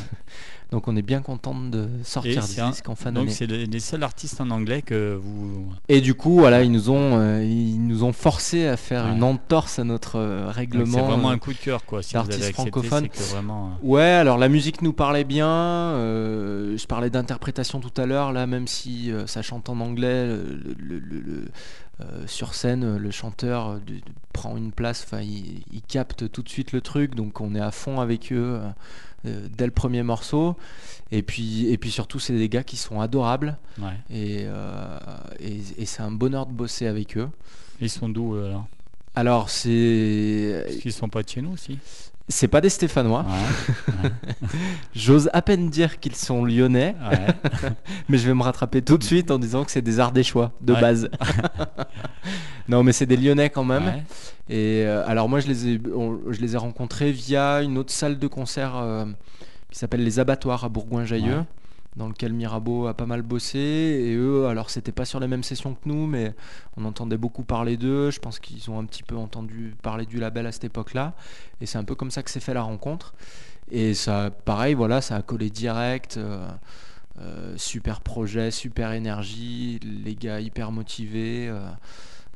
Donc 0.72 0.88
on 0.88 0.96
est 0.96 1.02
bien 1.02 1.22
content 1.22 1.56
de 1.56 1.88
sortir 2.04 2.44
c'est 2.44 2.56
ce 2.58 2.62
un- 2.62 2.70
disque 2.70 2.90
en 2.90 2.96
fin 2.96 3.12
Donc 3.12 3.24
d'année. 3.26 3.36
c'est 3.36 3.48
le- 3.48 3.64
les 3.64 3.80
seuls 3.80 4.04
artistes 4.04 4.40
en 4.40 4.52
anglais 4.52 4.84
que 4.84 5.16
vous. 5.20 5.66
Et 5.88 6.00
du 6.00 6.14
coup, 6.14 6.38
voilà, 6.38 6.62
ils 6.62 6.72
nous 6.72 6.92
ont, 6.92 7.18
euh, 7.20 7.44
ils 7.44 7.84
nous 7.86 8.04
ont 8.04 8.14
forcé 8.14 8.68
à 8.68 8.78
faire 8.78 9.06
Ouais. 9.06 9.14
une 9.14 9.24
entorse 9.24 9.80
à 9.80 9.84
notre 9.84 10.18
euh, 10.20 10.46
donc 10.46 10.56
règlement. 10.56 10.98
C'est 11.00 11.02
vraiment 11.04 11.30
euh, 11.32 11.34
un 11.34 11.38
coup 11.40 11.54
de 11.54 11.58
cœur 11.58 11.86
quoi. 11.86 12.04
Si 12.04 12.12
c'est 12.12 12.18
que 13.10 13.24
vraiment. 13.34 13.72
euh, 13.84 13.88
Ouais, 13.88 14.02
alors 14.04 14.38
la 14.38 14.48
musique 14.48 14.84
nous 14.84 14.94
parlait 14.94 15.24
bien. 15.24 15.48
euh, 15.48 16.78
je 16.78 16.86
parlais 16.86 17.10
d'interprétation 17.10 17.80
tout 17.80 18.00
à 18.00 18.06
l'heure, 18.06 18.32
là, 18.32 18.46
même 18.46 18.68
si 18.68 19.12
euh, 19.12 19.26
ça 19.28 19.42
chante 19.42 19.70
en 19.70 19.80
anglais, 19.80 20.28
le- 20.28 21.00
le- 21.00 21.46
euh, 22.02 22.26
sur 22.28 22.54
scène, 22.54 22.84
euh, 22.84 22.98
le 22.98 23.12
chanteur 23.12 23.68
euh, 23.68 23.80
de- 23.80 23.96
de- 23.96 24.02
prend 24.34 24.56
une 24.58 24.72
place, 24.72 25.06
il, 25.22 25.64
il 25.72 25.82
capte 25.82 26.32
tout 26.32 26.42
de 26.44 26.50
suite 26.50 26.72
le 26.72 26.82
truc, 26.82 27.16
donc 27.16 27.42
on 27.42 27.56
est 27.56 27.60
à 27.60 27.72
fond 27.72 28.00
avec 28.00 28.32
eux 28.32 28.62
euh, 29.26 29.48
dès 29.58 29.66
le 29.66 29.72
premier 29.72 30.04
morceau. 30.04 30.56
Et 31.12 31.24
puis, 31.24 31.68
et 31.68 31.78
puis 31.78 31.92
surtout, 31.92 32.20
c'est 32.20 32.38
des 32.38 32.48
gars 32.50 32.64
qui 32.64 32.78
sont 32.78 33.02
adorables 33.02 33.58
ouais. 33.80 33.88
et, 34.10 34.44
euh, 34.46 34.98
et, 35.40 35.60
et 35.78 35.86
c'est 35.86 36.02
un 36.04 36.12
bonheur 36.12 36.46
de 36.46 36.54
bosser 36.54 36.88
avec 36.88 37.18
eux. 37.18 37.30
Ils 37.82 37.90
sont 37.90 38.08
d'où 38.10 38.36
eux, 38.36 38.46
alors? 38.46 38.68
Alors, 39.16 39.50
c'est. 39.50 40.64
Parce 40.66 40.78
qu'ils 40.78 40.94
sont 40.94 41.10
pas 41.10 41.24
de 41.24 41.30
chez 41.30 41.42
nous 41.42 41.52
aussi. 41.52 41.80
C'est 42.32 42.48
pas 42.48 42.62
des 42.62 42.70
Stéphanois. 42.70 43.26
Ouais, 43.26 44.10
J'ose 44.96 45.30
à 45.34 45.42
peine 45.42 45.70
dire 45.70 46.00
qu'ils 46.00 46.16
sont 46.16 46.46
lyonnais, 46.46 46.96
ouais. 47.12 47.70
mais 48.10 48.18
je 48.20 48.28
vais 48.28 48.34
me 48.36 48.44
rattraper 48.44 48.82
tout 48.84 48.98
de 49.00 49.04
suite 49.04 49.32
en 49.32 49.40
disant 49.40 49.64
que 49.66 49.72
c'est 49.72 49.82
des 49.82 50.00
Ardéchois 50.00 50.52
de 50.62 50.74
base. 50.74 51.10
non, 52.70 52.84
mais 52.84 52.92
c'est 52.92 53.06
des 53.08 53.18
lyonnais 53.18 53.50
quand 53.50 53.64
même. 53.64 54.04
Et 54.50 54.84
euh, 54.86 55.04
alors 55.08 55.28
moi 55.30 55.40
je 55.40 55.48
les 55.48 55.68
ai, 55.70 55.82
on- 55.96 56.20
je 56.30 56.40
les 56.42 56.54
ai 56.54 56.58
rencontrés 56.58 57.12
via 57.12 57.62
une 57.62 57.78
autre 57.78 57.92
salle 57.92 58.18
de 58.18 58.28
concert 58.28 58.76
euh, 58.78 59.06
qui 59.72 59.78
s'appelle 59.80 60.04
les 60.04 60.20
Abattoirs 60.20 60.64
à 60.64 60.70
Bourgoin-Jallieu, 60.70 61.38
Ouais. 61.38 61.44
Dans 61.96 62.08
lequel 62.08 62.34
Mirabeau 62.34 62.88
a 62.88 62.94
pas 62.94 63.06
mal 63.06 63.22
bossé. 63.22 63.60
Et 63.60 64.16
eux, 64.16 64.48
alors 64.48 64.70
c'était 64.70 64.92
pas 64.92 65.06
sur 65.06 65.20
les 65.20 65.28
mêmes 65.28 65.44
sessions 65.44 65.74
que 65.74 65.88
nous, 65.88 66.08
mais 66.08 66.34
on 66.78 66.86
entendait 66.86 67.18
beaucoup 67.18 67.44
parler 67.44 67.78
d'eux. 67.78 68.12
Je 68.12 68.20
pense 68.20 68.40
qu'ils 68.40 68.70
ont 68.70 68.80
un 68.80 68.86
petit 68.86 69.04
peu 69.04 69.16
entendu 69.18 69.76
parler 69.82 70.06
du 70.06 70.18
label 70.20 70.46
à 70.48 70.52
cette 70.52 70.66
époque-là. 70.66 71.14
Et 71.62 71.66
c'est 71.66 71.78
un 71.78 71.84
peu 71.84 71.96
comme 71.96 72.12
ça 72.12 72.24
que 72.24 72.30
s'est 72.32 72.40
fait 72.40 72.54
la 72.54 72.62
rencontre. 72.62 73.14
Et 73.72 73.94
ça, 73.94 74.32
pareil, 74.46 74.74
voilà, 74.74 75.02
ça 75.02 75.16
a 75.18 75.22
collé 75.22 75.50
direct. 75.50 76.18
euh, 76.18 76.48
euh, 77.22 77.54
super 77.58 78.00
projet, 78.00 78.50
super 78.50 78.94
énergie, 78.94 79.80
les 80.06 80.16
gars 80.16 80.40
hyper 80.40 80.72
motivés. 80.72 81.48
euh, 81.50 81.70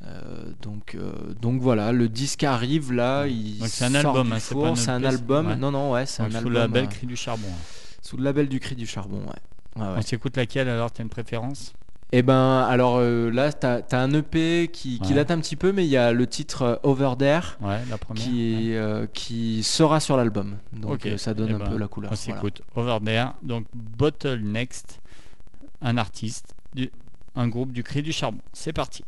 euh, 0.06 0.52
donc, 0.62 0.96
euh, 0.96 1.14
donc 1.42 1.62
voilà, 1.62 1.94
le 1.94 2.10
disque 2.10 2.44
arrive 2.44 2.92
là. 2.92 3.26
Il 3.28 3.66
c'est 3.70 3.86
un 3.86 3.96
album, 3.96 4.34
hein, 4.34 4.76
c'est 4.76 4.90
un 4.90 5.02
album. 5.06 5.48
ouais. 5.48 5.56
Non, 5.56 5.72
non, 5.72 5.92
ouais, 5.94 6.06
c'est 6.06 6.22
un 6.22 6.26
album. 6.26 6.42
sous 6.42 6.50
la 6.50 6.68
belle 6.68 6.90
cri 6.90 7.08
du 7.08 7.16
charbon. 7.16 7.48
hein. 7.50 7.83
Sous 8.04 8.18
le 8.18 8.24
label 8.24 8.48
du 8.48 8.60
cri 8.60 8.76
du 8.76 8.86
charbon, 8.86 9.22
ouais. 9.22 9.82
Ouais, 9.82 9.88
ouais. 9.88 9.96
On 9.98 10.02
s'écoute 10.04 10.38
laquelle 10.38 10.70
alors 10.70 10.92
T'as 10.92 11.02
une 11.02 11.10
préférence? 11.10 11.74
Eh 12.16 12.22
ben, 12.22 12.60
alors 12.60 12.98
euh, 13.00 13.32
là, 13.32 13.52
t'as 13.52 13.80
as 13.92 13.98
un 13.98 14.14
EP 14.14 14.70
qui, 14.72 15.00
qui 15.00 15.10
Ouais. 15.10 15.16
date 15.16 15.32
un 15.32 15.40
petit 15.40 15.56
peu, 15.56 15.72
mais 15.72 15.84
il 15.84 15.90
y 15.90 15.98
a 15.98 16.12
le 16.12 16.28
titre 16.28 16.62
euh, 16.62 16.76
Over 16.84 17.14
There 17.18 17.58
Ouais, 17.60 17.80
la 17.90 17.98
première. 17.98 18.24
ouais. 18.24 18.30
qui, 18.32 18.76
euh, 18.76 19.08
qui 19.12 19.64
sera 19.64 20.00
sur 20.00 20.16
l'album. 20.16 20.58
Donc 20.74 21.08
ça 21.18 21.34
donne 21.34 21.48
Eh 21.50 21.54
un 21.56 21.58
ben, 21.58 21.70
peu 21.72 21.78
la 21.78 21.88
couleur. 21.88 22.12
On 22.12 22.16
voilà. 22.16 22.36
s'écoute 22.40 22.62
Over 22.76 23.00
There, 23.04 23.30
donc 23.42 23.66
Bottle 23.74 24.42
Next, 24.44 25.00
un 25.82 25.98
artiste, 25.98 26.54
du, 26.76 26.92
un 27.36 27.48
groupe 27.48 27.72
du 27.72 27.82
cri 27.82 28.04
du 28.04 28.12
charbon. 28.12 28.38
C'est 28.54 28.74
parti. 28.74 29.04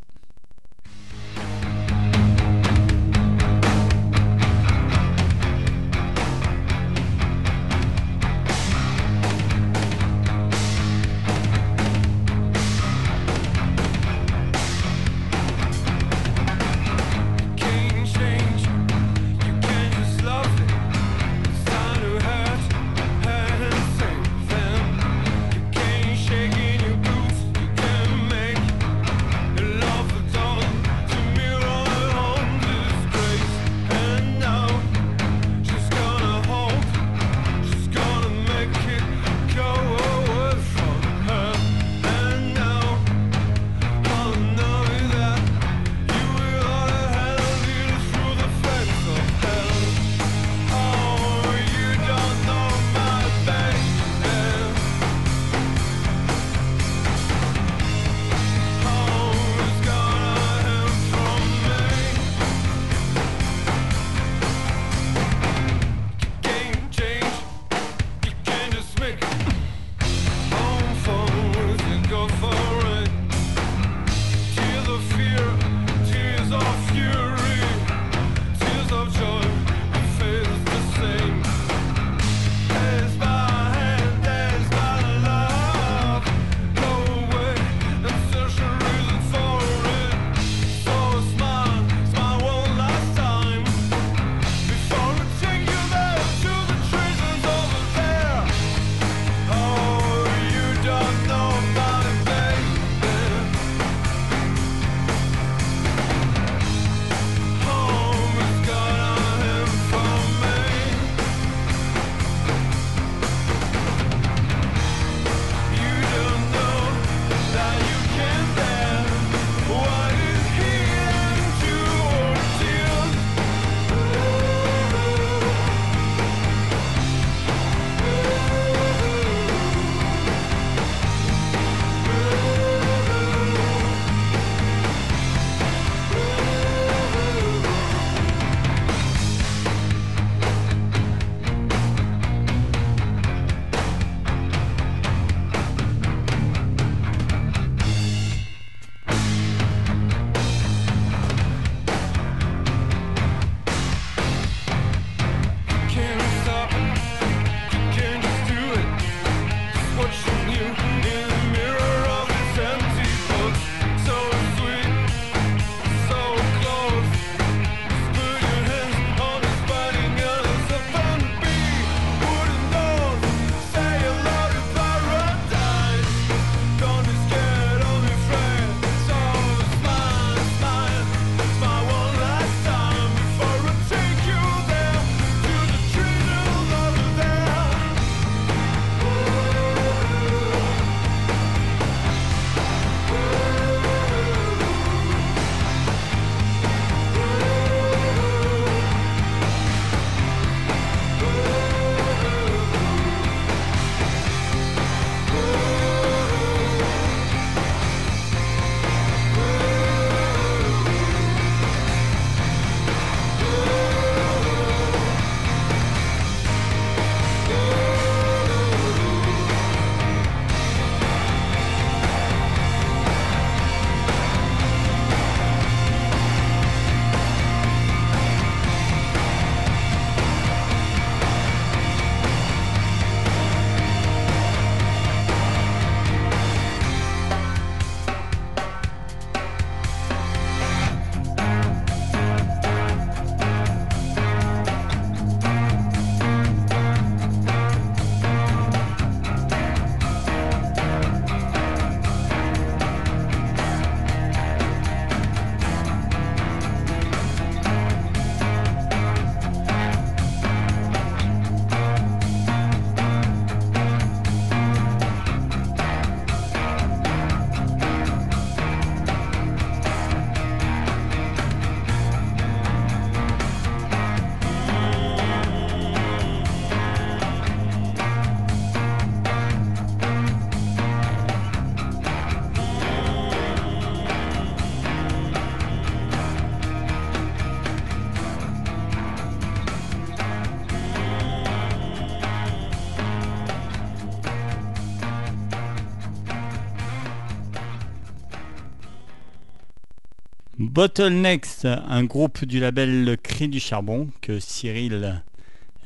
Bottlenecks, 300.80 301.64
un 301.64 302.04
groupe 302.04 302.44
du 302.44 302.60
label 302.60 303.06
Le 303.06 303.16
Cri 303.16 303.48
du 303.48 303.58
Charbon 303.60 304.10
que 304.20 304.38
Cyril 304.38 305.22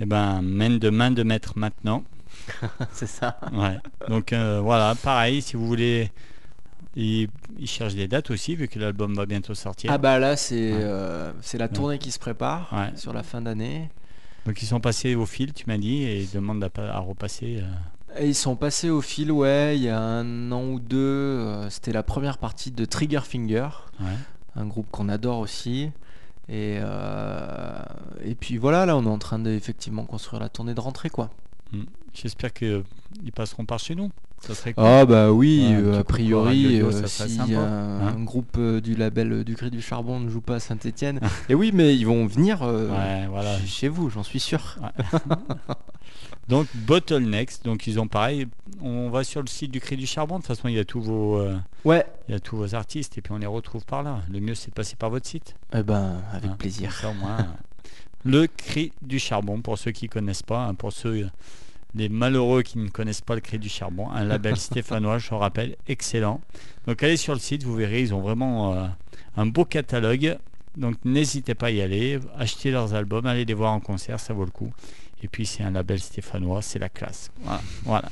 eh 0.00 0.04
ben, 0.04 0.42
mène 0.42 0.80
de 0.80 0.90
main 0.90 1.12
de 1.12 1.22
maître 1.22 1.52
maintenant. 1.54 2.02
c'est 2.92 3.06
ça. 3.06 3.38
Ouais. 3.52 3.76
Donc 4.08 4.32
euh, 4.32 4.58
voilà, 4.60 4.96
pareil, 5.00 5.42
si 5.42 5.54
vous 5.54 5.64
voulez, 5.64 6.10
il, 6.96 7.28
il 7.56 7.68
cherche 7.68 7.94
des 7.94 8.08
dates 8.08 8.32
aussi, 8.32 8.56
vu 8.56 8.66
que 8.66 8.80
l'album 8.80 9.14
va 9.14 9.26
bientôt 9.26 9.54
sortir. 9.54 9.92
Ah 9.92 9.98
bah 9.98 10.18
là, 10.18 10.36
c'est 10.36 10.72
Ouais. 10.72 10.80
euh, 10.82 11.32
la 11.54 11.68
tournée 11.68 11.98
qui 11.98 12.10
se 12.10 12.18
prépare 12.18 12.72
Ouais. 12.72 12.90
sur 12.96 13.12
la 13.12 13.22
fin 13.22 13.40
d'année. 13.40 13.90
Donc 14.44 14.60
ils 14.60 14.66
sont 14.66 14.80
passés 14.80 15.14
au 15.14 15.24
fil, 15.24 15.52
tu 15.52 15.66
m'as 15.68 15.78
dit, 15.78 16.02
et 16.02 16.18
ils 16.22 16.30
demandent 16.32 16.64
à, 16.64 16.68
pas- 16.68 16.90
à 16.90 16.98
repasser. 16.98 17.60
euh, 17.62 18.18
Et 18.20 18.26
ils 18.26 18.34
sont 18.34 18.56
passés 18.56 18.90
au 18.90 19.02
fil, 19.02 19.30
ouais, 19.30 19.76
il 19.76 19.84
y 19.84 19.88
a 19.88 20.00
un 20.00 20.50
an 20.50 20.64
ou 20.64 20.80
deux. 20.80 20.96
euh, 20.98 21.70
C'était 21.70 21.92
la 21.92 22.02
première 22.02 22.38
partie 22.38 22.72
de 22.72 22.84
Trigger 22.84 23.20
Finger, 23.22 23.68
ouais. 24.00 24.06
Un 24.60 24.66
groupe 24.66 24.86
qu'on 24.90 25.08
adore 25.08 25.38
aussi. 25.38 25.90
Et, 26.48 26.78
euh, 26.80 27.78
et 28.24 28.34
puis 28.34 28.56
voilà, 28.56 28.84
là, 28.86 28.96
on 28.96 29.04
est 29.04 29.08
en 29.08 29.18
train 29.18 29.38
de 29.38 29.50
effectivement 29.50 30.04
construire 30.04 30.40
la 30.42 30.48
tournée 30.48 30.74
de 30.74 30.80
rentrée, 30.80 31.10
quoi. 31.10 31.30
J'espère 32.12 32.52
qu'ils 32.52 32.82
passeront 33.34 33.64
par 33.64 33.78
chez 33.78 33.94
nous. 33.94 34.10
Ça 34.40 34.54
serait 34.54 34.72
cool. 34.72 34.84
Ah 34.84 35.04
bah 35.04 35.30
oui, 35.32 35.66
Ouais, 35.68 35.74
euh, 35.76 36.00
a 36.00 36.04
priori, 36.04 36.64
Radio 36.80 36.86
euh, 36.96 37.06
ça 37.06 37.28
si 37.28 37.38
un, 37.40 37.58
hein. 37.60 38.00
un 38.16 38.22
groupe 38.24 38.56
euh, 38.58 38.80
du 38.80 38.94
label 38.96 39.32
euh, 39.32 39.44
du 39.44 39.54
Cri 39.54 39.70
du 39.70 39.82
Charbon 39.82 40.18
ne 40.18 40.30
joue 40.30 40.40
pas 40.40 40.54
à 40.56 40.60
Saint-Etienne, 40.60 41.20
et 41.50 41.54
oui, 41.54 41.72
mais 41.74 41.94
ils 41.94 42.06
vont 42.06 42.24
venir 42.26 42.62
euh, 42.62 42.88
Ouais, 42.88 43.26
voilà. 43.28 43.56
ch- 43.58 43.68
chez 43.68 43.88
vous, 43.88 44.08
j'en 44.08 44.22
suis 44.22 44.40
sûr. 44.40 44.76
Donc 46.50 46.66
Bottlenecks, 46.74 47.62
donc 47.64 47.86
ils 47.86 47.98
ont 48.00 48.08
pareil. 48.08 48.46
On 48.82 49.08
va 49.08 49.24
sur 49.24 49.40
le 49.40 49.46
site 49.46 49.70
du 49.70 49.80
Cri 49.80 49.96
du 49.96 50.06
Charbon. 50.06 50.36
De 50.36 50.42
toute 50.42 50.48
façon, 50.48 50.68
il 50.68 50.74
y 50.74 50.78
a 50.78 50.84
tous 50.84 51.00
vos, 51.00 51.38
euh, 51.38 51.56
Ouais, 51.84 52.04
il 52.28 52.32
y 52.32 52.34
a 52.34 52.40
tous 52.40 52.56
vos 52.56 52.74
artistes 52.74 53.16
et 53.16 53.22
puis 53.22 53.32
on 53.32 53.38
les 53.38 53.46
retrouve 53.46 53.84
par 53.86 54.02
là. 54.02 54.20
Le 54.30 54.40
mieux, 54.40 54.54
c'est 54.54 54.68
de 54.68 54.74
passer 54.74 54.96
par 54.96 55.10
votre 55.10 55.26
site. 55.26 55.54
eh 55.72 55.82
ben, 55.82 56.20
avec 56.32 56.50
Hein, 56.50 56.56
plaisir. 56.58 56.92
ça, 56.92 57.08
euh, 57.08 57.42
le 58.24 58.46
Cri 58.48 58.92
du 59.00 59.18
Charbon, 59.18 59.60
pour 59.62 59.78
ceux 59.78 59.92
qui 59.92 60.08
connaissent 60.08 60.42
pas, 60.42 60.66
hein, 60.66 60.74
pour 60.74 60.92
ceux 60.92 61.28
les 61.94 62.08
malheureux 62.08 62.62
qui 62.62 62.78
ne 62.78 62.88
connaissent 62.88 63.20
pas 63.20 63.34
le 63.34 63.40
Cri 63.40 63.58
du 63.58 63.68
Charbon, 63.68 64.10
un 64.10 64.24
label 64.24 64.56
stéphanois, 64.58 65.18
je 65.18 65.32
rappelle, 65.34 65.76
excellent. 65.88 66.40
Donc 66.86 67.02
allez 67.02 67.16
sur 67.16 67.32
le 67.32 67.40
site, 67.40 67.62
vous 67.64 67.74
verrez, 67.74 68.00
ils 68.02 68.14
ont 68.14 68.20
vraiment 68.20 68.74
euh, 68.74 68.86
un 69.36 69.46
beau 69.46 69.64
catalogue. 69.64 70.36
Donc 70.76 70.96
n'hésitez 71.04 71.54
pas 71.54 71.66
à 71.66 71.70
y 71.70 71.80
aller, 71.82 72.20
achetez 72.38 72.70
leurs 72.70 72.94
albums, 72.94 73.26
allez 73.26 73.44
les 73.44 73.54
voir 73.54 73.72
en 73.72 73.80
concert, 73.80 74.20
ça 74.20 74.32
vaut 74.34 74.44
le 74.44 74.52
coup. 74.52 74.72
Et 75.22 75.28
puis 75.28 75.46
c'est 75.46 75.62
un 75.62 75.70
label 75.70 76.00
stéphanois, 76.00 76.62
c'est 76.62 76.78
la 76.78 76.88
classe. 76.88 77.30
Voilà. 77.42 77.60
voilà. 77.84 78.08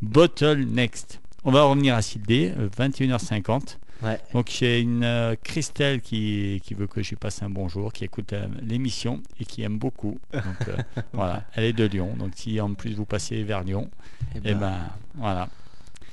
Bottle 0.00 0.64
Next. 0.64 1.20
On 1.44 1.50
va 1.50 1.64
revenir 1.64 1.94
à 1.94 1.98
euh, 1.98 2.68
21h50. 2.68 3.78
Ouais. 4.02 4.18
Donc 4.32 4.50
j'ai 4.50 4.80
une 4.80 5.04
euh, 5.04 5.36
Christelle 5.42 6.00
qui, 6.00 6.60
qui 6.64 6.74
veut 6.74 6.88
que 6.88 7.02
je 7.02 7.10
lui 7.10 7.16
passe 7.16 7.42
un 7.42 7.50
bonjour, 7.50 7.92
qui 7.92 8.04
écoute 8.04 8.32
euh, 8.32 8.46
l'émission 8.60 9.22
et 9.38 9.44
qui 9.44 9.62
aime 9.62 9.78
beaucoup. 9.78 10.18
Donc 10.32 10.68
euh, 10.68 10.76
voilà, 11.12 11.44
elle 11.54 11.64
est 11.64 11.72
de 11.72 11.84
Lyon. 11.84 12.14
Donc 12.16 12.32
si 12.34 12.60
en 12.60 12.74
plus 12.74 12.94
vous 12.94 13.04
passez 13.04 13.42
vers 13.44 13.62
Lyon, 13.62 13.90
Eh 14.34 14.38
et 14.38 14.40
ben, 14.40 14.58
ben 14.58 14.78
voilà. 15.14 15.48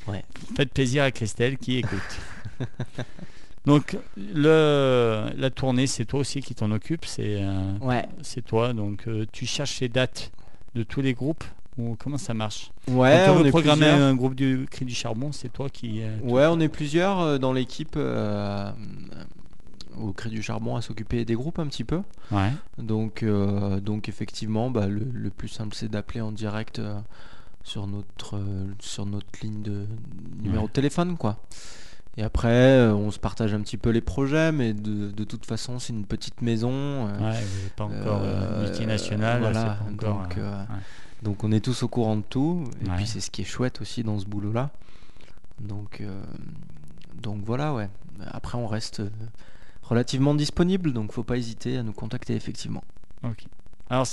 Ouais. 0.07 0.23
Faites 0.55 0.71
plaisir 0.71 1.03
à 1.03 1.11
Christelle 1.11 1.57
qui 1.57 1.77
écoute. 1.77 2.19
donc 3.65 3.97
le, 4.17 5.29
la 5.37 5.49
tournée, 5.49 5.85
c'est 5.87 6.05
toi 6.05 6.19
aussi 6.21 6.41
qui 6.41 6.55
t'en 6.55 6.71
occupe, 6.71 7.05
c'est 7.05 7.37
euh, 7.41 7.77
Ouais, 7.81 8.05
c'est 8.21 8.43
toi. 8.45 8.73
Donc 8.73 9.07
euh, 9.07 9.25
tu 9.31 9.45
cherches 9.45 9.79
les 9.81 9.89
dates 9.89 10.31
de 10.75 10.83
tous 10.83 11.01
les 11.01 11.13
groupes 11.13 11.43
ou 11.77 11.95
comment 11.99 12.17
ça 12.17 12.33
marche? 12.33 12.71
Ouais, 12.87 13.23
Quand 13.25 13.35
on 13.37 13.45
est 13.45 13.49
programmer 13.51 13.85
plusieurs. 13.87 14.01
un 14.01 14.15
groupe 14.15 14.35
du 14.35 14.65
Cri 14.69 14.85
du 14.85 14.93
Charbon, 14.95 15.31
c'est 15.31 15.51
toi 15.51 15.69
qui. 15.69 16.01
euh, 16.01 16.17
Ouais, 16.23 16.45
on 16.47 16.59
est 16.59 16.67
plusieurs 16.69 17.39
dans 17.39 17.53
l'équipe 17.53 17.97
au 19.97 20.13
Cri 20.13 20.29
du 20.29 20.41
Charbon 20.41 20.75
à 20.75 20.81
s'occuper 20.81 21.25
des 21.25 21.35
groupes 21.35 21.59
un 21.59 21.67
petit 21.67 21.83
peu. 21.83 22.01
Ouais. 22.31 22.51
Donc, 22.77 23.23
euh, 23.23 23.79
donc 23.79 24.07
effectivement, 24.09 24.69
bah, 24.71 24.87
le, 24.87 25.05
le 25.11 25.29
plus 25.29 25.47
simple 25.49 25.75
c'est 25.75 25.89
d'appeler 25.89 26.21
en 26.21 26.31
direct 26.31 26.81
sur 27.63 27.87
notre 27.87 28.39
sur 28.79 29.05
notre 29.05 29.27
ligne 29.43 29.61
de 29.61 29.85
numéro 30.41 30.63
Ouais. 30.63 30.67
de 30.69 30.73
téléphone, 30.73 31.17
quoi. 31.17 31.37
Et 32.19 32.23
après, 32.23 32.49
euh, 32.49 32.93
on 32.93 33.11
se 33.11 33.17
partage 33.19 33.53
un 33.53 33.61
petit 33.61 33.77
peu 33.77 33.91
les 33.91 34.01
projets, 34.01 34.51
mais 34.51 34.73
de, 34.73 35.09
de 35.09 35.23
toute 35.23 35.45
façon, 35.45 35.79
c'est 35.79 35.93
une 35.93 36.03
petite 36.03 36.41
maison. 36.41 36.69
euh, 37.07 37.31
Ouais, 37.31 37.39
pas 37.77 37.85
encore 37.85 38.21
euh, 38.23 38.25
Euh, 38.25 38.63
multinational. 38.67 39.39
voilà, 39.39 39.77
c'est 39.77 39.85
pas 39.85 39.91
encore, 40.09 40.23
donc, 40.23 40.35
ouais. 40.35 40.75
Donc 41.23 41.43
on 41.45 41.51
est 41.53 41.61
tous 41.63 41.81
au 41.83 41.87
courant 41.87 42.17
de 42.17 42.23
tout. 42.23 42.65
Et 42.83 42.89
Ouais. 42.89 42.95
puis 42.97 43.07
c'est 43.07 43.21
ce 43.21 43.31
qui 43.31 43.43
est 43.43 43.45
chouette 43.45 43.79
aussi 43.79 44.03
dans 44.03 44.19
ce 44.19 44.25
boulot-là. 44.25 44.69
Donc, 45.61 46.03
donc 47.21 47.41
voilà, 47.45 47.73
ouais. 47.73 47.89
Après 48.31 48.57
on 48.57 48.67
reste 48.67 49.01
relativement 49.81 50.35
disponible, 50.35 50.91
donc 50.91 51.13
faut 51.13 51.23
pas 51.23 51.37
hésiter 51.37 51.77
à 51.77 51.83
nous 51.83 51.93
contacter 51.93 52.35
effectivement. 52.35 52.83
Ok. 53.23 53.45
Alors 53.91 54.05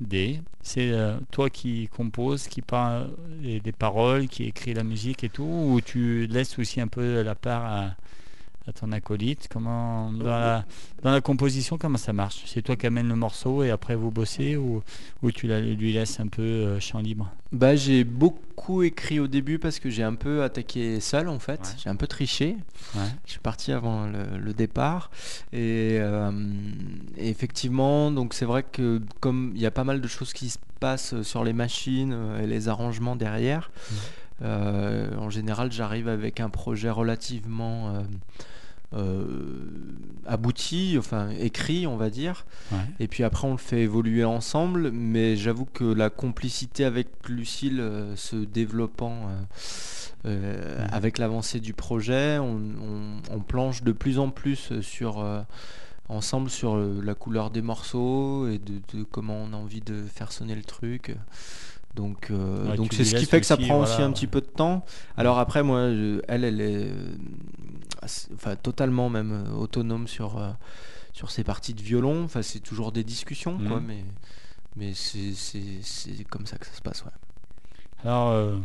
D, 0.00 0.42
c'est 0.60 0.90
euh, 0.90 1.18
toi 1.30 1.48
qui 1.48 1.88
composes, 1.88 2.48
qui 2.48 2.60
parle 2.60 3.10
des 3.42 3.60
des 3.60 3.72
paroles, 3.72 4.28
qui 4.28 4.44
écrit 4.44 4.74
la 4.74 4.84
musique 4.84 5.24
et 5.24 5.30
tout, 5.30 5.42
ou 5.42 5.80
tu 5.80 6.26
laisses 6.26 6.58
aussi 6.58 6.82
un 6.82 6.88
peu 6.88 7.22
la 7.22 7.34
part 7.34 7.64
à, 7.64 7.96
à 8.68 8.72
ton 8.72 8.90
acolyte 8.92 9.48
Comment 9.50 10.10
dans 10.12 10.24
la, 10.24 10.64
dans 11.02 11.12
la 11.12 11.20
composition, 11.20 11.78
comment 11.78 11.98
ça 11.98 12.12
marche? 12.12 12.42
C'est 12.46 12.62
toi 12.62 12.76
qui 12.76 12.86
amènes 12.86 13.08
le 13.08 13.14
morceau 13.16 13.62
et 13.62 13.70
après 13.70 13.94
vous 13.94 14.10
bossez, 14.10 14.56
ou, 14.56 14.82
ou 15.22 15.30
tu 15.30 15.46
la- 15.46 15.60
lui 15.60 15.92
laisses 15.92 16.18
un 16.20 16.26
peu 16.28 16.42
euh, 16.42 16.80
champ 16.80 16.98
libre? 16.98 17.30
Bah 17.52 17.76
j'ai 17.76 18.02
beaucoup 18.04 18.82
écrit 18.82 19.20
au 19.20 19.28
début 19.28 19.58
parce 19.60 19.78
que 19.78 19.88
j'ai 19.88 20.02
un 20.02 20.14
peu 20.14 20.42
attaqué 20.42 20.98
seul 21.00 21.28
en 21.28 21.38
fait. 21.38 21.60
Ouais. 21.60 21.74
J'ai 21.82 21.88
un 21.90 21.96
peu 21.96 22.06
triché. 22.08 22.56
Ouais. 22.96 23.02
Je 23.24 23.30
suis 23.32 23.40
parti 23.40 23.70
avant 23.72 24.06
le, 24.06 24.36
le 24.38 24.52
départ. 24.52 25.10
Et, 25.52 25.98
euh, 26.00 26.32
et 27.16 27.28
effectivement, 27.28 28.10
donc 28.10 28.34
c'est 28.34 28.44
vrai 28.46 28.64
que 28.64 29.00
comme 29.20 29.52
il 29.54 29.60
y 29.60 29.66
a 29.66 29.70
pas 29.70 29.84
mal 29.84 30.00
de 30.00 30.08
choses 30.08 30.32
qui 30.32 30.50
se 30.50 30.58
passent 30.80 31.22
sur 31.22 31.44
les 31.44 31.52
machines 31.52 32.12
euh, 32.12 32.42
et 32.42 32.46
les 32.48 32.68
arrangements 32.68 33.14
derrière, 33.16 33.70
euh, 34.42 35.16
en 35.16 35.30
général, 35.30 35.72
j'arrive 35.72 36.08
avec 36.08 36.40
un 36.40 36.50
projet 36.50 36.90
relativement 36.90 37.94
abouti, 40.26 40.96
enfin 40.98 41.30
écrit, 41.30 41.86
on 41.86 41.96
va 41.96 42.10
dire. 42.10 42.46
Ouais. 42.72 42.78
Et 43.00 43.08
puis 43.08 43.22
après, 43.24 43.46
on 43.46 43.52
le 43.52 43.56
fait 43.58 43.80
évoluer 43.82 44.24
ensemble. 44.24 44.90
Mais 44.92 45.36
j'avoue 45.36 45.64
que 45.66 45.84
la 45.84 46.10
complicité 46.10 46.84
avec 46.84 47.08
Lucille 47.28 47.80
euh, 47.80 48.16
se 48.16 48.36
développant 48.36 49.28
euh, 49.28 49.42
euh, 50.26 50.84
Mhm. 50.84 50.88
avec 50.92 51.18
l'avancée 51.18 51.60
du 51.60 51.72
projet, 51.72 52.38
on, 52.38 52.56
on- 52.56 53.34
on 53.36 53.40
planche 53.40 53.82
de 53.82 53.92
plus 53.92 54.18
en 54.18 54.30
plus 54.30 54.80
sur, 54.80 55.20
euh, 55.20 55.40
ensemble 56.08 56.50
sur 56.50 56.74
euh, 56.76 57.00
la 57.04 57.14
couleur 57.14 57.50
des 57.50 57.62
morceaux 57.62 58.48
et 58.48 58.58
de, 58.58 58.74
de 58.98 59.04
comment 59.04 59.36
on 59.48 59.52
a 59.52 59.56
envie 59.56 59.80
de 59.82 60.02
faire 60.12 60.32
sonner 60.32 60.54
le 60.54 60.64
truc. 60.64 61.14
Donc, 61.94 62.30
euh, 62.30 62.70
Ouais, 62.70 62.76
donc 62.76 62.92
c'est 62.92 63.04
ce 63.04 63.14
qui 63.16 63.24
fait 63.24 63.40
que 63.40 63.46
ça 63.46 63.56
prend 63.56 63.80
aussi 63.80 64.02
un 64.02 64.10
petit 64.12 64.26
peu 64.26 64.40
de 64.40 64.46
temps. 64.46 64.84
Alors 65.16 65.38
après, 65.38 65.62
moi, 65.62 65.90
je- 65.92 66.20
elle, 66.28 66.44
elle 66.44 66.60
est 66.60 66.86
euh, 66.88 67.06
enfin, 68.34 68.56
totalement 68.56 69.08
même 69.10 69.32
euh, 69.32 69.52
autonome 69.56 70.08
sur, 70.08 70.38
euh, 70.38 70.50
sur 71.12 71.30
ses 71.30 71.44
parties 71.44 71.74
de 71.74 71.82
violon. 71.82 72.24
Enfin, 72.24 72.42
c'est 72.42 72.60
toujours 72.60 72.92
des 72.92 73.04
discussions, 73.04 73.58
quoi, 73.58 73.80
Mhm. 73.80 73.86
mais, 73.86 74.04
mais 74.76 74.92
c'est, 74.94 76.24
comme 76.30 76.46
ça 76.46 76.56
que 76.58 76.66
ça 76.66 76.72
se 76.74 76.82
passe, 76.82 77.04
ouais. 77.04 77.10
Alors, 78.04 78.28
euh, 78.30 78.56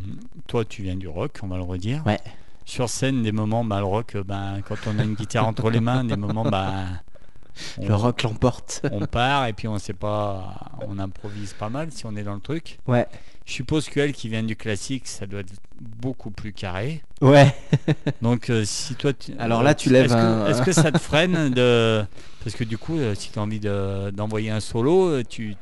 toi, 0.47 0.65
tu 0.65 0.83
viens 0.83 0.95
du 0.95 1.07
rock, 1.07 1.39
on 1.43 1.47
va 1.47 1.55
le 1.57 1.63
redire. 1.63 2.05
Ouais. 2.05 2.19
Sur 2.65 2.89
scène, 2.89 3.23
des 3.23 3.31
moments, 3.31 3.63
bah, 3.65 3.79
le 3.79 3.85
rock, 3.85 4.17
ben, 4.25 4.61
quand 4.67 4.75
on 4.87 4.99
a 4.99 5.03
une 5.03 5.15
guitare 5.15 5.47
entre 5.47 5.69
les 5.69 5.79
mains, 5.79 6.03
des 6.03 6.15
moments, 6.17 6.43
bah, 6.49 6.85
on, 7.79 7.87
Le 7.87 7.95
rock 7.95 8.23
l'emporte. 8.23 8.81
on 8.91 9.05
part 9.07 9.45
et 9.47 9.53
puis 9.53 9.67
on 9.67 9.77
sait 9.79 9.93
pas, 9.93 10.55
on 10.87 10.99
improvise 10.99 11.53
pas 11.53 11.69
mal 11.69 11.91
si 11.91 12.05
on 12.05 12.15
est 12.15 12.23
dans 12.23 12.33
le 12.35 12.39
truc. 12.41 12.79
ouais. 12.87 13.07
Je 13.51 13.55
suppose 13.57 13.89
qu'elle 13.89 14.13
qui 14.13 14.29
vient 14.29 14.43
du 14.43 14.55
classique, 14.55 15.07
ça 15.07 15.25
doit 15.25 15.41
être 15.41 15.51
beaucoup 15.81 16.31
plus 16.31 16.53
carré. 16.53 17.01
Ouais. 17.19 17.53
Donc, 18.21 18.49
euh, 18.49 18.63
si 18.63 18.95
toi, 18.95 19.11
tu- 19.11 19.33
Alors 19.39 19.61
là, 19.61 19.75
tu 19.75 19.89
lèves 19.89 20.05
est-ce 20.05 20.13
que- 20.13 20.19
un- 20.19 20.47
Est-ce 20.47 20.61
que 20.61 20.71
ça 20.71 20.89
te 20.89 20.97
freine 21.09 21.49
de, 21.49 22.01
parce 22.45 22.55
que 22.55 22.63
du 22.63 22.77
coup, 22.77 22.97
euh, 22.97 23.13
si 23.13 23.29
tu 23.29 23.39
as 23.39 23.41
envie 23.41 23.59
de- 23.59 24.09
d'envoyer 24.11 24.51
un 24.51 24.61
solo, 24.61 25.09
euh, 25.09 25.23
tu, 25.27 25.55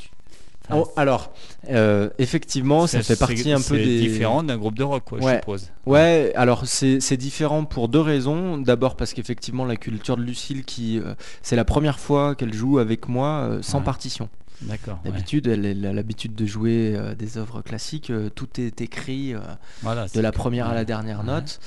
Oh, 0.72 0.88
alors, 0.96 1.34
euh, 1.72 2.12
effectivement, 2.20 2.86
ça 2.86 3.02
fait 3.02 3.16
partie 3.18 3.52
un 3.52 3.56
peu 3.58 3.76
c'est 3.76 3.84
des. 3.84 4.02
différent 4.02 4.44
d'un 4.44 4.56
groupe 4.58 4.76
de 4.78 4.84
rock, 4.84 5.04
quoi, 5.04 5.18
je 5.20 5.38
suppose. 5.40 5.72
Ouais, 5.88 6.32
alors 6.36 6.68
c'est 6.68 7.00
c'est 7.00 7.18
différent 7.18 7.66
pour 7.66 7.88
deux 7.90 8.00
raisons. 8.02 8.60
D'abord 8.60 8.96
parce 8.96 9.14
qu'effectivement 9.16 9.66
la 9.66 9.78
culture 9.78 10.16
de 10.16 10.22
Lucille, 10.22 10.64
qui 10.66 11.00
euh, 11.00 11.16
c'est 11.42 11.56
la 11.56 11.66
première 11.66 11.98
fois 12.00 12.36
qu'elle 12.36 12.54
joue 12.54 12.78
avec 12.78 13.08
moi 13.10 13.30
euh, 13.50 13.64
sans 13.64 13.80
Ouais. 13.80 13.84
partition. 13.84 14.30
D'accord. 14.62 15.00
ouais. 15.06 15.12
D'habitude, 15.12 15.48
elle, 15.48 15.66
elle 15.66 15.86
a 15.86 15.94
l'habitude 15.94 16.36
de 16.36 16.46
jouer 16.46 16.94
euh, 16.96 17.16
des 17.16 17.38
œuvres 17.38 17.62
classiques. 17.62 18.10
euh, 18.10 18.30
tout 18.30 18.60
est 18.60 18.82
écrit 18.82 19.34
euh, 19.34 19.40
Voilà, 19.82 20.08
de 20.14 20.20
la 20.20 20.32
première 20.32 20.68
à 20.68 20.74
la 20.74 20.86
dernière 20.86 21.24
note. 21.24 21.60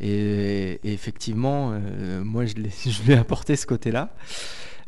Et, 0.00 0.80
et 0.82 0.92
effectivement, 0.92 1.72
moi 2.24 2.46
je 2.46 2.54
l'ai 2.54 2.70
je 2.90 3.02
lui 3.02 3.12
ai 3.12 3.16
apporté 3.16 3.54
ce 3.56 3.64
côté-là. 3.66 4.10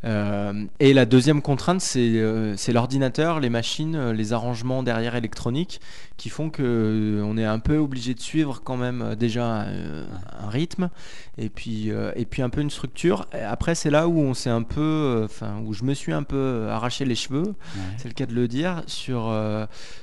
Euh, 0.05 0.65
et 0.79 0.93
la 0.93 1.07
deuxième 1.07 1.43
contrainte, 1.43 1.81
c'est 1.81 2.13
euh, 2.17 2.55
l'ordinateur, 2.69 3.41
les 3.41 3.51
machines, 3.51 3.97
euh, 3.97 4.13
les 4.13 4.33
arrangements 4.33 4.83
derrière 4.83 5.17
électroniques 5.17 5.81
qui 6.17 6.29
font 6.29 6.51
que 6.51 6.63
euh, 6.63 7.23
on 7.25 7.37
est 7.37 7.45
un 7.45 7.59
peu 7.59 7.77
obligé 7.79 8.15
de 8.15 8.21
suivre 8.21 8.63
quand 8.63 8.77
même 8.77 9.15
déjà 9.19 9.67
un 9.67 10.49
rythme 10.49 10.91
et 11.39 11.49
puis, 11.49 11.91
et 12.15 12.25
puis 12.25 12.43
un 12.43 12.49
peu 12.49 12.61
une 12.63 12.71
structure. 12.71 13.27
Et 13.35 13.43
après, 13.43 13.75
c'est 13.75 13.91
là 13.91 14.09
où 14.09 14.19
on 14.19 14.33
s'est 14.33 14.51
un 14.51 14.63
peu, 14.63 15.23
enfin, 15.25 15.61
où 15.65 15.75
je 15.75 15.85
me 15.85 15.93
suis 15.93 16.13
un 16.13 16.23
peu 16.23 16.69
arraché 16.71 17.05
les 17.05 17.15
cheveux 17.15 17.37
Ouais. 17.37 17.83
c'est 17.99 18.09
le 18.09 18.15
cas 18.15 18.27
de 18.27 18.33
le 18.35 18.49
dire, 18.49 18.83
sur, 18.87 19.35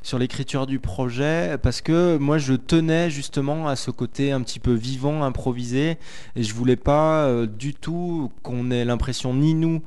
sur 0.04 0.20
l'écriture 0.20 0.68
du 0.68 0.80
projet, 0.80 1.58
parce 1.62 1.82
que 1.82 2.18
moi 2.18 2.38
je 2.38 2.54
tenais 2.54 3.10
justement 3.10 3.68
à 3.68 3.76
ce 3.76 3.90
côté 3.90 4.32
un 4.32 4.42
petit 4.42 4.60
peu 4.60 4.74
vivant, 4.74 5.24
improvisé, 5.24 5.98
et 6.36 6.44
je 6.44 6.54
voulais 6.54 6.76
pas 6.76 7.28
du 7.48 7.74
tout 7.74 8.32
qu'on 8.44 8.70
ait 8.70 8.86
l'impression, 8.86 9.34
ni 9.34 9.56
nous 9.56 9.82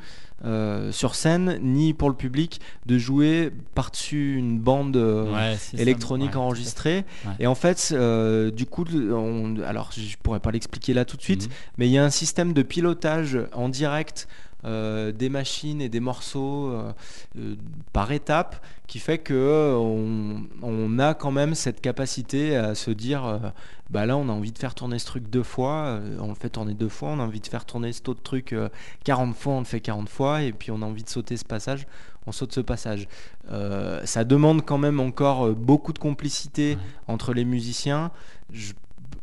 euh, 0.45 0.93
sur 0.93 1.15
scène, 1.15 1.59
ni 1.63 1.95
pour 1.95 2.09
le 2.11 2.15
public, 2.15 2.61
de 2.85 2.99
jouer 2.99 3.51
par-dessus 3.75 4.37
une 4.37 4.59
bande 4.59 4.97
euh, 4.97 5.33
Ouais, 5.33 5.57
c'est 5.59 5.77
ça. 5.77 5.83
électronique 5.83 6.33
Ouais, 6.33 6.37
enregistrée. 6.37 7.05
Ouais. 7.25 7.33
Et 7.41 7.47
en 7.47 7.55
fait, 7.55 7.91
euh, 7.93 8.51
du 8.51 8.67
coup, 8.67 8.85
on- 8.95 9.57
alors 9.65 9.91
je 9.97 10.17
pourrais 10.23 10.41
pas 10.41 10.51
l'expliquer 10.51 10.93
là 10.95 11.05
tout 11.05 11.17
de 11.17 11.23
suite, 11.23 11.45
Mhm. 11.45 11.53
mais 11.79 11.89
il 11.89 11.93
y 11.93 11.99
a 11.99 12.05
un 12.05 12.11
système 12.11 12.53
de 12.53 12.63
pilotage 12.63 13.39
en 13.55 13.69
direct 13.69 14.29
euh, 14.67 15.13
des 15.13 15.29
machines 15.29 15.81
et 15.81 15.89
des 15.89 16.01
morceaux 16.01 16.71
euh, 16.71 16.93
euh, 17.39 17.55
par 17.93 18.13
étape 18.13 18.65
qui 18.87 18.99
fait 18.99 19.19
que 19.19 19.75
on, 19.77 20.43
on 20.63 20.99
a 20.99 21.15
quand 21.15 21.31
même 21.33 21.55
cette 21.55 21.81
capacité 21.81 22.57
à 22.57 22.75
se 22.75 22.91
dire 22.91 23.53
bah 23.91 24.07
là 24.07 24.17
on 24.17 24.29
a 24.29 24.33
envie 24.33 24.53
de 24.53 24.59
faire 24.59 24.75
tourner 24.75 24.99
ce 24.99 25.07
truc 25.07 25.29
deux 25.31 25.43
fois 25.43 26.01
on 26.21 26.29
le 26.29 26.35
fait 26.35 26.51
tourner 26.51 26.75
deux 26.75 26.89
fois 26.89 27.11
on 27.11 27.21
a 27.21 27.25
envie 27.25 27.41
de 27.41 27.47
faire 27.47 27.65
tourner 27.65 27.93
cet 27.93 28.09
autre 28.09 28.23
truc 28.23 28.53
euh, 28.53 28.69
40 29.05 29.35
fois 29.37 29.55
on 29.55 29.59
le 29.61 29.65
fait 29.65 29.81
40 29.81 30.09
fois 30.09 30.43
et 30.43 30.53
puis 30.53 30.71
on 30.71 30.83
a 30.83 30.85
envie 30.87 31.03
de 31.05 31.09
sauter 31.09 31.37
ce 31.37 31.45
passage 31.45 31.87
on 32.27 32.33
saute 32.33 32.53
ce 32.53 32.61
passage 32.61 33.09
Euh, 33.53 34.01
ça 34.05 34.25
demande 34.25 34.65
quand 34.65 34.79
même 34.79 34.99
encore 34.99 35.51
beaucoup 35.55 35.93
de 35.93 36.01
complicité 36.01 36.75
Ouais. 36.75 36.79
entre 37.07 37.33
les 37.33 37.45
musiciens 37.45 38.11
Je- 38.53 38.73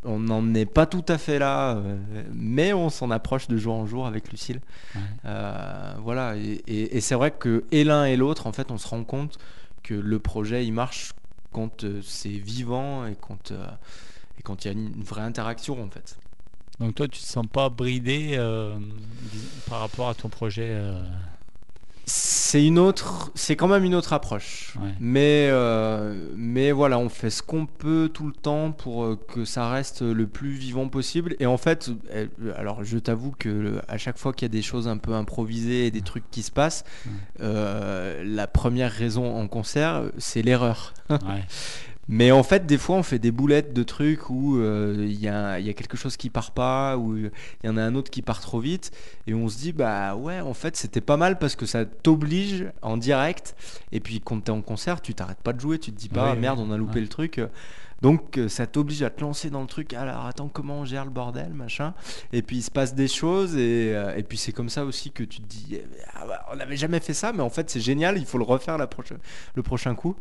on 0.06 0.20
n'en 0.20 0.54
est 0.54 0.66
pas 0.66 0.86
tout 0.86 1.06
à 1.08 1.18
fait 1.18 1.40
là, 1.40 1.76
euh, 1.78 1.96
mais 2.34 2.74
on 2.74 2.90
s'en 2.90 3.10
approche 3.12 3.48
de 3.48 3.58
jour 3.58 3.74
en 3.76 3.86
jour 3.86 4.06
avec 4.08 4.32
Lucille. 4.32 4.60
Ouais. 4.96 5.02
Euh, 5.26 5.94
voilà, 6.02 6.36
et, 6.38 6.62
et- 6.68 6.98
et 6.98 7.02
c'est 7.02 7.16
vrai 7.16 7.32
que 7.32 7.64
et 7.72 7.84
l'un 7.84 8.06
et 8.06 8.16
l'autre, 8.18 8.48
en 8.48 8.52
fait, 8.52 8.72
on 8.72 8.78
se 8.78 8.88
rend 8.88 9.04
compte 9.04 9.38
que 9.84 9.94
le 9.94 10.20
projet 10.20 10.66
il 10.66 10.72
marche 10.74 11.14
quand 11.52 11.84
euh, 11.84 12.02
c'est 12.04 12.30
vivant 12.30 13.06
et 13.06 13.16
quand 13.20 13.52
euh, 13.52 13.66
et 14.40 14.42
quand 14.42 14.64
il 14.66 14.68
y 14.68 14.72
a 14.72 14.74
une 14.74 15.04
vraie 15.04 15.22
interaction 15.22 15.82
en 15.84 15.90
fait. 15.90 16.18
Donc 16.80 16.96
toi, 16.96 17.08
tu 17.08 17.20
te 17.20 17.26
sens 17.26 17.46
pas 17.46 17.70
bridé 17.70 18.36
par 19.70 19.80
rapport 19.80 20.10
à 20.10 20.16
ton 20.16 20.28
projet 20.30 20.70
C'est 22.06 22.66
une 22.66 22.80
autre, 22.80 23.32
c'est 23.34 23.56
quand 23.56 23.70
même 23.70 23.86
une 23.86 23.96
autre 23.96 24.12
approche. 24.14 24.74
Ouais. 24.82 24.90
Mais 25.00 25.48
euh, 25.50 26.28
mais 26.36 26.72
voilà, 26.74 27.00
on 27.00 27.08
fait 27.08 27.30
ce 27.30 27.42
qu'on 27.42 27.66
peut 27.66 28.10
tout 28.14 28.28
le 28.28 28.34
temps 28.34 28.72
pour 28.74 29.06
euh, 29.06 29.18
que 29.34 29.46
ça 29.46 29.70
reste 29.70 30.02
le 30.02 30.28
plus 30.28 30.52
vivant 30.52 30.90
possible. 30.90 31.36
Et 31.40 31.46
en 31.46 31.58
fait, 31.58 31.92
euh, 32.12 32.28
alors 32.58 32.84
je 32.84 32.98
t'avoue 32.98 33.32
que 33.40 33.80
à 33.88 33.98
chaque 33.98 34.18
fois 34.18 34.34
qu'il 34.34 34.46
y 34.46 34.52
a 34.52 34.54
des 34.54 34.62
choses 34.62 34.88
un 34.90 34.98
peu 34.98 35.14
improvisées 35.14 35.88
et 35.88 35.92
des 35.92 36.02
trucs 36.02 36.30
qui 36.30 36.44
se 36.44 36.52
passent, 36.52 36.84
Ouais. 37.06 37.12
euh, 37.42 38.24
la 38.26 38.48
première 38.48 38.92
raison 38.92 39.36
en 39.38 39.48
concert, 39.48 40.04
c'est 40.18 40.42
l'erreur. 40.42 40.94
Mais 42.10 42.32
en 42.32 42.44
fait, 42.44 42.66
des 42.66 42.78
fois, 42.78 42.98
on 42.98 43.04
fait 43.04 43.20
des 43.20 43.32
boulettes 43.32 43.74
de 43.74 43.84
trucs 43.84 44.30
où 44.30 44.58
euh, 44.58 44.96
il 45.00 45.20
y, 45.20 45.30
a, 45.30 45.60
il 45.60 45.66
y 45.66 45.70
a 45.70 45.74
quelque 45.74 45.96
chose 45.96 46.18
qui 46.18 46.30
part 46.30 46.52
pas, 46.52 46.98
ou 46.98 47.16
il 47.18 47.32
y 47.64 47.70
en 47.70 47.78
a 47.78 47.82
un 47.82 47.96
autre 47.96 48.12
qui 48.12 48.22
part 48.22 48.42
trop 48.42 48.60
vite, 48.60 48.92
et 49.26 49.34
on 49.34 49.48
se 49.48 49.58
dit, 49.58 49.72
bah 49.72 50.16
ouais, 50.16 50.42
en 50.42 50.54
fait, 50.54 50.76
c'était 50.76 51.02
pas 51.02 51.16
mal 51.16 51.40
parce 51.40 51.56
que 51.56 51.66
ça 51.66 51.86
t'oblige 51.86 52.66
en 52.82 52.98
direct. 52.98 53.56
Et 53.94 54.02
puis, 54.02 54.20
quand 54.20 54.42
t'es 54.42 54.52
en 54.52 54.62
concert, 54.62 55.02
tu 55.02 55.14
t'arrêtes 55.14 55.42
pas 55.42 55.54
de 55.54 55.62
jouer, 55.62 55.80
tu 55.80 55.92
te 55.92 55.98
dis 55.98 56.10
pas, 56.10 56.24
Oui, 56.24 56.30
ah, 56.32 56.36
oui. 56.36 56.42
merde, 56.42 56.60
on 56.60 56.72
a 56.72 56.78
loupé 56.78 57.00
le 57.00 57.08
truc. 57.08 57.40
Donc, 58.02 58.38
euh, 58.38 58.50
ça 58.50 58.68
t'oblige 58.68 59.02
à 59.02 59.10
te 59.10 59.22
lancer 59.22 59.50
dans 59.50 59.62
le 59.62 59.68
truc. 59.68 59.94
Alors, 59.94 60.26
attends, 60.26 60.50
comment 60.50 60.82
on 60.82 60.86
gère 60.86 61.06
le 61.06 61.12
bordel, 61.12 61.54
machin? 61.54 61.94
Et 62.34 62.42
puis, 62.42 62.58
il 62.58 62.62
se 62.62 62.70
passe 62.70 62.96
des 62.96 63.08
choses, 63.08 63.56
et, 63.56 63.96
euh, 63.96 64.14
et 64.18 64.24
puis 64.24 64.38
c'est 64.38 64.52
comme 64.52 64.68
ça 64.68 64.84
aussi 64.84 65.12
que 65.12 65.24
tu 65.24 65.40
te 65.40 65.48
dis, 65.48 65.80
ah 66.16 66.26
bah, 66.28 66.46
on 66.52 66.58
n'avait 66.58 66.76
jamais 66.76 67.00
fait 67.00 67.14
ça, 67.14 67.32
mais 67.32 67.44
en 67.44 67.50
fait, 67.50 67.70
c'est 67.70 67.80
génial, 67.80 68.18
il 68.18 68.26
faut 68.26 68.38
le 68.38 68.44
refaire 68.44 68.78
la 68.78 68.90
le 69.56 69.64
prochain 69.64 69.96
coup. 69.96 70.18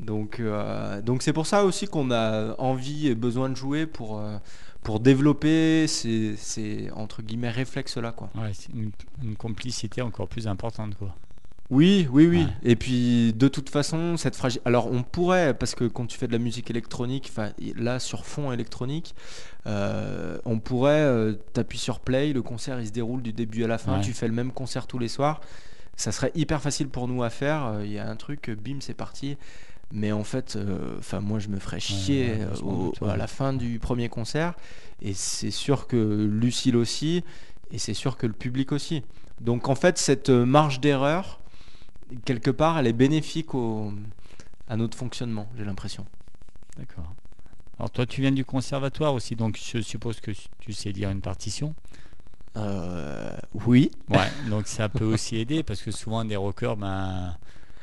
Donc, 0.00 0.38
euh, 0.40 1.02
donc 1.02 1.22
c'est 1.22 1.32
pour 1.32 1.46
ça 1.46 1.64
aussi 1.64 1.86
qu'on 1.88 2.10
a 2.10 2.54
envie 2.58 3.08
et 3.08 3.14
besoin 3.14 3.48
de 3.48 3.56
jouer 3.56 3.86
pour, 3.86 4.18
euh, 4.20 4.36
pour 4.82 5.00
développer 5.00 5.86
ces, 5.88 6.36
ces, 6.36 6.90
entre 6.94 7.20
guillemets 7.22 7.50
réflexes-là. 7.50 8.12
Quoi. 8.12 8.30
Ouais, 8.36 8.52
c'est 8.52 8.72
une, 8.72 8.92
une 9.22 9.34
complicité 9.36 10.00
encore 10.02 10.28
plus 10.28 10.46
importante 10.46 10.94
quoi. 10.96 11.14
Oui, 11.70 12.08
oui, 12.12 12.26
oui. 12.26 12.44
Ouais. 12.44 12.50
Et 12.62 12.76
puis 12.76 13.34
de 13.34 13.46
toute 13.48 13.68
façon, 13.68 14.16
cette 14.16 14.36
fragilité. 14.36 14.66
Alors 14.66 14.90
on 14.90 15.02
pourrait, 15.02 15.52
parce 15.52 15.74
que 15.74 15.84
quand 15.84 16.06
tu 16.06 16.16
fais 16.16 16.26
de 16.26 16.32
la 16.32 16.38
musique 16.38 16.70
électronique, 16.70 17.30
là 17.76 17.98
sur 17.98 18.24
fond 18.24 18.52
électronique, 18.52 19.14
euh, 19.66 20.38
on 20.46 20.60
pourrait, 20.60 20.92
euh, 21.02 21.32
t'appuies 21.52 21.76
sur 21.78 22.00
play, 22.00 22.32
le 22.32 22.40
concert 22.42 22.80
il 22.80 22.86
se 22.86 22.92
déroule 22.92 23.20
du 23.20 23.32
début 23.34 23.64
à 23.64 23.66
la 23.66 23.76
fin, 23.78 23.96
Ouais. 23.98 24.00
tu 24.04 24.12
fais 24.14 24.28
le 24.28 24.32
même 24.34 24.52
concert 24.52 24.86
tous 24.86 24.98
les 24.98 25.08
soirs. 25.08 25.40
Ça 25.96 26.12
serait 26.12 26.30
hyper 26.36 26.62
facile 26.62 26.88
pour 26.88 27.08
nous 27.08 27.24
à 27.24 27.28
faire. 27.28 27.80
Il 27.84 27.90
y 27.90 27.98
a 27.98 28.08
un 28.08 28.14
truc, 28.14 28.48
bim, 28.50 28.76
c'est 28.80 28.94
parti. 28.94 29.36
Mais 29.90 30.12
en 30.12 30.24
fait, 30.24 30.56
euh, 30.56 30.96
enfin 30.98 31.20
moi 31.20 31.38
je 31.38 31.48
me 31.48 31.58
ferais 31.58 31.80
chier 31.80 32.32
ouais, 32.34 32.40
euh, 32.42 32.92
au- 33.00 33.04
à 33.06 33.16
la 33.16 33.26
fin 33.26 33.52
du 33.54 33.78
premier 33.78 34.08
concert. 34.08 34.54
Et 35.00 35.14
c'est 35.14 35.50
sûr 35.50 35.86
que 35.86 35.96
Lucille 36.30 36.76
aussi, 36.76 37.24
et 37.70 37.78
c'est 37.78 37.94
sûr 37.94 38.16
que 38.16 38.26
le 38.26 38.32
public 38.34 38.72
aussi. 38.72 39.02
Donc 39.40 39.68
en 39.68 39.74
fait, 39.74 39.96
cette 39.98 40.28
euh, 40.30 40.44
marge 40.44 40.80
d'erreur, 40.80 41.40
quelque 42.24 42.50
part, 42.50 42.78
elle 42.78 42.86
est 42.86 42.92
bénéfique 42.92 43.54
au, 43.54 43.92
à 44.68 44.76
notre 44.76 44.96
fonctionnement, 44.98 45.48
j'ai 45.56 45.64
l'impression. 45.64 46.04
D'accord. 46.76 47.14
Alors 47.78 47.90
toi, 47.90 48.04
tu 48.06 48.20
viens 48.20 48.32
du 48.32 48.44
conservatoire 48.44 49.14
aussi, 49.14 49.36
donc 49.36 49.58
je 49.72 49.80
suppose 49.80 50.20
que 50.20 50.32
tu 50.58 50.72
sais 50.72 50.90
lire 50.92 51.10
une 51.10 51.20
partition. 51.20 51.74
Euh, 52.56 53.30
oui. 53.66 53.90
Ouais. 54.10 54.26
donc 54.50 54.66
ça 54.66 54.88
peut 54.88 55.04
aussi 55.04 55.36
aider 55.36 55.62
parce 55.62 55.80
que 55.80 55.90
souvent 55.92 56.24
des 56.24 56.36
rockers, 56.36 56.76
ben, 56.76 57.36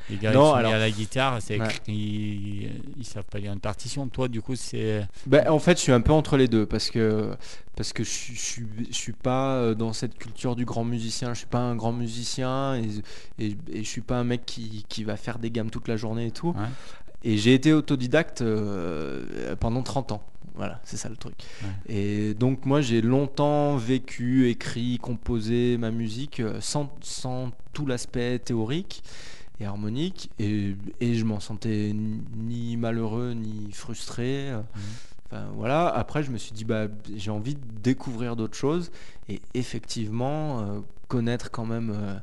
les 0.09 0.17
gars 0.17 0.31
Non, 0.31 0.45
ils 0.45 0.49
sont 0.49 0.53
alors- 0.55 0.73
à 0.73 0.77
la 0.77 0.91
guitare, 0.91 1.41
c'est 1.41 1.59
Ouais. 1.59 1.67
ils, 1.87 2.69
ils 2.97 3.05
savent 3.05 3.23
pas 3.25 3.39
lire 3.39 3.53
une 3.53 3.59
partition. 3.59 4.07
Toi, 4.07 4.27
du 4.27 4.41
coup, 4.41 4.55
c'est 4.55 5.07
Ben, 5.25 5.49
en 5.49 5.59
fait, 5.59 5.77
je 5.77 5.81
suis 5.83 5.91
un 5.91 6.01
peu 6.01 6.11
entre 6.13 6.37
les 6.37 6.47
deux 6.47 6.65
parce 6.65 6.89
que 6.89 7.31
parce 7.75 7.91
que 7.91 8.03
je, 8.03 8.09
suis- 8.09 8.35
je 8.35 8.39
suis 8.41 8.65
je 8.89 8.95
suis 8.95 9.11
pas 9.13 9.55
euh, 9.55 9.73
dans 9.75 9.91
cette 9.93 10.17
culture 10.17 10.55
du 10.55 10.63
grand 10.65 10.85
musicien. 10.85 11.33
Je 11.33 11.39
suis 11.39 11.47
pas 11.47 11.59
un 11.59 11.75
grand 11.75 11.91
musicien 11.93 12.75
et, 12.75 12.87
et, 13.43 13.57
et 13.71 13.83
je 13.83 13.89
suis 13.89 14.01
pas 14.01 14.17
un 14.17 14.23
mec 14.23 14.45
qui, 14.45 14.85
qui 14.89 15.03
va 15.03 15.17
faire 15.17 15.39
des 15.39 15.51
gammes 15.51 15.69
toute 15.69 15.87
la 15.87 15.97
journée 15.97 16.27
et 16.27 16.31
tout. 16.31 16.49
Ouais. 16.49 16.67
Et 17.23 17.37
j'ai 17.37 17.53
été 17.55 17.73
autodidacte 17.73 18.41
euh, 18.41 19.55
pendant 19.59 19.81
30 19.81 20.11
ans. 20.11 20.21
Voilà, 20.57 20.79
c'est 20.85 20.95
ça 20.95 21.09
le 21.09 21.17
truc. 21.17 21.33
Ouais. 21.63 21.93
Et 21.95 22.33
donc 22.33 22.65
moi 22.65 22.79
j'ai 22.79 23.01
longtemps 23.01 23.75
vécu, 23.75 24.47
écrit, 24.49 24.97
composé 24.99 25.77
ma 25.77 25.91
musique 25.91 26.39
euh, 26.39 26.61
sans, 26.61 26.89
sans 27.01 27.51
tout 27.73 27.85
l'aspect 27.85 28.39
théorique 28.39 29.03
et 29.59 29.65
harmonique 29.65 30.29
et, 30.39 30.75
et 31.01 31.15
je 31.15 31.25
m'en 31.25 31.39
sentais 31.39 31.93
ni- 31.93 32.77
malheureux 32.77 33.33
ni 33.33 33.71
frustré. 33.71 34.51
euh, 34.51 34.61
Enfin, 35.27 35.45
voilà. 35.55 35.87
Après 35.87 36.23
je 36.23 36.31
me 36.31 36.37
suis 36.37 36.51
dit 36.53 36.65
bah 36.65 36.87
j'ai 37.15 37.31
envie 37.31 37.55
de 37.55 37.61
découvrir 37.83 38.35
d'autres 38.35 38.55
choses 38.57 38.91
et 39.27 39.41
effectivement 39.55 40.59
euh, 40.61 40.79
connaître 41.07 41.49
quand 41.51 41.65
même 41.65 41.91
euh, 41.95 42.15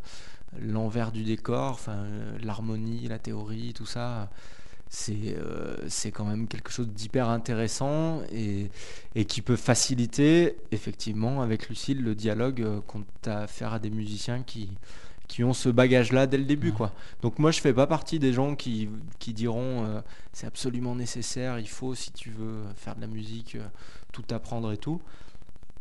l'envers 0.61 1.11
du 1.13 1.25
décor, 1.25 1.73
enfin 1.73 1.93
euh, 2.05 2.39
l'harmonie, 2.45 3.09
la 3.09 3.19
théorie, 3.19 3.73
tout 3.75 3.87
ça 3.87 4.31
c'est 4.89 5.37
c'est 5.89 6.11
quand 6.13 6.27
même 6.27 6.47
quelque 6.47 6.71
chose 6.71 6.89
d'hyper 6.89 7.31
intéressant 7.31 8.21
et, 8.31 8.71
et 9.15 9.25
qui 9.25 9.41
peut 9.41 9.57
faciliter 9.57 10.57
effectivement 10.71 11.41
avec 11.41 11.69
Lucille 11.71 12.03
le 12.03 12.15
dialogue 12.15 12.65
qu'on 12.87 13.03
a 13.27 13.39
à 13.43 13.47
faire 13.47 13.73
à 13.73 13.79
des 13.79 13.89
musiciens 13.91 14.43
qui, 14.43 14.69
qui 15.29 15.45
ont 15.45 15.53
ce 15.53 15.69
bagage-là 15.69 16.27
dès 16.27 16.39
le 16.39 16.45
début. 16.45 16.71
Ouais. 16.71 16.77
Quoi. 16.77 16.93
Donc 17.23 17.39
moi 17.39 17.51
je 17.51 17.61
fais 17.61 17.73
pas 17.73 17.87
partie 17.87 18.19
des 18.19 18.33
gens 18.33 18.55
qui, 18.55 18.89
qui 19.19 19.33
diront 19.33 19.85
euh, 19.85 20.01
c'est 20.33 20.47
absolument 20.47 20.95
nécessaire, 20.95 21.59
il 21.59 21.69
faut 21.69 21.95
si 21.95 22.13
tu 22.13 22.31
veux 22.31 22.63
faire 22.77 22.95
de 22.97 23.01
la 23.01 23.07
musique, 23.07 23.55
euh, 23.57 23.67
tout 24.13 24.25
apprendre 24.31 24.71
et 24.73 24.77
tout. 24.79 25.01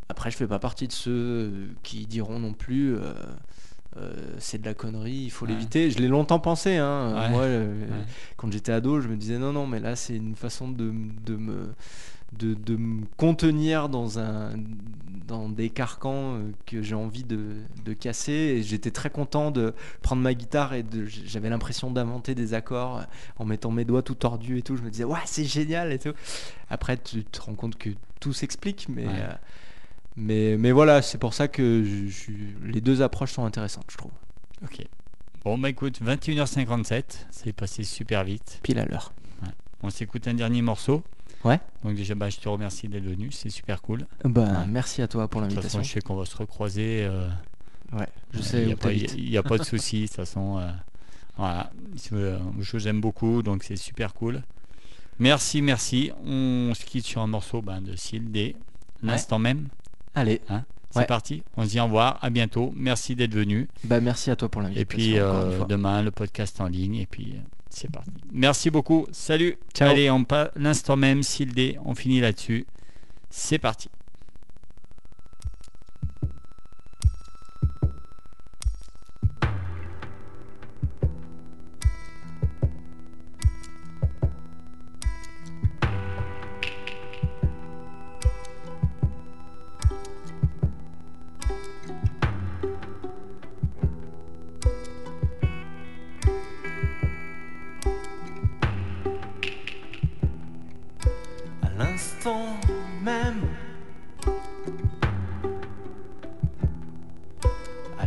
Après 0.09 0.31
je 0.31 0.37
fais 0.37 0.47
pas 0.47 0.59
partie 0.59 0.87
de 0.87 0.93
ceux 0.93 1.11
euh, 1.11 1.67
qui 1.83 2.05
diront 2.05 2.39
non 2.39 2.53
plus... 2.53 2.95
euh, 2.95 3.13
c'est 4.37 4.61
de 4.61 4.65
la 4.65 4.73
connerie, 4.73 5.23
il 5.25 5.29
faut 5.31 5.45
Ouais. 5.45 5.51
l'éviter. 5.51 5.91
Je 5.91 5.97
l'ai 5.99 6.07
longtemps 6.07 6.39
pensé. 6.39 6.77
Hein. 6.77 7.13
Ouais. 7.13 7.29
Moi, 7.29 7.45
quand 8.37 8.49
j'étais 8.49 8.71
ado, 8.71 9.01
je 9.01 9.09
me 9.09 9.17
disais 9.17 9.37
non, 9.37 9.51
non, 9.51 9.67
mais 9.67 9.81
là, 9.81 9.97
c'est 9.97 10.15
une 10.15 10.37
façon 10.37 10.69
de, 10.69 10.93
de 11.25 11.35
me 11.35 11.73
de, 12.33 12.53
de 12.53 12.75
me 12.75 13.05
contenir 13.17 13.89
dans 13.89 14.19
un 14.19 14.51
dans 15.27 15.47
des 15.47 15.69
carcans 15.69 16.35
euh, 16.35 16.51
que 16.65 16.81
j'ai 16.81 16.95
envie 16.95 17.23
de, 17.23 17.55
de 17.85 17.93
casser 17.93 18.31
et 18.33 18.63
j'étais 18.63 18.91
très 18.91 19.09
content 19.09 19.51
de 19.51 19.73
prendre 20.01 20.21
ma 20.21 20.33
guitare 20.33 20.73
et 20.73 20.83
j'avais 21.25 21.49
l'impression 21.49 21.89
d'inventer 21.91 22.35
des 22.35 22.53
accords 22.53 22.97
euh, 22.99 23.03
en 23.37 23.45
mettant 23.45 23.71
mes 23.71 23.85
doigts 23.85 24.01
tout 24.01 24.15
tordus 24.15 24.57
et 24.57 24.61
tout 24.61 24.75
je 24.75 24.81
me 24.81 24.89
disais 24.89 25.03
ouais 25.05 25.19
c'est 25.25 25.45
génial 25.45 25.91
et 25.93 25.99
tout 25.99 26.13
après 26.69 26.97
tu 26.97 27.23
te 27.23 27.39
rends 27.41 27.53
compte 27.55 27.77
que 27.77 27.91
tout 28.19 28.33
s'explique 28.33 28.87
mais 28.89 29.05
Ouais. 29.07 29.13
euh, 29.15 29.33
Mais, 30.17 30.57
mais 30.57 30.73
voilà, 30.73 31.01
c'est 31.01 31.17
pour 31.17 31.33
ça 31.33 31.47
que 31.47 31.83
je- 31.85 32.07
je- 32.07 32.31
les 32.67 32.81
deux 32.81 33.01
approches 33.01 33.31
sont 33.31 33.45
intéressantes, 33.45 33.85
je 33.89 33.95
trouve. 33.97 34.11
Ok. 34.61 34.85
Bon, 35.45 35.57
bah 35.57 35.69
écoute, 35.69 36.01
21h57, 36.01 37.27
c'est 37.31 37.53
passé 37.53 37.83
super 37.85 38.25
vite. 38.25 38.59
Pile 38.61 38.79
à 38.79 38.85
l'heure. 38.85 39.13
On 39.83 39.89
s'écoute 39.89 40.27
un 40.27 40.33
dernier 40.33 40.61
morceau. 40.61 41.01
Ouais. 41.43 41.59
Donc 41.83 41.95
déjà, 41.95 42.13
bah, 42.15 42.29
je 42.29 42.37
te 42.37 42.47
remercie 42.49 42.87
d'être 42.87 43.03
venu, 43.03 43.31
c'est 43.31 43.49
super 43.49 43.81
cool. 43.81 44.05
Bah, 44.23 44.41
Ouais. 44.43 44.67
Merci 44.67 45.01
à 45.01 45.07
toi 45.07 45.27
pour 45.27 45.41
De 45.41 45.47
toute 45.47 45.55
l'invitation. 45.55 45.79
façon, 45.79 45.87
je 45.89 45.93
sais 45.93 46.01
qu'on 46.01 46.15
va 46.15 46.25
se 46.25 46.37
recroiser. 46.37 47.03
euh, 47.05 47.27
Ouais, 47.93 48.07
je 48.31 48.39
Il 48.39 48.43
sais 48.45 48.65
n'y 48.65 48.71
où 48.71 48.73
a, 48.73 49.43
pas- 49.43 49.55
a 49.55 49.57
de 49.57 49.63
souci, 49.63 50.01
de 50.03 50.07
toute 50.07 50.15
façon. 50.15 50.59
euh, 50.59 50.69
voilà, 51.37 51.71
Euh, 52.13 52.39
je 52.59 52.71
vous 52.77 52.87
aime 52.87 53.01
beaucoup, 53.01 53.41
donc 53.43 53.63
c'est 53.63 53.75
super 53.75 54.13
cool. 54.13 54.41
Merci, 55.19 55.61
merci. 55.61 56.11
On 56.25 56.73
se 56.73 56.85
quitte 56.85 57.05
sur 57.05 57.21
un 57.21 57.27
morceau 57.27 57.61
ben, 57.61 57.81
de 57.81 57.95
Syl 57.95 58.31
D. 58.31 58.55
L'instant 59.03 59.39
même. 59.39 59.67
Allez, 60.15 60.41
C'est 60.91 60.99
Ouais. 60.99 61.05
parti. 61.05 61.41
On 61.57 61.63
se 61.63 61.69
dit 61.69 61.79
au 61.79 61.85
revoir. 61.85 62.19
À 62.21 62.29
bientôt. 62.29 62.73
Merci 62.75 63.15
d'être 63.15 63.33
venu. 63.33 63.67
bah 63.85 63.99
merci 64.01 64.29
à 64.29 64.35
toi 64.35 64.49
pour 64.49 64.61
l'invitation. 64.61 64.81
Et 64.81 64.85
puis 64.85 65.19
euh, 65.19 65.63
demain, 65.65 66.01
le 66.01 66.11
podcast 66.11 66.59
en 66.61 66.67
ligne. 66.67 66.95
Et 66.95 67.05
puis 67.05 67.33
euh, 67.35 67.39
c'est 67.71 67.89
parti. 67.89 68.11
Merci 68.31 68.69
beaucoup. 68.69 69.07
Salut. 69.11 69.57
Ciao. 69.73 69.89
Allez, 69.89 70.11
on 70.11 70.23
passe 70.23 70.49
l'instant 70.55 70.97
même. 70.97 71.23
Syl 71.23 71.53
D. 71.53 71.77
On 71.85 71.95
finit 71.95 72.19
là-dessus. 72.19 72.67
C'est 73.29 73.59
parti. 73.59 73.89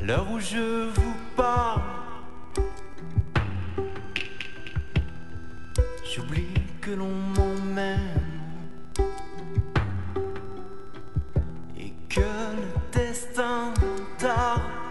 L'heure 0.06 0.30
où 0.30 0.38
je 0.38 0.90
vous 0.90 1.14
parle, 1.34 1.80
j'oublie 6.04 6.52
que 6.82 6.90
l'on 6.90 7.14
m'emmène 7.36 7.98
et 11.78 11.92
que 12.08 12.20
le 12.20 12.68
destin 12.92 13.72
tarde. 14.18 14.83